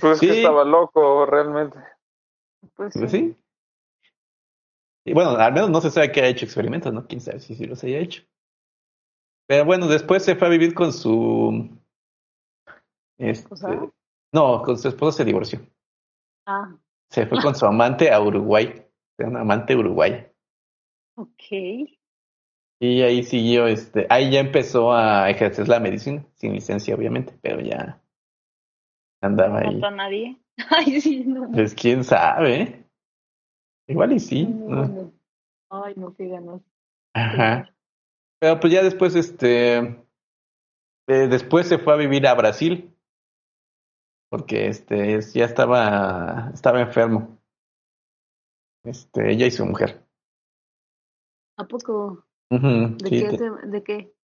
Pues 0.00 0.18
Sí. 0.20 0.28
que 0.28 0.36
estaba 0.38 0.64
loco 0.64 1.26
realmente. 1.26 1.78
Pues 2.76 2.94
Pues 2.96 3.10
sí. 3.10 3.36
Y 5.06 5.12
bueno, 5.12 5.30
al 5.30 5.52
menos 5.52 5.70
no 5.70 5.80
se 5.80 5.90
sabe 5.90 6.10
que 6.12 6.20
ha 6.22 6.26
hecho 6.28 6.44
experimentos, 6.44 6.92
¿no? 6.92 7.06
Quién 7.06 7.20
sabe 7.20 7.40
si 7.40 7.54
sí 7.54 7.66
los 7.66 7.82
haya 7.84 7.98
hecho. 7.98 8.22
Pero 9.46 9.64
bueno, 9.66 9.86
después 9.86 10.24
se 10.24 10.36
fue 10.36 10.48
a 10.48 10.50
vivir 10.50 10.74
con 10.74 10.92
su. 10.92 11.68
Este, 13.18 13.42
¿Esposa? 13.44 13.90
no, 14.32 14.62
con 14.62 14.78
su 14.78 14.88
esposo 14.88 15.18
se 15.18 15.24
divorció. 15.24 15.60
Ah, 16.46 16.74
Se 17.10 17.26
fue 17.26 17.40
con 17.42 17.54
su 17.54 17.66
amante 17.66 18.10
a 18.10 18.20
Uruguay. 18.20 18.82
Era 19.18 19.28
una 19.28 19.40
amante 19.42 19.76
uruguaya. 19.76 20.30
ok. 21.16 21.42
Y 22.80 23.02
ahí 23.02 23.22
siguió, 23.22 23.66
este, 23.66 24.06
ahí 24.10 24.32
ya 24.32 24.40
empezó 24.40 24.92
a 24.92 25.30
ejercer 25.30 25.68
la 25.68 25.78
medicina, 25.80 26.26
sin 26.34 26.52
licencia, 26.52 26.94
obviamente, 26.94 27.38
pero 27.40 27.60
ya 27.60 28.02
andaba 29.22 29.60
¿No 29.60 29.68
ahí. 29.68 29.74
mató 29.76 29.86
a 29.86 29.90
nadie? 29.92 30.36
Ay, 30.70 31.00
sí, 31.00 31.24
no. 31.24 31.50
Pues 31.52 31.74
quién 31.74 32.02
sabe. 32.04 32.83
Igual 33.86 34.12
y 34.12 34.20
sí. 34.20 34.46
no. 34.46 35.12
Ay, 35.70 35.94
no, 35.96 36.14
qué 36.14 36.28
ganas. 36.28 36.60
Ajá. 37.14 37.74
Pero 38.40 38.60
pues 38.60 38.72
ya 38.72 38.82
después, 38.82 39.14
este, 39.14 39.76
eh, 39.78 41.28
después 41.28 41.68
se 41.68 41.78
fue 41.78 41.94
a 41.94 41.96
vivir 41.96 42.26
a 42.26 42.34
Brasil, 42.34 42.94
porque 44.30 44.68
este, 44.68 45.16
es- 45.16 45.32
ya 45.34 45.44
estaba, 45.44 46.50
estaba 46.52 46.80
enfermo. 46.80 47.38
Este, 48.84 49.32
ella 49.32 49.46
y 49.46 49.50
su 49.50 49.64
mujer. 49.64 50.02
¿A 51.56 51.64
poco? 51.66 52.24
Ujú, 52.50 52.96
¿De 52.98 53.08
sí, 53.08 53.20
qué? 53.20 53.38
te- 53.38 53.66
¿De 53.68 53.82
qué? 53.82 54.14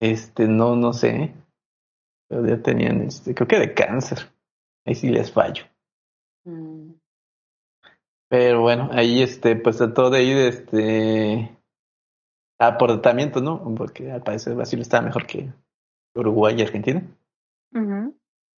este, 0.00 0.48
no, 0.48 0.74
no 0.76 0.92
sé, 0.92 1.32
pero 2.28 2.46
ya 2.46 2.60
tenían, 2.60 3.02
este, 3.02 3.34
creo 3.34 3.46
que 3.48 3.58
de 3.58 3.72
cáncer. 3.74 4.18
Ahí 4.84 4.94
sí 4.94 5.08
les 5.08 5.30
fallo. 5.32 5.64
Mm, 6.44 6.91
Pero 8.32 8.62
bueno, 8.62 8.88
ahí, 8.92 9.20
este, 9.20 9.56
pues 9.56 9.76
trató 9.76 10.08
de 10.08 10.24
ir, 10.24 10.38
este, 10.38 11.54
a 12.58 12.78
por 12.78 12.90
tratamiento, 12.92 13.42
¿no? 13.42 13.62
Porque 13.74 14.10
al 14.10 14.22
parecer 14.22 14.54
Brasil 14.54 14.80
estaba 14.80 15.04
mejor 15.04 15.26
que 15.26 15.52
Uruguay 16.14 16.54
y 16.56 16.62
Argentina. 16.62 17.02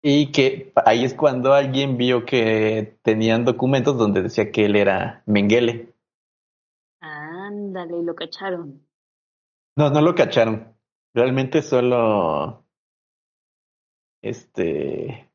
Y 0.03 0.32
que 0.32 0.71
ahí 0.86 1.03
es 1.03 1.15
cuando 1.15 1.55
alguien 1.55 1.97
vio 1.97 2.24
que 2.24 2.99
tenían 3.01 3.45
documentos 3.45 3.97
donde 3.97 4.21
decía 4.21 4.51
que 4.51 4.65
él 4.65 4.76
era 4.76 5.24
Mengele. 5.26 5.91
Ándale, 7.01 7.97
y 7.97 8.03
lo 8.03 8.13
cacharon. 8.13 8.86
No, 9.76 9.89
no 9.89 10.01
lo 10.01 10.13
cacharon. 10.13 10.78
Realmente 11.15 11.63
solo 11.63 12.63
este 14.21 15.32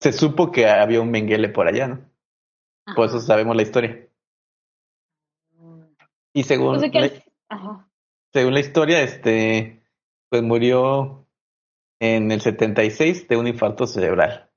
se 0.00 0.12
supo 0.12 0.50
que 0.50 0.66
había 0.66 1.02
un 1.02 1.10
Mengele 1.10 1.50
por 1.50 1.68
allá, 1.68 1.86
¿no? 1.86 2.09
Por 2.96 3.06
eso 3.06 3.20
sabemos 3.20 3.56
la 3.56 3.62
historia. 3.62 4.06
Y 6.32 6.42
según, 6.44 6.76
O 6.76 6.78
sea 6.78 6.90
que 6.90 7.00
la, 7.00 7.10
Ajá. 7.48 7.88
según 8.32 8.54
la 8.54 8.60
historia, 8.60 9.02
este 9.02 9.82
pues 10.28 10.42
murió 10.42 11.26
en 11.98 12.30
el 12.30 12.40
76 12.40 13.26
de 13.28 13.36
un 13.36 13.48
infarto 13.48 13.86
cerebral 13.86 14.48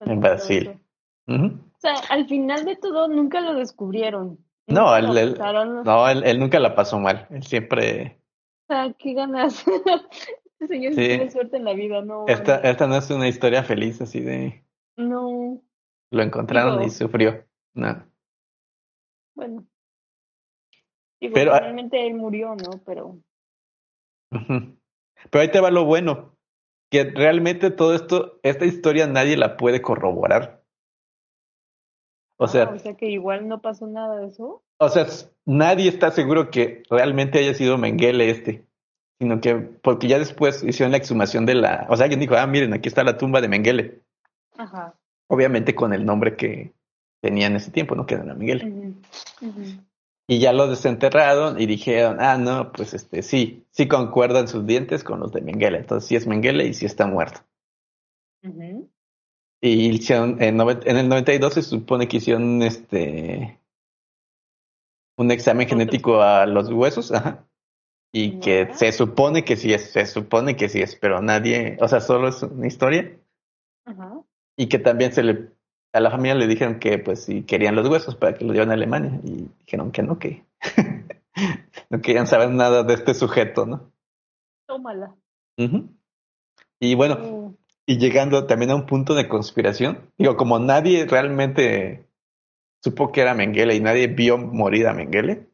en 0.00 0.20
Brasil. 0.20 0.78
O 1.26 1.78
sea, 1.78 1.94
al 2.10 2.28
final 2.28 2.64
de 2.64 2.76
todo 2.76 3.08
nunca 3.08 3.40
lo 3.40 3.54
descubrieron. 3.54 4.38
No, 4.66 4.94
él- 4.96 5.16
él-. 5.16 5.38
No, 5.84 6.08
él, 6.08 6.22
él 6.24 6.38
nunca 6.38 6.58
la 6.60 6.74
pasó 6.74 6.98
mal. 6.98 7.26
Él 7.30 7.42
siempre 7.42 8.20
O 8.68 8.74
sea, 8.74 8.92
qué 8.98 9.14
ganas. 9.14 9.64
Este 10.58 10.68
señor 10.74 10.94
sí 10.94 11.18
tuvo 11.18 11.30
suerte 11.30 11.56
en 11.58 11.64
la 11.64 11.74
vida, 11.74 12.00
no. 12.00 12.24
Esta, 12.26 12.56
esta 12.60 12.86
no 12.86 12.96
es 12.96 13.10
una 13.10 13.28
historia 13.28 13.62
feliz, 13.62 14.00
así 14.00 14.20
de 14.20 14.64
No, 14.96 15.60
lo 16.10 16.22
encontraron 16.22 16.82
y 16.82 16.90
sufrió. 16.90 17.44
No. 17.74 18.06
bueno. 19.34 19.66
Digo, 21.20 21.34
Pero, 21.34 21.54
ah- 21.54 21.58
finalmente 21.58 22.06
él 22.06 22.14
murió, 22.14 22.54
¿no? 22.54 22.80
Pero. 22.84 23.18
Pero 24.30 25.42
ahí 25.42 25.50
te 25.50 25.60
va 25.60 25.70
lo 25.70 25.84
bueno, 25.84 26.36
que 26.90 27.04
realmente 27.04 27.70
todo 27.70 27.94
esto, 27.94 28.38
esta 28.42 28.64
historia 28.64 29.06
nadie 29.06 29.36
la 29.36 29.56
puede 29.56 29.82
corroborar. 29.82 30.62
O 32.38 32.44
ah, 32.44 32.48
sea, 32.48 32.68
o 32.68 32.78
sea 32.78 32.94
que 32.94 33.06
igual 33.06 33.48
no 33.48 33.62
pasó 33.62 33.86
nada 33.86 34.20
de 34.20 34.26
eso. 34.26 34.62
o 34.78 34.88
sea, 34.88 35.06
nadie 35.46 35.88
está 35.88 36.10
seguro 36.10 36.50
que 36.50 36.82
realmente 36.90 37.38
haya 37.38 37.54
sido 37.54 37.78
Mengele 37.78 38.28
este, 38.28 38.66
sino 39.18 39.40
que 39.40 39.54
porque 39.54 40.06
ya 40.06 40.18
después 40.18 40.62
hicieron 40.62 40.92
la 40.92 40.98
exhumación 40.98 41.46
de 41.46 41.54
la, 41.54 41.86
o 41.88 41.96
sea, 41.96 42.04
alguien 42.04 42.20
dijo, 42.20 42.36
ah, 42.36 42.46
miren, 42.46 42.74
aquí 42.74 42.88
está 42.88 43.04
la 43.04 43.16
tumba 43.16 43.40
de 43.40 43.48
Mengele, 43.48 44.02
Ajá. 44.58 44.94
Obviamente 45.28 45.74
con 45.74 45.92
el 45.92 46.04
nombre 46.04 46.36
que 46.36 46.72
tenía 47.20 47.46
en 47.46 47.56
ese 47.56 47.70
tiempo, 47.70 47.94
¿no? 47.94 48.06
Que 48.06 48.14
era 48.14 48.34
ujú. 48.34 48.94
Y 50.28 50.40
ya 50.40 50.52
lo 50.52 50.68
desenterraron 50.68 51.60
y 51.60 51.66
dijeron, 51.66 52.16
ah, 52.20 52.36
no, 52.36 52.72
pues 52.72 52.94
este, 52.94 53.22
sí, 53.22 53.64
sí 53.70 53.86
concuerdan 53.86 54.48
sus 54.48 54.66
dientes 54.66 55.04
con 55.04 55.20
los 55.20 55.32
de 55.32 55.40
Mengele. 55.40 55.78
Entonces 55.78 56.08
sí 56.08 56.16
es 56.16 56.26
Mengele 56.26 56.66
y 56.66 56.74
sí 56.74 56.84
está 56.84 57.06
muerto. 57.06 57.40
Ujú. 58.42 58.90
Y 59.60 59.90
hicieron, 59.90 60.42
en, 60.42 60.60
en 60.60 60.96
el 60.96 61.08
92 61.08 61.54
se 61.54 61.62
supone 61.62 62.08
que 62.08 62.16
hicieron 62.16 62.60
este, 62.62 63.58
un 65.16 65.30
examen 65.30 65.68
genético 65.68 66.20
a 66.22 66.46
los 66.46 66.70
huesos, 66.70 67.12
ajá. 67.12 67.44
Y 68.12 68.40
que 68.40 68.72
se 68.72 68.92
supone 68.92 69.44
que 69.44 69.56
sí 69.56 69.74
es, 69.74 69.90
se 69.90 70.06
supone 70.06 70.56
que 70.56 70.68
sí 70.68 70.80
es, 70.80 70.96
pero 70.96 71.20
nadie, 71.20 71.76
o 71.80 71.88
sea, 71.88 72.00
solo 72.00 72.28
es 72.28 72.42
una 72.42 72.66
historia. 72.66 73.18
Ajá. 73.84 74.22
Y 74.56 74.68
que 74.68 74.78
también 74.78 75.12
se 75.12 75.22
le, 75.22 75.48
a 75.92 76.00
la 76.00 76.10
familia 76.10 76.34
le 76.34 76.46
dijeron 76.46 76.78
que 76.78 76.98
pues 76.98 77.24
si 77.24 77.42
querían 77.42 77.74
los 77.74 77.88
huesos 77.88 78.16
para 78.16 78.34
que 78.34 78.44
los 78.44 78.54
llevan 78.54 78.70
a 78.70 78.74
Alemania. 78.74 79.20
Y 79.24 79.48
dijeron 79.64 79.92
que 79.92 80.02
no, 80.02 80.18
que 80.18 80.44
no 81.90 82.00
querían 82.00 82.26
saber 82.26 82.50
nada 82.50 82.82
de 82.82 82.94
este 82.94 83.14
sujeto, 83.14 83.66
¿no? 83.66 83.90
Tómala. 84.66 85.14
Y 86.80 86.94
bueno, 86.94 87.18
Uh, 87.20 87.54
y 87.86 87.98
llegando 87.98 88.46
también 88.46 88.72
a 88.72 88.74
un 88.74 88.86
punto 88.86 89.14
de 89.14 89.28
conspiración, 89.28 90.10
digo, 90.18 90.36
como 90.36 90.58
nadie 90.58 91.06
realmente 91.06 92.08
supo 92.82 93.12
que 93.12 93.20
era 93.20 93.34
Mengele 93.34 93.74
y 93.76 93.80
nadie 93.80 94.08
vio 94.08 94.38
morir 94.38 94.88
a 94.88 94.92
Mengele, 94.92 95.46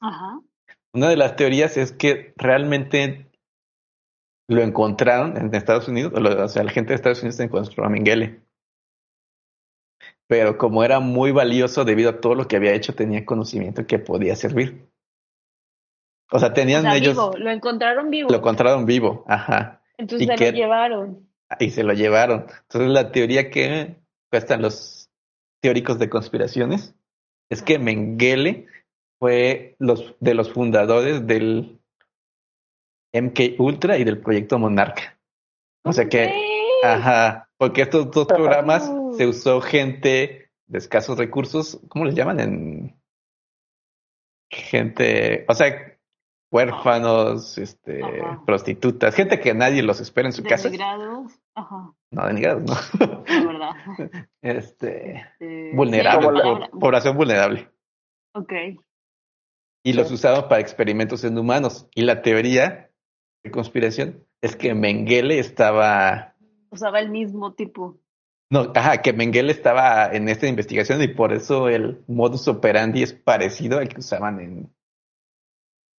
Ajá. 0.00 0.40
una 0.92 1.08
de 1.08 1.16
las 1.16 1.36
teorías 1.36 1.76
es 1.76 1.92
que 1.92 2.34
realmente 2.36 3.27
lo 4.48 4.62
encontraron 4.62 5.36
en 5.36 5.54
Estados 5.54 5.88
Unidos, 5.88 6.12
o, 6.14 6.48
sea, 6.48 6.64
la 6.64 6.70
gente 6.70 6.90
de 6.90 6.94
Estados 6.96 7.20
Unidos 7.22 7.38
encontró 7.40 7.84
a 7.84 7.88
Mengele. 7.88 8.40
Pero 10.26 10.58
como 10.58 10.84
era 10.84 11.00
muy 11.00 11.32
valioso 11.32 11.84
debido 11.84 12.10
a 12.10 12.20
todo 12.20 12.34
lo 12.34 12.48
que 12.48 12.56
había 12.56 12.72
hecho, 12.74 12.94
tenía 12.94 13.24
conocimiento 13.24 13.86
que 13.86 13.98
podía 13.98 14.36
servir. 14.36 14.86
O 16.30 16.38
sea, 16.38 16.48
O 16.48 16.52
tenían 16.52 16.82
sea, 16.82 16.96
ellos, 16.96 17.14
vivo, 17.14 17.32
lo 17.38 17.50
encontraron 17.50 18.10
vivo. 18.10 18.28
lo 18.30 18.36
encontraron 18.36 18.84
vivo, 18.84 19.24
ajá. 19.26 19.82
Entonces 19.96 20.26
y 20.28 20.30
se 20.30 20.36
que- 20.36 20.52
lo 20.52 20.58
llevaron. 20.58 21.28
y 21.58 21.70
se 21.70 21.82
lo 21.82 21.92
llevaron. 21.94 22.46
Entonces 22.62 22.90
la 22.90 23.10
teoría 23.10 23.50
que 23.50 23.96
cuestan 24.30 24.60
los 24.60 25.10
teóricos 25.62 25.98
de 25.98 26.10
conspiraciones 26.10 26.94
es 27.50 27.62
que 27.62 27.78
Mengele 27.78 28.66
fue 29.18 29.74
los 29.78 30.14
de 30.20 30.34
los 30.34 30.52
fundadores 30.52 31.26
del 31.26 31.77
MK 33.12 33.58
Ultra 33.58 33.96
y 33.98 34.04
del 34.04 34.20
proyecto 34.20 34.58
Monarca. 34.58 35.18
O 35.84 35.92
sea 35.92 36.08
que, 36.08 36.30
ajá, 36.84 37.48
porque 37.56 37.82
estos 37.82 38.10
dos 38.10 38.26
programas 38.26 38.88
Oh. 38.90 39.12
se 39.14 39.26
usó 39.26 39.60
gente 39.60 40.50
de 40.66 40.78
escasos 40.78 41.16
recursos, 41.18 41.80
¿cómo 41.88 42.04
les 42.04 42.14
llaman? 42.14 42.40
En 42.40 43.00
gente, 44.50 45.44
o 45.48 45.54
sea, 45.54 45.96
huérfanos, 46.52 47.58
este, 47.58 48.02
Ajá. 48.02 48.42
prostitutas, 48.46 49.14
gente 49.14 49.40
que 49.40 49.54
nadie 49.54 49.82
los 49.82 50.00
espera 50.00 50.28
en 50.28 50.32
su 50.32 50.42
casa. 50.42 50.64
Denigrados. 50.64 51.32
Ajá. 51.54 51.92
No, 52.10 52.26
denigrados, 52.26 52.62
no. 52.98 53.22
De 53.24 53.46
verdad. 53.46 53.70
este, 54.42 55.26
Eh, 55.40 55.72
vulnerable, 55.74 56.26
Como 56.26 56.38
la- 56.38 56.68
po- 56.70 56.78
población 56.78 57.16
vulnerable. 57.16 57.70
Ok. 58.34 58.52
y 59.84 59.92
los 59.94 60.10
usaban 60.10 60.48
para 60.48 60.60
experimentos 60.60 61.24
en 61.24 61.38
humanos. 61.38 61.86
Y 61.94 62.02
la 62.02 62.20
teoría 62.20 62.87
conspiración 63.50 64.24
es 64.40 64.56
que 64.56 64.74
Mengele 64.74 65.38
estaba... 65.38 66.34
Usaba 66.70 67.00
el 67.00 67.10
mismo 67.10 67.54
tipo. 67.54 67.98
No, 68.50 68.72
ajá, 68.74 69.02
que 69.02 69.12
Mengele 69.12 69.52
estaba 69.52 70.06
en 70.06 70.28
esta 70.28 70.46
investigación 70.46 71.02
y 71.02 71.08
por 71.08 71.32
eso 71.32 71.68
el 71.68 72.02
modus 72.06 72.48
operandi 72.48 73.02
es 73.02 73.12
parecido 73.12 73.78
al 73.78 73.88
que 73.88 74.00
usaban 74.00 74.40
en, 74.40 74.74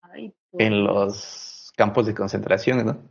Ay, 0.02 0.34
pues, 0.50 0.66
en 0.66 0.84
los 0.84 1.72
campos 1.76 2.08
de 2.08 2.16
concentración, 2.16 2.86
¿no? 2.86 3.02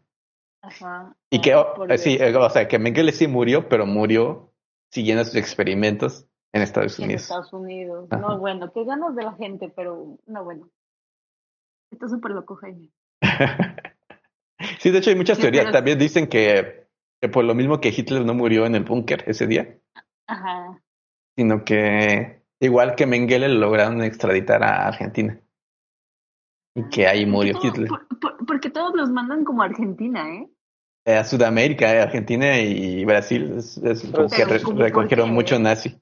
Ajá. 0.62 1.16
Y 1.30 1.40
que, 1.40 1.54
oh, 1.54 1.74
por 1.74 1.96
sí, 1.98 2.18
o 2.20 2.50
sea, 2.50 2.66
que 2.66 2.78
Mengele 2.78 3.12
sí 3.12 3.28
murió, 3.28 3.68
pero 3.68 3.86
murió 3.86 4.52
siguiendo 4.90 5.24
sus 5.24 5.36
experimentos 5.36 6.26
en 6.52 6.62
Estados 6.62 6.98
En 6.98 7.04
Unidos. 7.04 7.22
Estados 7.22 7.52
Unidos. 7.52 8.08
Ajá. 8.10 8.20
No, 8.20 8.38
bueno, 8.38 8.72
qué 8.72 8.84
ganas 8.84 9.14
de 9.14 9.22
la 9.22 9.34
gente, 9.34 9.72
pero 9.74 10.18
no, 10.26 10.44
bueno. 10.44 10.68
Está 11.90 12.08
súper 12.08 12.32
loco, 12.32 12.56
Jaime. 12.56 12.90
sí, 14.78 14.90
de 14.90 14.98
hecho 14.98 15.10
hay 15.10 15.16
muchas 15.16 15.38
teorías. 15.38 15.64
pero- 15.66 15.72
También 15.76 15.98
dicen 15.98 16.26
que, 16.28 16.86
que 17.20 17.28
por 17.28 17.44
lo 17.44 17.54
mismo 17.54 17.80
que 17.80 17.88
Hitler 17.88 18.24
no 18.24 18.34
murió 18.34 18.66
en 18.66 18.74
el 18.74 18.84
búnker 18.84 19.24
ese 19.26 19.46
día, 19.46 19.78
Ajá. 20.26 20.80
sino 21.36 21.64
que 21.64 22.42
igual 22.60 22.94
que 22.94 23.06
Mengele 23.06 23.48
lo 23.48 23.60
lograron 23.60 24.02
extraditar 24.02 24.62
a 24.62 24.88
Argentina. 24.88 25.40
Y 26.74 26.88
que 26.90 27.06
ahí 27.06 27.26
murió 27.26 27.54
Porque 27.54 27.68
todo- 27.70 27.74
Hitler. 27.84 27.88
por- 27.88 28.18
por- 28.20 28.46
porque 28.46 28.70
todos 28.70 28.94
los 28.94 29.10
mandan 29.10 29.44
como 29.44 29.62
a 29.62 29.66
Argentina, 29.66 30.28
¿eh? 30.34 30.48
Eh, 31.06 31.16
A 31.16 31.24
Sudamérica, 31.24 31.92
eh, 31.94 32.00
Argentina 32.02 32.58
y 32.60 33.04
Brasil 33.04 33.54
es, 33.56 33.78
es 33.78 34.02
como 34.10 34.28
que 34.28 34.44
re- 34.44 34.60
como 34.62 34.80
recogieron 34.80 35.32
mucho 35.32 35.58
nazi. 35.58 35.98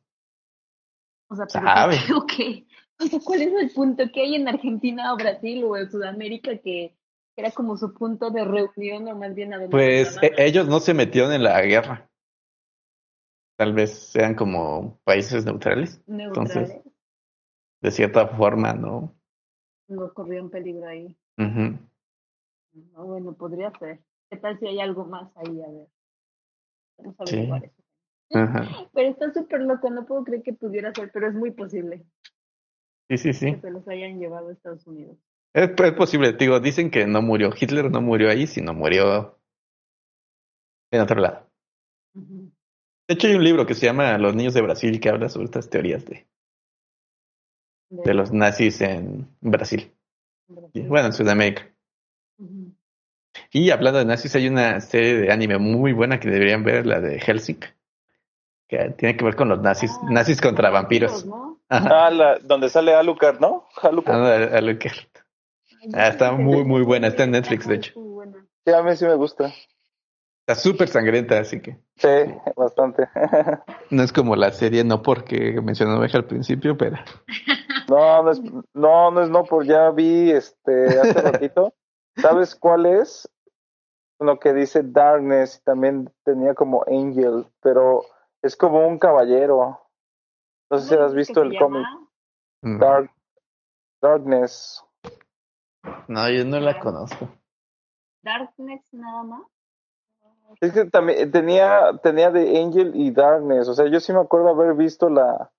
O 1.29 1.37
sea. 1.37 1.47
O 2.99 3.05
sea, 3.07 3.20
¿cuál 3.22 3.43
es 3.43 3.53
el 3.53 3.70
punto 3.72 4.05
que 4.11 4.22
hay 4.22 4.37
en 4.37 4.49
Argentina 4.49 5.12
o 5.12 5.16
Brasil 5.18 5.62
o 5.64 5.77
en 5.77 5.91
Sudamérica 5.91 6.57
que 6.57 6.97
era 7.37 7.51
como 7.51 7.76
su 7.76 7.93
punto 7.93 8.30
de 8.30 8.45
reunión 8.45 9.09
o 9.09 9.14
más 9.16 9.34
bien 9.34 9.53
a 9.53 9.57
donde 9.59 9.70
Pues 9.70 10.16
eh, 10.16 10.20
mandaban? 10.30 10.41
ellos 10.41 10.68
no 10.68 10.80
se 10.80 10.95
metieron 10.95 11.32
en 11.32 11.43
la 11.43 11.61
guerra. 11.62 12.09
Tal 13.59 13.72
vez 13.74 13.91
sean 14.11 14.34
como 14.34 14.99
países 15.05 15.45
neutrales. 15.45 16.03
neutrales 16.07 16.80
De 17.80 17.91
cierta 17.91 18.26
forma, 18.28 18.72
¿no? 18.74 19.14
no 19.89 20.12
corrían 20.12 20.51
peligro 20.51 20.87
ahí. 20.89 21.16
No, 21.37 23.05
bueno, 23.07 23.34
podría 23.34 23.70
ser. 23.78 24.01
¿Qué 24.28 24.37
tal 24.37 24.59
si 24.59 24.66
hay 24.66 24.80
algo 24.80 25.05
más 25.05 25.30
ahí? 25.37 25.62
A 25.62 25.68
ver. 25.68 25.87
Vamos 26.99 27.20
a 27.20 27.26
Sí. 27.26 27.37
averiguar 27.37 27.64
eso. 27.64 27.82
Ajá. 28.34 28.61
Pero 28.93 29.09
está 29.11 29.32
súper 29.32 29.61
loco, 29.62 29.89
no 29.91 30.05
puedo 30.07 30.24
creer 30.24 30.43
que 30.43 30.53
pudiera 30.53 30.93
ser, 30.93 31.12
pero 31.12 31.28
es 31.28 31.34
muy 31.34 31.53
posible 31.53 32.05
Sí, 33.09 33.18
sí, 33.18 33.32
sí. 33.32 33.55
que 33.55 33.61
se 33.61 33.70
los 33.70 33.87
hayan 33.87 34.18
llevado 34.18 34.49
a 34.49 34.53
Estados 34.53 34.84
Unidos. 34.89 35.16
Es, 35.57 35.71
es 35.75 35.93
posible, 35.95 36.35
digo, 36.35 36.61
dicen 36.61 36.91
que 36.91 37.07
no 37.07 37.23
murió. 37.23 37.51
Hitler 37.59 37.91
no 37.91 38.03
murió 38.03 38.29
ahí, 38.29 38.47
sino 38.47 38.75
murió 38.75 39.39
en 40.91 41.01
otro 41.01 41.19
lado. 41.19 41.49
De 42.13 43.15
hecho, 43.15 43.27
hay 43.29 43.37
un 43.37 43.45
libro 43.45 43.65
que 43.65 43.75
se 43.75 43.87
llama 43.87 44.19
Los 44.19 44.35
niños 44.35 44.53
de 44.53 44.61
Brasil 44.61 45.01
que 45.01 45.09
habla 45.09 45.31
sobre 45.31 45.47
estas 45.47 45.71
teorías 45.71 46.05
de, 46.05 46.27
de 47.89 48.15
los 48.15 48.33
nazis 48.33 48.83
en 48.83 49.29
Brasil. 49.41 49.91
Brasil. 50.47 50.87
Bueno, 50.89 51.07
en 51.07 51.13
Sudamérica. 51.15 51.67
Y 53.51 53.71
hablando 53.71 53.99
de 53.99 54.05
nazis, 54.05 54.35
hay 54.37 54.49
una 54.49 54.81
serie 54.83 55.17
de 55.17 55.33
anime 55.33 55.57
muy 55.57 55.95
buena 55.95 56.21
que 56.21 56.29
deberían 56.29 56.65
ver, 56.65 56.85
la 56.85 57.01
de 57.01 57.19
Helsing, 57.19 57.61
que 58.69 58.91
tiene 58.91 59.17
que 59.17 59.25
ver 59.25 59.37
con 59.37 59.49
los 59.49 59.63
nazis, 59.63 59.91
Ah, 60.03 60.09
nazis 60.11 60.39
contra 60.41 60.69
vampiros. 60.69 61.25
¿no? 61.25 61.61
Ah, 61.71 62.11
la, 62.11 62.39
donde 62.41 62.69
sale 62.69 62.95
Alucard, 62.95 63.41
¿no? 63.41 63.67
Alucard. 63.81 64.17
Ah, 64.53 64.59
a 64.59 64.61
lo 64.61 64.79
que- 64.79 64.91
Ay, 64.91 65.16
Ah, 65.95 66.09
está 66.09 66.33
muy, 66.33 66.64
muy 66.64 66.83
buena, 66.83 67.09
está 67.09 67.24
en 67.24 67.33
Netflix, 67.33 67.66
de 67.66 67.74
hecho. 67.77 67.93
Sí, 68.64 68.72
a 68.72 68.83
mí 68.83 68.97
sí 68.97 69.05
me 69.05 69.14
gusta. 69.14 69.53
Está 70.47 70.55
súper 70.61 70.89
sangrienta, 70.89 71.41
así 71.41 71.61
que 71.61 71.77
Sí, 71.97 72.09
bastante. 72.57 73.09
no 73.91 74.03
es 74.03 74.12
como 74.12 74.37
la 74.37 74.53
serie, 74.53 74.85
no 74.85 75.03
porque 75.03 75.61
mencionó 75.61 75.99
Beja 75.99 76.18
al 76.18 76.27
principio, 76.27 76.77
pero 76.77 76.97
No, 77.89 78.22
no 78.22 78.31
es, 78.31 78.41
no, 78.72 79.11
no 79.11 79.22
es 79.22 79.31
no, 79.31 79.45
por 79.45 79.64
ya 79.64 79.91
vi 79.91 80.31
este 80.31 81.01
hace 81.01 81.20
ratito. 81.20 81.74
¿Sabes 82.16 82.55
cuál 82.55 82.87
es? 82.87 83.29
Uno 84.18 84.39
que 84.39 84.53
dice 84.53 84.83
Darkness, 84.85 85.62
también 85.64 86.11
tenía 86.24 86.55
como 86.55 86.85
Angel, 86.87 87.47
pero 87.61 88.03
es 88.41 88.57
como 88.57 88.87
un 88.87 88.99
caballero. 88.99 89.81
No 90.70 90.79
sé 90.79 90.89
si 90.89 90.95
¿Cómo 90.95 91.07
has 91.07 91.14
visto 91.14 91.43
el 91.43 91.59
cómic. 91.59 91.87
Dark, 92.62 93.11
Darkness. 94.01 94.86
No, 96.09 96.30
yo 96.30 96.45
no 96.45 96.61
la 96.61 96.78
conozco. 96.78 97.28
Darkness 98.22 98.82
nada 98.93 99.22
más. 99.24 99.43
Es 100.61 100.72
que 100.72 100.84
también 100.87 101.30
tenía, 101.30 101.99
tenía 102.03 102.30
de 102.30 102.62
Angel 102.62 102.93
y 102.95 103.11
Darkness. 103.11 103.68
O 103.68 103.74
sea, 103.74 103.87
yo 103.91 104.01
sí 104.01 104.12
me 104.12 104.20
acuerdo 104.20 104.49
haber 104.49 104.74
visto 104.74 105.09
la, 105.09 105.51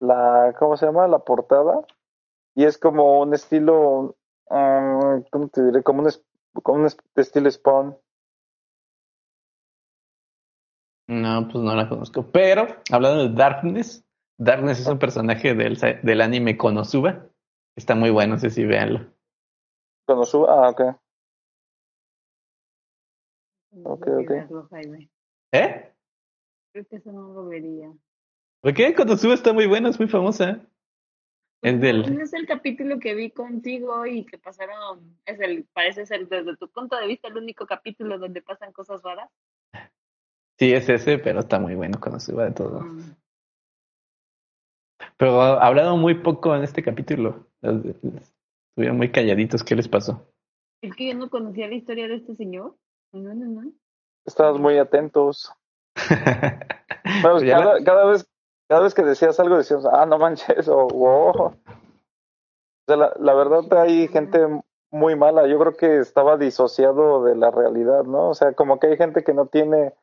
la, 0.00 0.54
¿cómo 0.58 0.76
se 0.76 0.86
llama? 0.86 1.08
La 1.08 1.20
portada. 1.20 1.82
Y 2.54 2.64
es 2.64 2.78
como 2.78 3.20
un 3.20 3.34
estilo, 3.34 4.16
ah, 4.50 5.20
¿cómo 5.30 5.48
te 5.48 5.64
diré? 5.64 5.82
Como 5.82 6.02
un, 6.02 6.10
como 6.62 6.80
un 6.80 6.86
es- 6.86 6.98
estilo 7.16 7.50
Spawn. 7.50 7.96
No, 11.08 11.48
pues 11.48 11.64
no 11.64 11.74
la 11.74 11.88
conozco. 11.88 12.30
Pero, 12.30 12.66
hablando 12.92 13.28
de 13.28 13.34
Darkness, 13.34 14.04
Darkness 14.38 14.80
es 14.80 14.86
un 14.86 14.98
personaje 14.98 15.54
del, 15.54 15.78
del 16.02 16.20
anime 16.20 16.58
Konosuba. 16.58 17.26
Está 17.76 17.94
muy 17.94 18.10
bueno, 18.10 18.34
no 18.34 18.40
sé 18.40 18.50
si 18.50 18.64
véanlo. 18.64 19.12
Cuando 20.08 20.24
suba, 20.24 20.46
ah, 20.48 20.70
ok. 20.70 20.80
Ok, 23.84 24.06
ok. 24.22 24.70
¿Eh? 25.52 25.92
Creo 26.72 26.86
que 26.86 26.96
eso 26.96 27.12
no 27.12 27.34
lo 27.34 27.44
vería. 27.44 27.92
¿Por 28.62 28.72
qué? 28.72 28.94
Konosuba 28.94 29.34
está 29.34 29.52
muy 29.52 29.66
buena, 29.66 29.90
es 29.90 29.98
muy 29.98 30.08
famosa. 30.08 30.64
Es 31.60 31.78
del... 31.78 32.14
¿No 32.16 32.22
es 32.22 32.32
el 32.32 32.46
capítulo 32.46 32.98
que 32.98 33.14
vi 33.14 33.30
contigo 33.32 34.06
y 34.06 34.24
que 34.24 34.38
pasaron? 34.38 35.14
Es 35.26 35.38
el, 35.40 35.66
parece 35.74 36.06
ser 36.06 36.26
desde 36.26 36.56
tu 36.56 36.70
punto 36.70 36.96
de 36.96 37.06
vista 37.06 37.28
el 37.28 37.36
único 37.36 37.66
capítulo 37.66 38.18
donde 38.18 38.40
pasan 38.40 38.72
cosas 38.72 39.02
raras. 39.02 39.28
Sí, 40.58 40.72
es 40.72 40.88
ese, 40.88 41.18
pero 41.18 41.40
está 41.40 41.58
muy 41.58 41.74
bueno 41.74 42.00
Konosuba 42.00 42.46
de 42.46 42.52
todo. 42.52 42.80
Mm. 42.80 43.14
Pero 45.18 45.42
hablaron 45.42 46.00
muy 46.00 46.14
poco 46.14 46.56
en 46.56 46.62
este 46.62 46.82
capítulo. 46.82 47.46
Estuvieron 48.78 48.98
muy 48.98 49.10
calladitos. 49.10 49.64
¿Qué 49.64 49.74
les 49.74 49.88
pasó? 49.88 50.24
Es 50.80 50.94
que 50.94 51.08
yo 51.08 51.14
no 51.18 51.28
conocía 51.30 51.66
la 51.66 51.74
historia 51.74 52.06
de 52.06 52.14
este 52.14 52.36
señor. 52.36 52.76
No, 53.12 53.34
no, 53.34 53.44
no. 53.46 53.72
Estabas 54.24 54.60
muy 54.60 54.78
atentos. 54.78 55.52
Bueno, 57.22 57.38
Pues 57.38 57.50
cada, 57.50 57.82
cada 57.82 58.04
vez, 58.04 58.28
cada 58.68 58.82
vez 58.82 58.94
que 58.94 59.02
decías 59.02 59.40
algo 59.40 59.56
decías, 59.56 59.84
ah, 59.90 60.04
no 60.06 60.18
manches, 60.18 60.68
o 60.68 60.86
wow. 60.86 61.30
O 61.30 61.54
sea, 62.86 62.96
la, 62.96 63.12
la 63.18 63.34
verdad 63.34 63.64
hay 63.80 64.06
gente 64.06 64.38
muy 64.92 65.16
mala. 65.16 65.48
Yo 65.48 65.58
creo 65.58 65.76
que 65.76 65.98
estaba 65.98 66.36
disociado 66.36 67.24
de 67.24 67.34
la 67.34 67.50
realidad, 67.50 68.04
¿no? 68.04 68.28
O 68.28 68.34
sea, 68.34 68.52
como 68.52 68.78
que 68.78 68.88
hay 68.88 68.96
gente 68.96 69.24
que 69.24 69.32
no 69.32 69.46
tiene, 69.46 69.94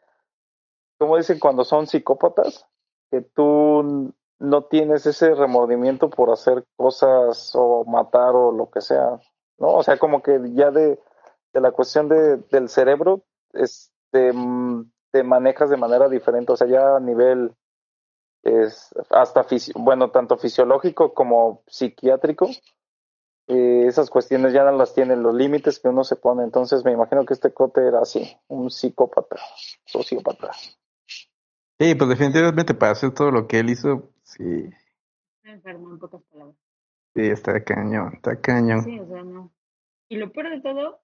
como 0.98 1.16
dicen 1.16 1.40
cuando 1.40 1.64
son 1.64 1.88
psicópatas, 1.88 2.68
que 3.10 3.22
tú 3.22 4.12
no 4.40 4.66
tienes 4.66 5.06
ese 5.06 5.34
remordimiento 5.34 6.10
por 6.10 6.32
hacer 6.32 6.66
cosas 6.76 7.52
o 7.56 7.86
matar 7.86 8.36
o 8.36 8.52
lo 8.52 8.70
que 8.70 8.82
sea, 8.82 9.20
¿no? 9.58 9.76
O 9.76 9.84
sea, 9.84 9.98
como 9.98 10.22
que 10.22 10.40
ya 10.54 10.72
de, 10.72 11.00
de 11.54 11.62
la 11.62 11.72
cuestión 11.72 12.10
de, 12.10 12.38
del 12.52 12.70
cerebro, 12.70 13.24
este, 13.54 14.34
mm, 14.34 14.92
te 15.12 15.24
manejas 15.24 15.70
de 15.70 15.78
manera 15.78 16.10
diferente, 16.10 16.52
o 16.52 16.58
sea, 16.58 16.68
ya 16.68 16.98
a 16.98 17.00
nivel 17.00 17.56
es 18.44 18.94
hasta 19.10 19.46
bueno, 19.76 20.12
tanto 20.12 20.38
fisiológico 20.38 21.14
como 21.14 21.64
psiquiátrico, 21.68 22.48
eh, 23.48 23.86
esas 23.88 24.10
cuestiones 24.10 24.54
ya 24.54 24.64
no 24.64 24.72
las 24.72 24.94
tienen 24.94 25.22
los 25.22 25.36
límites 25.36 25.80
que 25.80 25.90
uno 25.90 26.04
se 26.04 26.16
pone. 26.16 26.44
Entonces 26.44 26.84
me 26.84 26.92
imagino 26.92 27.26
que 27.26 27.34
este 27.34 27.54
cote 27.54 27.86
era 27.88 28.00
así, 28.00 28.38
un 28.48 28.70
psicópata, 28.72 29.38
sociópata. 29.86 30.52
Sí, 31.80 31.94
pues 31.96 32.10
definitivamente 32.10 32.74
para 32.74 32.94
hacer 32.94 33.14
todo 33.14 33.32
lo 33.32 33.48
que 33.48 33.60
él 33.60 33.70
hizo, 33.70 34.10
sí, 34.26 34.70
Está 35.38 35.52
enfermo 35.52 35.92
en 35.92 36.00
pocas 36.00 36.22
palabras. 36.24 36.58
sí, 37.14 37.22
está 37.22 37.64
cañón, 37.64 38.14
está 38.16 38.42
cañón. 38.42 38.84
Sí, 38.84 39.00
o 39.00 39.08
sea, 39.08 39.24
no. 39.24 39.54
Y 40.10 40.18
lo 40.18 40.32
peor 40.32 40.50
de 40.50 40.62
todo, 40.62 41.02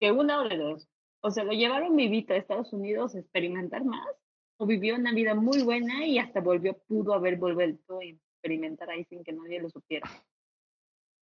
que 0.00 0.12
una 0.12 0.40
o 0.40 0.48
de 0.48 0.56
dos. 0.56 0.88
O 1.20 1.30
se 1.30 1.44
lo 1.44 1.52
llevaron 1.52 1.94
vivito 1.94 2.32
a 2.32 2.36
Estados 2.36 2.72
Unidos 2.72 3.14
a 3.14 3.20
experimentar 3.20 3.84
más, 3.84 4.08
o 4.56 4.66
vivió 4.66 4.96
una 4.96 5.12
vida 5.12 5.34
muy 5.34 5.62
buena 5.62 6.06
y 6.06 6.18
hasta 6.18 6.40
volvió, 6.40 6.78
pudo 6.88 7.14
haber 7.14 7.36
vuelto 7.36 7.98
a 7.98 8.04
experimentar 8.04 8.90
ahí 8.90 9.04
sin 9.04 9.22
que 9.22 9.32
nadie 9.32 9.60
lo 9.60 9.68
supiera. 9.68 10.08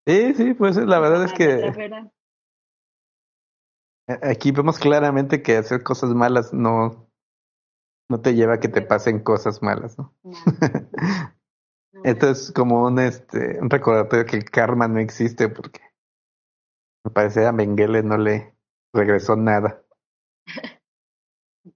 Sí, 0.06 0.34
sí, 0.34 0.54
pues 0.54 0.76
la 0.76 1.00
verdad 1.00 1.24
es 1.24 1.32
que 1.32 2.00
aquí 4.22 4.52
vemos 4.52 4.78
claramente 4.78 5.42
que 5.42 5.56
hacer 5.56 5.82
cosas 5.82 6.10
malas 6.10 6.52
no, 6.52 7.07
no 8.08 8.20
te 8.20 8.34
lleva 8.34 8.54
a 8.54 8.60
que 8.60 8.68
te 8.68 8.82
pasen 8.82 9.20
cosas 9.20 9.62
malas, 9.62 9.98
¿no? 9.98 10.14
Esto 12.04 12.30
es 12.30 12.52
como 12.52 12.84
un, 12.84 12.98
este, 12.98 13.58
un 13.60 13.70
recordatorio 13.70 14.24
que 14.24 14.36
el 14.36 14.44
karma 14.44 14.86
no 14.88 15.00
existe 15.00 15.48
porque 15.48 15.80
me 17.04 17.10
parece 17.10 17.46
a 17.46 17.52
Mengele 17.52 18.02
no 18.02 18.16
le 18.18 18.54
regresó 18.92 19.36
nada. 19.36 19.82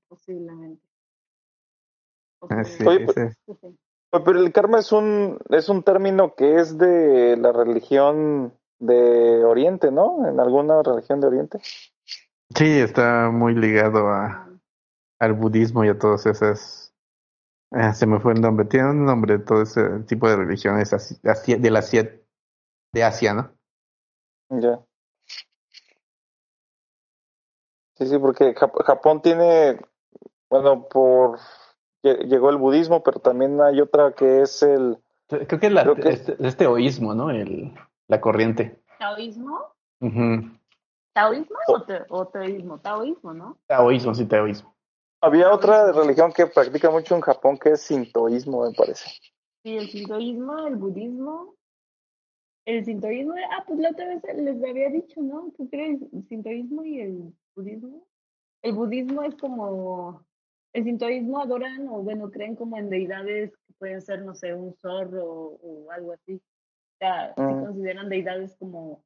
Posiblemente. 0.08 0.82
Así 2.48 2.86
Oye, 2.86 3.04
es. 3.04 3.14
Sí, 3.14 3.52
sí. 3.60 3.78
Pero 4.10 4.40
el 4.40 4.52
karma 4.52 4.78
es 4.78 4.92
un, 4.92 5.38
es 5.48 5.68
un 5.68 5.82
término 5.82 6.34
que 6.34 6.56
es 6.56 6.76
de 6.76 7.36
la 7.38 7.50
religión 7.50 8.52
de 8.78 9.42
Oriente, 9.44 9.90
¿no? 9.90 10.28
En 10.28 10.38
alguna 10.38 10.82
religión 10.82 11.20
de 11.20 11.26
Oriente. 11.28 11.58
Sí, 12.54 12.78
está 12.78 13.30
muy 13.30 13.54
ligado 13.54 14.08
a, 14.08 14.51
al 15.22 15.34
budismo 15.34 15.84
y 15.84 15.88
a 15.88 15.96
todas 15.98 16.26
esas. 16.26 16.92
ah, 17.70 17.92
se 17.94 18.06
me 18.06 18.18
fue 18.18 18.32
el 18.32 18.40
nombre. 18.40 18.66
Tiene 18.66 18.90
un 18.90 19.04
nombre 19.06 19.38
todo 19.38 19.62
ese 19.62 20.00
tipo 20.00 20.28
de 20.28 20.34
religiones 20.36 20.92
asi- 20.92 21.16
asi- 21.24 21.54
de 21.54 21.70
la 21.70 21.78
Asia, 21.78 22.20
de 22.92 23.04
Asia, 23.04 23.32
¿no? 23.32 23.52
Ya. 24.50 24.80
Sí, 27.94 28.06
sí, 28.06 28.18
porque 28.18 28.52
Jap- 28.56 28.82
Japón 28.84 29.22
tiene, 29.22 29.80
bueno, 30.50 30.88
por 30.88 31.38
lle- 32.02 32.26
llegó 32.26 32.50
el 32.50 32.56
budismo, 32.56 33.02
pero 33.04 33.20
también 33.20 33.60
hay 33.60 33.80
otra 33.80 34.12
que 34.12 34.42
es 34.42 34.62
el 34.64 34.98
Creo 35.28 35.46
que 35.60 35.66
es 35.68 35.72
la, 35.72 35.82
Creo 35.84 35.94
que- 35.94 36.08
este, 36.10 36.36
es 36.46 36.56
teoísmo, 36.56 37.14
¿no? 37.14 37.30
El, 37.30 37.72
la 38.08 38.20
corriente. 38.20 38.82
¿Taoísmo? 38.98 39.72
¿Taoísmo 41.14 41.56
o, 41.68 41.82
te- 41.84 42.04
o 42.08 42.26
teísmo? 42.26 42.80
Taoísmo, 42.80 43.32
¿no? 43.32 43.56
Taoísmo, 43.66 44.14
sí, 44.14 44.26
taoísmo. 44.26 44.74
Había 45.22 45.52
otra 45.52 45.92
religión 45.92 46.32
que 46.32 46.46
practica 46.46 46.90
mucho 46.90 47.14
en 47.14 47.20
Japón 47.20 47.56
que 47.56 47.70
es 47.70 47.80
sintoísmo, 47.82 48.68
me 48.68 48.74
parece. 48.74 49.08
Sí, 49.62 49.76
el 49.76 49.88
sintoísmo, 49.88 50.66
el 50.66 50.76
budismo. 50.76 51.54
El 52.64 52.84
sintoísmo, 52.84 53.34
ah, 53.50 53.64
pues 53.66 53.78
la 53.78 53.90
otra 53.90 54.06
vez 54.08 54.22
les 54.36 54.62
había 54.62 54.88
dicho, 54.90 55.20
¿no? 55.20 55.52
¿Tú 55.56 55.68
crees? 55.70 56.00
El 56.12 56.26
sintoísmo 56.28 56.84
y 56.84 57.00
el 57.00 57.34
budismo. 57.56 58.06
El 58.62 58.72
budismo 58.74 59.22
es 59.22 59.34
como. 59.36 60.24
El 60.72 60.84
sintoísmo 60.84 61.40
adoran 61.40 61.86
o, 61.88 62.02
bueno, 62.02 62.30
creen 62.30 62.56
como 62.56 62.78
en 62.78 62.88
deidades 62.88 63.50
que 63.50 63.74
pueden 63.78 64.00
ser, 64.00 64.22
no 64.22 64.34
sé, 64.34 64.54
un 64.54 64.74
zorro 64.80 65.24
o, 65.24 65.90
algo 65.90 66.12
así. 66.12 66.34
O 66.34 66.98
sea, 66.98 67.34
Mm. 67.36 67.64
consideran 67.64 68.08
deidades 68.08 68.56
como 68.56 69.04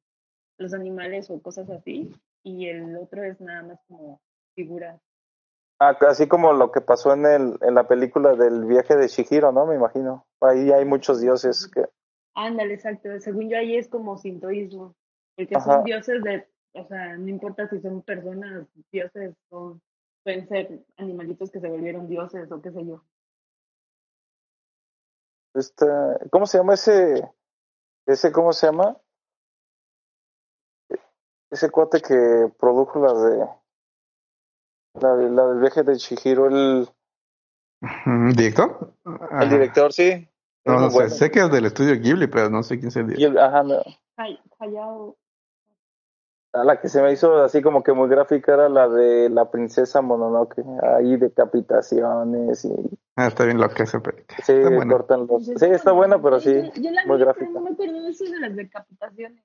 los 0.57 0.73
animales 0.73 1.29
o 1.29 1.41
cosas 1.41 1.69
así. 1.69 2.09
Y 2.43 2.67
el 2.67 2.95
otro 2.95 3.23
es 3.23 3.39
nada 3.41 3.63
más 3.63 3.79
como 3.87 4.21
figuras. 4.55 5.01
Ah, 5.79 5.95
así 6.07 6.27
como 6.27 6.53
lo 6.53 6.71
que 6.71 6.81
pasó 6.81 7.13
en 7.13 7.25
el, 7.25 7.57
en 7.61 7.75
la 7.75 7.87
película 7.87 8.35
del 8.35 8.65
viaje 8.65 8.95
de 8.95 9.07
Shihiro, 9.07 9.51
¿no? 9.51 9.65
Me 9.65 9.75
imagino. 9.75 10.25
Ahí 10.41 10.71
hay 10.71 10.85
muchos 10.85 11.21
dioses 11.21 11.69
que, 11.71 11.85
Ándale, 12.37 12.75
exacto. 12.75 13.09
Según 13.19 13.49
yo 13.49 13.57
ahí 13.57 13.75
es 13.75 13.87
como 13.87 14.15
sintoísmo, 14.17 14.95
porque 15.35 15.55
Ajá. 15.55 15.77
son 15.77 15.83
dioses 15.83 16.23
de, 16.23 16.47
o 16.73 16.87
sea, 16.87 17.17
no 17.17 17.27
importa 17.29 17.67
si 17.67 17.79
son 17.81 18.03
personas, 18.03 18.67
dioses, 18.91 19.35
o 19.49 19.79
pueden 20.23 20.47
ser 20.47 20.85
animalitos 20.97 21.49
que 21.49 21.59
se 21.59 21.67
volvieron 21.67 22.07
dioses 22.07 22.51
o 22.51 22.61
qué 22.61 22.71
sé 22.71 22.85
yo. 22.85 23.03
este, 25.55 25.85
¿cómo 26.29 26.45
se 26.45 26.59
llama 26.59 26.75
ese, 26.75 27.27
ese, 28.05 28.31
cómo 28.31 28.53
se 28.53 28.67
llama? 28.67 28.95
Ese 31.49 31.71
cuate 31.71 32.01
que 32.01 32.51
produjo 32.59 32.99
la 32.99 33.13
de, 33.13 33.49
la, 35.01 35.15
de- 35.15 35.29
la 35.29 35.47
del 35.47 35.59
viaje 35.59 35.83
de 35.83 35.95
Shihiro, 35.95 36.47
el, 36.47 36.87
¿Director? 38.35 38.93
el 39.39 39.49
director, 39.49 39.93
sí. 39.93 40.27
No, 40.65 40.89
sé, 40.89 40.95
bueno. 40.95 41.09
sé 41.09 41.31
que 41.31 41.39
es 41.39 41.51
del 41.51 41.65
estudio 41.65 41.95
Ghibli, 41.99 42.27
pero 42.27 42.49
no 42.49 42.61
sé 42.63 42.77
quién 42.77 42.89
es 42.89 42.95
el 42.97 43.07
director. 43.07 43.39
ajá, 43.39 43.63
no. 43.63 43.81
Hay- 44.17 44.39
Hayao, 44.59 45.15
A 46.53 46.63
la 46.63 46.81
que 46.81 46.89
se 46.89 47.01
me 47.01 47.11
hizo 47.13 47.41
así 47.43 47.61
como 47.61 47.83
que 47.83 47.93
muy 47.93 48.09
gráfica 48.09 48.53
era 48.55 48.67
la 48.67 48.89
de 48.89 49.29
la 49.29 49.51
princesa 49.51 50.01
Mononoke, 50.01 50.63
ahí 50.81 51.15
decapitaciones 51.17 52.65
y 52.65 52.73
Ah, 53.15 53.27
está 53.27 53.45
bien 53.45 53.59
loca 53.59 53.83
esa 53.83 53.99
película. 53.99 54.37
sí, 54.43 54.53
Está 54.53 54.87
cortan 54.87 55.27
los... 55.27 55.45
Sí, 55.45 55.53
está 55.59 55.91
buena, 55.91 56.21
pero 56.21 56.39
sí, 56.39 56.53
Yo, 56.53 56.81
yo 56.81 56.91
la 56.91 57.05
muy 57.05 57.17
vi, 57.17 57.23
pero 57.23 57.25
gráfica. 57.25 57.49
no 57.51 57.61
me 57.61 57.71
acuerdo 57.71 58.01
de 58.01 58.09
eso 58.09 58.23
de 58.25 58.39
las 58.39 58.55
decapitaciones. 58.55 59.43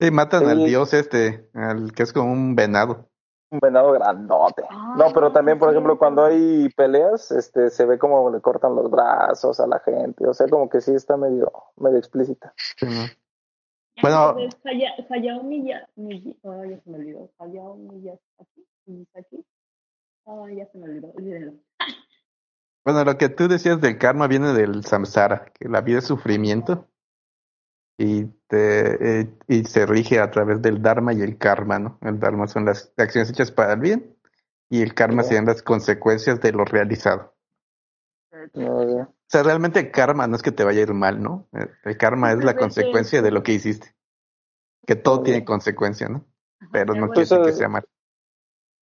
Sí, 0.00 0.10
matan 0.10 0.48
al 0.48 0.64
dios 0.64 0.92
este, 0.94 1.48
al 1.54 1.92
que 1.92 2.02
es 2.02 2.12
como 2.12 2.32
un 2.32 2.54
venado. 2.56 3.08
Un 3.54 3.60
venado 3.60 3.92
grandote. 3.92 4.64
No, 4.98 5.12
pero 5.14 5.30
también, 5.30 5.60
por 5.60 5.68
sí, 5.68 5.74
ejemplo, 5.74 5.96
cuando 5.96 6.24
hay 6.24 6.68
peleas, 6.70 7.30
este, 7.30 7.70
se 7.70 7.86
ve 7.86 7.98
como 7.98 8.28
le 8.30 8.40
cortan 8.40 8.74
los 8.74 8.90
brazos 8.90 9.60
a 9.60 9.66
la 9.68 9.78
gente, 9.78 10.26
o 10.26 10.34
sea, 10.34 10.48
como 10.48 10.68
que 10.68 10.80
sí 10.80 10.92
está 10.92 11.16
medio, 11.16 11.52
medio 11.76 11.98
explícita. 11.98 12.52
Bueno. 14.02 14.34
Hayao 14.34 14.38
ya 14.74 14.96
se 16.82 16.90
me 16.90 16.96
olvidó. 16.96 17.30
Hayao 17.38 17.76
Miyazaki. 17.76 18.66
Miyazaki. 18.86 19.44
Ya 20.56 20.66
se 20.66 20.78
me 20.78 20.84
olvidó. 20.86 21.12
Bueno, 22.86 23.02
lo 23.02 23.16
que 23.16 23.30
tú 23.30 23.48
decías 23.48 23.80
del 23.80 23.96
karma 23.96 24.26
viene 24.26 24.52
del 24.52 24.84
samsara, 24.84 25.46
que 25.54 25.70
la 25.70 25.80
vida 25.80 26.00
es 26.00 26.04
sufrimiento 26.04 26.86
y, 27.96 28.24
te, 28.48 29.20
eh, 29.20 29.34
y 29.46 29.64
se 29.64 29.86
rige 29.86 30.18
a 30.20 30.30
través 30.30 30.60
del 30.62 30.82
dharma 30.82 31.12
y 31.12 31.22
el 31.22 31.38
karma, 31.38 31.78
¿no? 31.78 31.98
El 32.02 32.18
dharma 32.18 32.46
son 32.46 32.64
las 32.64 32.92
acciones 32.96 33.30
hechas 33.30 33.50
para 33.50 33.74
el 33.74 33.80
bien 33.80 34.16
y 34.68 34.82
el 34.82 34.94
karma 34.94 35.22
serían 35.22 35.46
las 35.46 35.62
consecuencias 35.62 36.40
de 36.40 36.52
lo 36.52 36.64
realizado. 36.64 37.34
O 38.54 39.08
sea, 39.26 39.42
realmente 39.42 39.80
el 39.80 39.90
karma 39.90 40.26
no 40.26 40.36
es 40.36 40.42
que 40.42 40.52
te 40.52 40.64
vaya 40.64 40.80
a 40.80 40.82
ir 40.82 40.94
mal, 40.94 41.22
¿no? 41.22 41.48
El, 41.52 41.70
el 41.84 41.96
karma 41.96 42.32
es 42.32 42.44
la 42.44 42.56
consecuencia 42.56 43.22
de 43.22 43.30
lo 43.30 43.42
que 43.42 43.52
hiciste. 43.52 43.94
Que 44.86 44.96
todo 44.96 45.22
tiene 45.22 45.44
consecuencia, 45.44 46.08
¿no? 46.08 46.26
Pero 46.72 46.94
no 46.94 47.08
quiere 47.08 47.20
decir 47.20 47.40
que 47.42 47.52
sea 47.52 47.68
mal. 47.68 47.84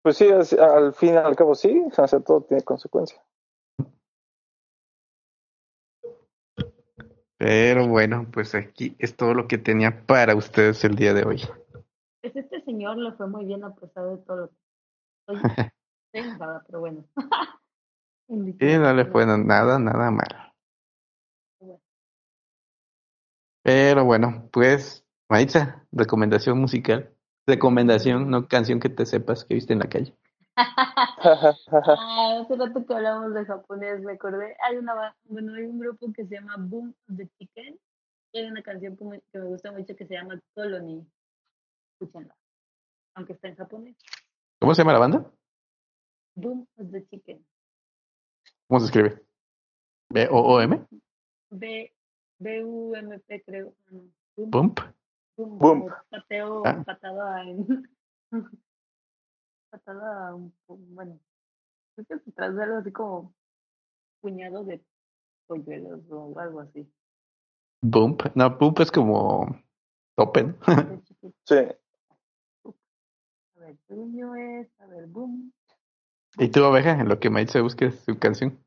Pues 0.03 0.17
sí, 0.17 0.29
al 0.31 0.95
fin 0.95 1.15
y 1.15 1.17
al 1.17 1.37
cabo 1.37 1.55
sí, 1.55 1.83
o 1.87 2.07
sea, 2.07 2.21
todo 2.21 2.43
tiene 2.43 2.63
consecuencia. 2.63 3.23
Pero 7.41 7.89
bueno, 7.89 8.27
pues 8.31 8.55
aquí 8.55 8.95
es 8.99 9.17
todo 9.17 9.33
lo 9.33 9.49
que 9.49 9.57
tenía 9.57 10.05
para 10.05 10.37
ustedes 10.37 10.85
el 10.85 10.95
día 10.95 11.15
de 11.15 11.25
hoy. 11.25 11.41
Pues 12.21 12.37
este 12.37 12.61
señor 12.65 12.99
le 12.99 13.13
fue 13.13 13.29
muy 13.29 13.47
bien 13.47 13.65
a 13.65 13.75
pesar 13.75 14.11
de 14.11 14.19
todo 14.19 14.37
lo 14.37 14.49
que. 14.49 14.55
Oye, 16.13 16.37
pero 16.67 16.81
bueno. 16.81 17.05
Y 18.29 18.79
no 18.79 18.95
le 18.95 19.07
fue 19.07 19.27
nada, 19.27 19.79
nada 19.81 20.11
mal. 20.13 20.53
Pero 23.65 24.05
bueno, 24.05 24.49
pues, 24.53 25.05
Maritza, 25.29 25.85
recomendación 25.91 26.59
musical. 26.59 27.13
Recomendación, 27.45 28.31
no 28.31 28.47
canción 28.47 28.79
que 28.79 28.89
te 28.89 29.05
sepas 29.05 29.45
que 29.45 29.55
viste 29.55 29.73
en 29.73 29.81
la 29.81 29.89
calle. 29.89 30.15
Ah, 31.23 32.41
hace 32.43 32.57
rato 32.57 32.87
que 32.87 32.95
hablamos 32.95 33.35
de 33.35 33.45
japonés, 33.45 34.01
me 34.03 34.13
acordé. 34.13 34.57
Hay 34.63 34.77
una, 34.77 35.17
bueno, 35.25 35.55
hay 35.55 35.65
un 35.65 35.79
grupo 35.79 36.13
que 36.13 36.25
se 36.27 36.35
llama 36.35 36.57
Boom 36.59 36.95
the 37.17 37.29
Chicken. 37.39 37.79
Y 38.33 38.39
hay 38.39 38.47
una 38.47 38.63
canción 38.63 38.97
que 38.97 39.05
me, 39.05 39.21
que 39.33 39.39
me 39.39 39.47
gusta 39.47 39.73
mucho 39.73 39.95
que 39.97 40.07
se 40.07 40.15
llama 40.15 40.41
Colony. 40.55 41.05
Escúchenla. 41.95 42.35
Aunque 43.15 43.33
está 43.33 43.49
en 43.49 43.57
japonés. 43.57 43.97
¿Cómo 44.61 44.75
se 44.75 44.83
llama 44.83 44.93
la 44.93 44.99
banda? 45.01 45.31
Boom 46.37 46.67
of 46.79 46.91
the 46.93 47.05
Chicken. 47.09 47.45
¿Cómo 48.69 48.81
se 48.81 48.87
escribe? 48.87 49.23
B-O-O-M. 50.11 50.87
B, 51.51 51.93
B-U-M-P, 52.39 53.43
creo. 53.43 53.75
Boom, 53.91 54.51
Bump. 54.51 54.81
boom, 55.37 55.59
Boom. 55.59 55.91
Pateo, 56.11 56.63
Ah. 56.67 56.83
patada 56.85 57.43
en. 57.43 57.89
patada, 59.71 60.35
un 60.35 60.53
bueno. 60.69 61.19
Creo 61.95 62.07
que 62.07 62.31
se 62.31 62.43
algo 62.43 62.77
así 62.79 62.93
como 62.93 63.35
puñado 64.21 64.65
de 64.65 64.85
polluelos 65.47 66.01
o 66.11 66.39
algo 66.39 66.61
así. 66.61 66.91
Bump. 67.83 68.23
No, 68.35 68.51
bump 68.59 68.81
es 68.81 68.91
como 68.91 69.47
tope, 70.17 70.45
¿no? 70.45 70.55
De 70.67 71.03
chiquito. 71.05 71.37
Sí. 71.45 71.57
A 73.57 73.61
ver, 73.61 73.77
según 73.87 74.17
yo 74.17 74.35
es, 74.35 74.69
a 74.81 74.87
ver, 74.87 75.07
boom. 75.07 75.53
¿Y 76.39 76.49
tú, 76.49 76.63
oveja, 76.65 76.93
en 76.93 77.09
lo 77.09 77.19
que 77.19 77.31
Maritza 77.31 77.61
busque 77.61 77.91
su 77.91 78.19
canción? 78.19 78.59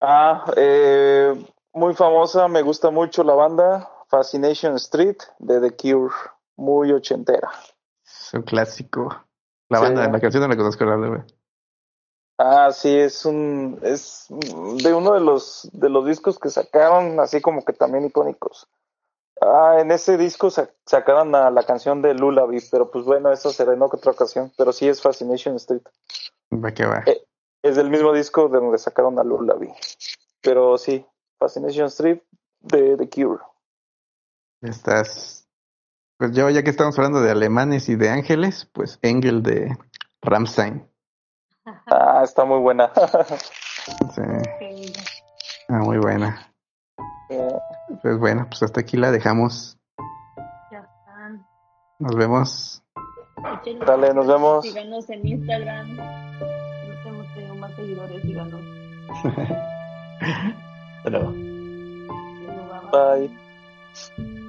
Ah, 0.00 0.52
eh, 0.56 1.32
muy 1.72 1.94
famosa, 1.94 2.48
me 2.48 2.62
gusta 2.62 2.90
mucho 2.90 3.24
la 3.24 3.34
banda 3.34 3.90
Fascination 4.08 4.74
Street 4.76 5.16
de 5.38 5.60
The 5.60 5.76
Cure, 5.76 6.14
muy 6.56 6.92
ochentera. 6.92 7.50
Es 8.04 8.34
un 8.34 8.42
clásico. 8.42 9.23
La 9.68 9.78
Sí. 9.78 9.84
banda, 9.84 10.08
la 10.08 10.20
canción 10.20 10.42
no 10.42 10.48
la 10.48 10.56
conozco, 10.56 10.84
la 10.84 10.96
verdad. 10.96 11.26
Ah, 12.38 12.72
sí, 12.72 12.94
es 12.96 13.24
un, 13.24 13.78
es 13.82 14.26
de 14.28 14.92
uno 14.92 15.14
de 15.14 15.20
los, 15.20 15.68
de 15.72 15.88
los 15.88 16.04
discos 16.06 16.38
que 16.38 16.50
sacaron, 16.50 17.18
así 17.20 17.40
como 17.40 17.64
que 17.64 17.72
también 17.72 18.04
icónicos. 18.06 18.68
Ah, 19.40 19.76
en 19.80 19.90
ese 19.92 20.16
disco 20.16 20.50
sa- 20.50 20.70
sacaron 20.84 21.34
a 21.34 21.50
la 21.50 21.62
canción 21.64 22.02
de 22.02 22.14
Lullaby, 22.14 22.58
pero 22.70 22.90
pues 22.90 23.04
bueno, 23.04 23.30
eso 23.32 23.50
será 23.50 23.72
en 23.74 23.82
otra 23.82 24.10
ocasión, 24.12 24.52
pero 24.56 24.72
sí 24.72 24.88
es 24.88 25.00
Fascination 25.00 25.56
Street. 25.56 25.82
Va 26.52 26.72
que 26.72 26.84
va. 26.86 27.02
Eh. 27.06 27.24
Es 27.62 27.76
del 27.76 27.88
mismo 27.88 28.12
disco 28.12 28.48
de 28.48 28.58
donde 28.58 28.78
sacaron 28.78 29.18
a 29.18 29.24
Lullaby. 29.24 29.72
Pero 30.42 30.76
sí, 30.76 31.06
Fascination 31.38 31.86
Street 31.86 32.20
de 32.60 32.96
The 32.96 33.08
Cure. 33.08 33.42
Estás. 34.60 35.43
Pues 36.16 36.32
yo, 36.32 36.48
ya 36.50 36.62
que 36.62 36.70
estamos 36.70 36.96
hablando 36.98 37.20
de 37.20 37.30
alemanes 37.30 37.88
y 37.88 37.96
de 37.96 38.10
ángeles, 38.10 38.68
pues 38.72 38.98
Engel 39.02 39.42
de 39.42 39.76
Ramstein. 40.22 40.88
Ah, 41.86 42.20
está 42.22 42.44
muy 42.44 42.60
buena. 42.60 42.90
Sí. 44.14 44.22
Ah, 45.68 45.78
muy 45.78 45.98
buena. 45.98 46.50
Pues 48.02 48.18
bueno, 48.18 48.46
pues 48.48 48.62
hasta 48.62 48.80
aquí 48.80 48.96
la 48.96 49.10
dejamos. 49.10 49.78
Ya 50.70 50.78
están. 50.78 51.46
Nos 51.98 52.16
vemos. 52.16 52.82
Échenle 53.60 53.84
Dale, 53.84 54.14
nos 54.14 54.26
vemos. 54.26 54.64
Síganos 54.64 55.10
en 55.10 55.26
Instagram. 55.26 55.96
No 55.96 57.10
hemos 57.10 57.34
tenido 57.34 57.54
más 57.56 57.74
seguidores, 57.74 58.22
síganos. 58.22 58.60
Hasta 60.98 61.10
luego. 61.10 61.32
Bye. 62.92 64.43